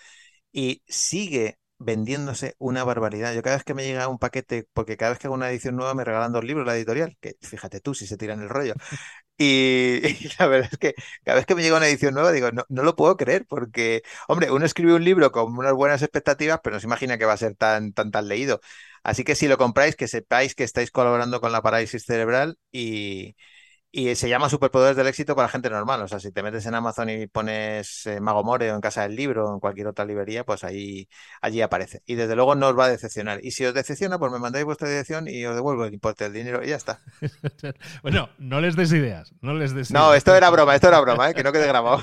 Y 0.52 0.82
sigue 0.86 1.58
vendiéndose 1.78 2.54
una 2.58 2.84
barbaridad. 2.84 3.34
Yo 3.34 3.42
cada 3.42 3.56
vez 3.56 3.64
que 3.64 3.74
me 3.74 3.84
llega 3.84 4.08
un 4.08 4.18
paquete, 4.18 4.66
porque 4.72 4.96
cada 4.96 5.12
vez 5.12 5.18
que 5.18 5.26
hago 5.28 5.34
una 5.34 5.50
edición 5.50 5.76
nueva 5.76 5.94
me 5.94 6.04
regalan 6.04 6.32
dos 6.32 6.44
libros 6.44 6.66
la 6.66 6.76
editorial, 6.76 7.16
que 7.20 7.36
fíjate 7.40 7.80
tú 7.80 7.94
si 7.94 8.06
se 8.06 8.16
tiran 8.16 8.40
el 8.42 8.48
rollo. 8.48 8.74
Y, 9.40 10.00
la 10.38 10.48
verdad 10.48 10.68
es 10.72 10.78
que 10.78 10.94
cada 11.24 11.36
vez 11.36 11.46
que 11.46 11.54
me 11.54 11.62
llega 11.62 11.76
una 11.76 11.86
edición 11.86 12.14
nueva 12.14 12.32
digo, 12.32 12.50
no, 12.50 12.64
no 12.68 12.82
lo 12.82 12.96
puedo 12.96 13.16
creer, 13.16 13.46
porque, 13.46 14.02
hombre, 14.26 14.50
uno 14.50 14.64
escribe 14.66 14.94
un 14.94 15.04
libro 15.04 15.30
con 15.30 15.56
unas 15.56 15.74
buenas 15.74 16.02
expectativas, 16.02 16.60
pero 16.62 16.74
no 16.74 16.80
se 16.80 16.86
imagina 16.86 17.18
que 17.18 17.24
va 17.24 17.34
a 17.34 17.36
ser 17.36 17.54
tan, 17.54 17.92
tan, 17.92 18.10
tan 18.10 18.26
leído. 18.26 18.60
Así 19.04 19.22
que 19.24 19.36
si 19.36 19.46
lo 19.46 19.56
compráis, 19.56 19.94
que 19.96 20.08
sepáis 20.08 20.54
que 20.56 20.64
estáis 20.64 20.90
colaborando 20.90 21.40
con 21.40 21.52
la 21.52 21.62
parálisis 21.62 22.04
cerebral 22.04 22.58
y, 22.72 23.36
y 23.90 24.14
se 24.16 24.28
llama 24.28 24.50
Superpoderes 24.50 24.96
del 24.96 25.06
Éxito 25.06 25.34
para 25.34 25.48
gente 25.48 25.70
normal. 25.70 26.02
O 26.02 26.08
sea, 26.08 26.20
si 26.20 26.30
te 26.30 26.42
metes 26.42 26.66
en 26.66 26.74
Amazon 26.74 27.08
y 27.08 27.26
pones 27.26 28.04
eh, 28.06 28.20
Mago 28.20 28.44
More 28.44 28.70
o 28.70 28.74
en 28.74 28.82
Casa 28.82 29.02
del 29.02 29.16
Libro 29.16 29.48
o 29.48 29.54
en 29.54 29.60
cualquier 29.60 29.86
otra 29.86 30.04
librería, 30.04 30.44
pues 30.44 30.62
ahí 30.62 31.08
allí 31.40 31.62
aparece. 31.62 32.02
Y 32.04 32.14
desde 32.14 32.36
luego 32.36 32.54
no 32.54 32.68
os 32.68 32.78
va 32.78 32.84
a 32.84 32.90
decepcionar. 32.90 33.40
Y 33.42 33.52
si 33.52 33.64
os 33.64 33.72
decepciona, 33.72 34.18
pues 34.18 34.30
me 34.30 34.38
mandáis 34.38 34.66
vuestra 34.66 34.88
dirección 34.90 35.26
y 35.26 35.44
os 35.46 35.54
devuelvo 35.54 35.86
el 35.86 35.94
importe 35.94 36.24
del 36.24 36.34
dinero 36.34 36.62
y 36.62 36.68
ya 36.68 36.76
está. 36.76 37.00
bueno, 38.02 38.28
no 38.38 38.60
les 38.60 38.76
des 38.76 38.92
ideas. 38.92 39.32
No 39.40 39.54
les 39.54 39.74
des 39.74 39.90
No, 39.90 40.12
esto 40.12 40.34
era 40.34 40.50
broma, 40.50 40.74
esto 40.74 40.88
era 40.88 41.00
broma, 41.00 41.30
¿eh? 41.30 41.34
que 41.34 41.42
no 41.42 41.52
quede 41.52 41.66
grabado. 41.66 42.02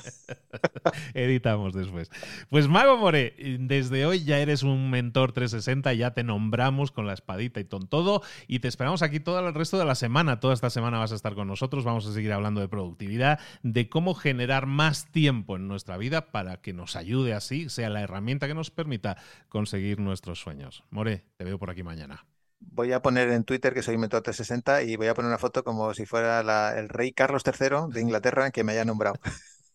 Editamos 1.14 1.74
después. 1.74 2.10
Pues 2.50 2.68
Mago 2.68 2.98
More, 2.98 3.36
desde 3.60 4.08
hoy 4.08 4.24
ya 4.24 4.40
eres 4.40 4.64
un 4.64 4.90
mentor 4.90 5.34
360, 5.34 5.94
ya 5.94 6.16
te 6.16 6.24
nombramos 6.24 6.92
con 6.92 7.06
la 7.06 7.14
espadita 7.14 7.60
y 7.60 7.66
con 7.66 7.88
todo. 7.88 8.24
Y 8.48 8.60
te 8.60 8.68
esperamos 8.68 9.04
aquí 9.04 9.20
todo 9.20 9.48
el 9.48 9.54
resto 9.54 9.78
de 9.78 9.86
la 9.86 9.94
semana. 9.94 10.40
Toda 10.40 10.56
esta 10.56 10.72
semana 10.72 10.98
vas 10.98 11.12
a 11.12 11.16
estar 11.16 11.36
con 11.36 11.48
nosotros 11.48 11.75
vamos 11.84 12.06
a 12.08 12.14
seguir 12.14 12.32
hablando 12.32 12.62
de 12.62 12.68
productividad, 12.68 13.40
de 13.64 13.90
cómo 13.90 14.14
generar 14.14 14.66
más 14.66 15.12
tiempo 15.12 15.56
en 15.56 15.68
nuestra 15.68 15.98
vida 15.98 16.32
para 16.32 16.62
que 16.62 16.74
nos 16.74 16.96
ayude 16.96 17.34
así, 17.34 17.70
sea 17.70 17.90
la 17.90 18.02
herramienta 18.02 18.48
que 18.48 18.54
nos 18.54 18.72
permita 18.72 19.18
conseguir 19.50 20.00
nuestros 20.00 20.40
sueños. 20.40 20.84
More, 20.90 21.24
te 21.38 21.46
veo 21.46 21.60
por 21.60 21.70
aquí 21.70 21.84
mañana. 21.84 22.26
Voy 22.60 22.94
a 22.94 23.02
poner 23.02 23.30
en 23.30 23.44
Twitter 23.44 23.74
que 23.74 23.84
soy 23.84 23.98
Mentor 23.98 24.22
360 24.22 24.84
y 24.84 24.96
voy 24.96 25.08
a 25.08 25.14
poner 25.14 25.30
una 25.30 25.38
foto 25.38 25.64
como 25.64 25.94
si 25.94 26.06
fuera 26.06 26.40
el 26.78 26.90
rey 26.90 27.12
Carlos 27.12 27.44
III 27.46 27.94
de 27.94 28.02
Inglaterra 28.02 28.52
que 28.52 28.64
me 28.64 28.72
haya 28.72 28.86
nombrado. 28.86 29.20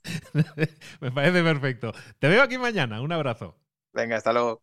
me 1.00 1.10
parece 1.12 1.42
perfecto. 1.42 1.92
Te 2.18 2.28
veo 2.28 2.42
aquí 2.42 2.58
mañana. 2.58 3.00
Un 3.00 3.12
abrazo. 3.12 3.56
Venga, 3.92 4.16
hasta 4.16 4.32
luego. 4.32 4.62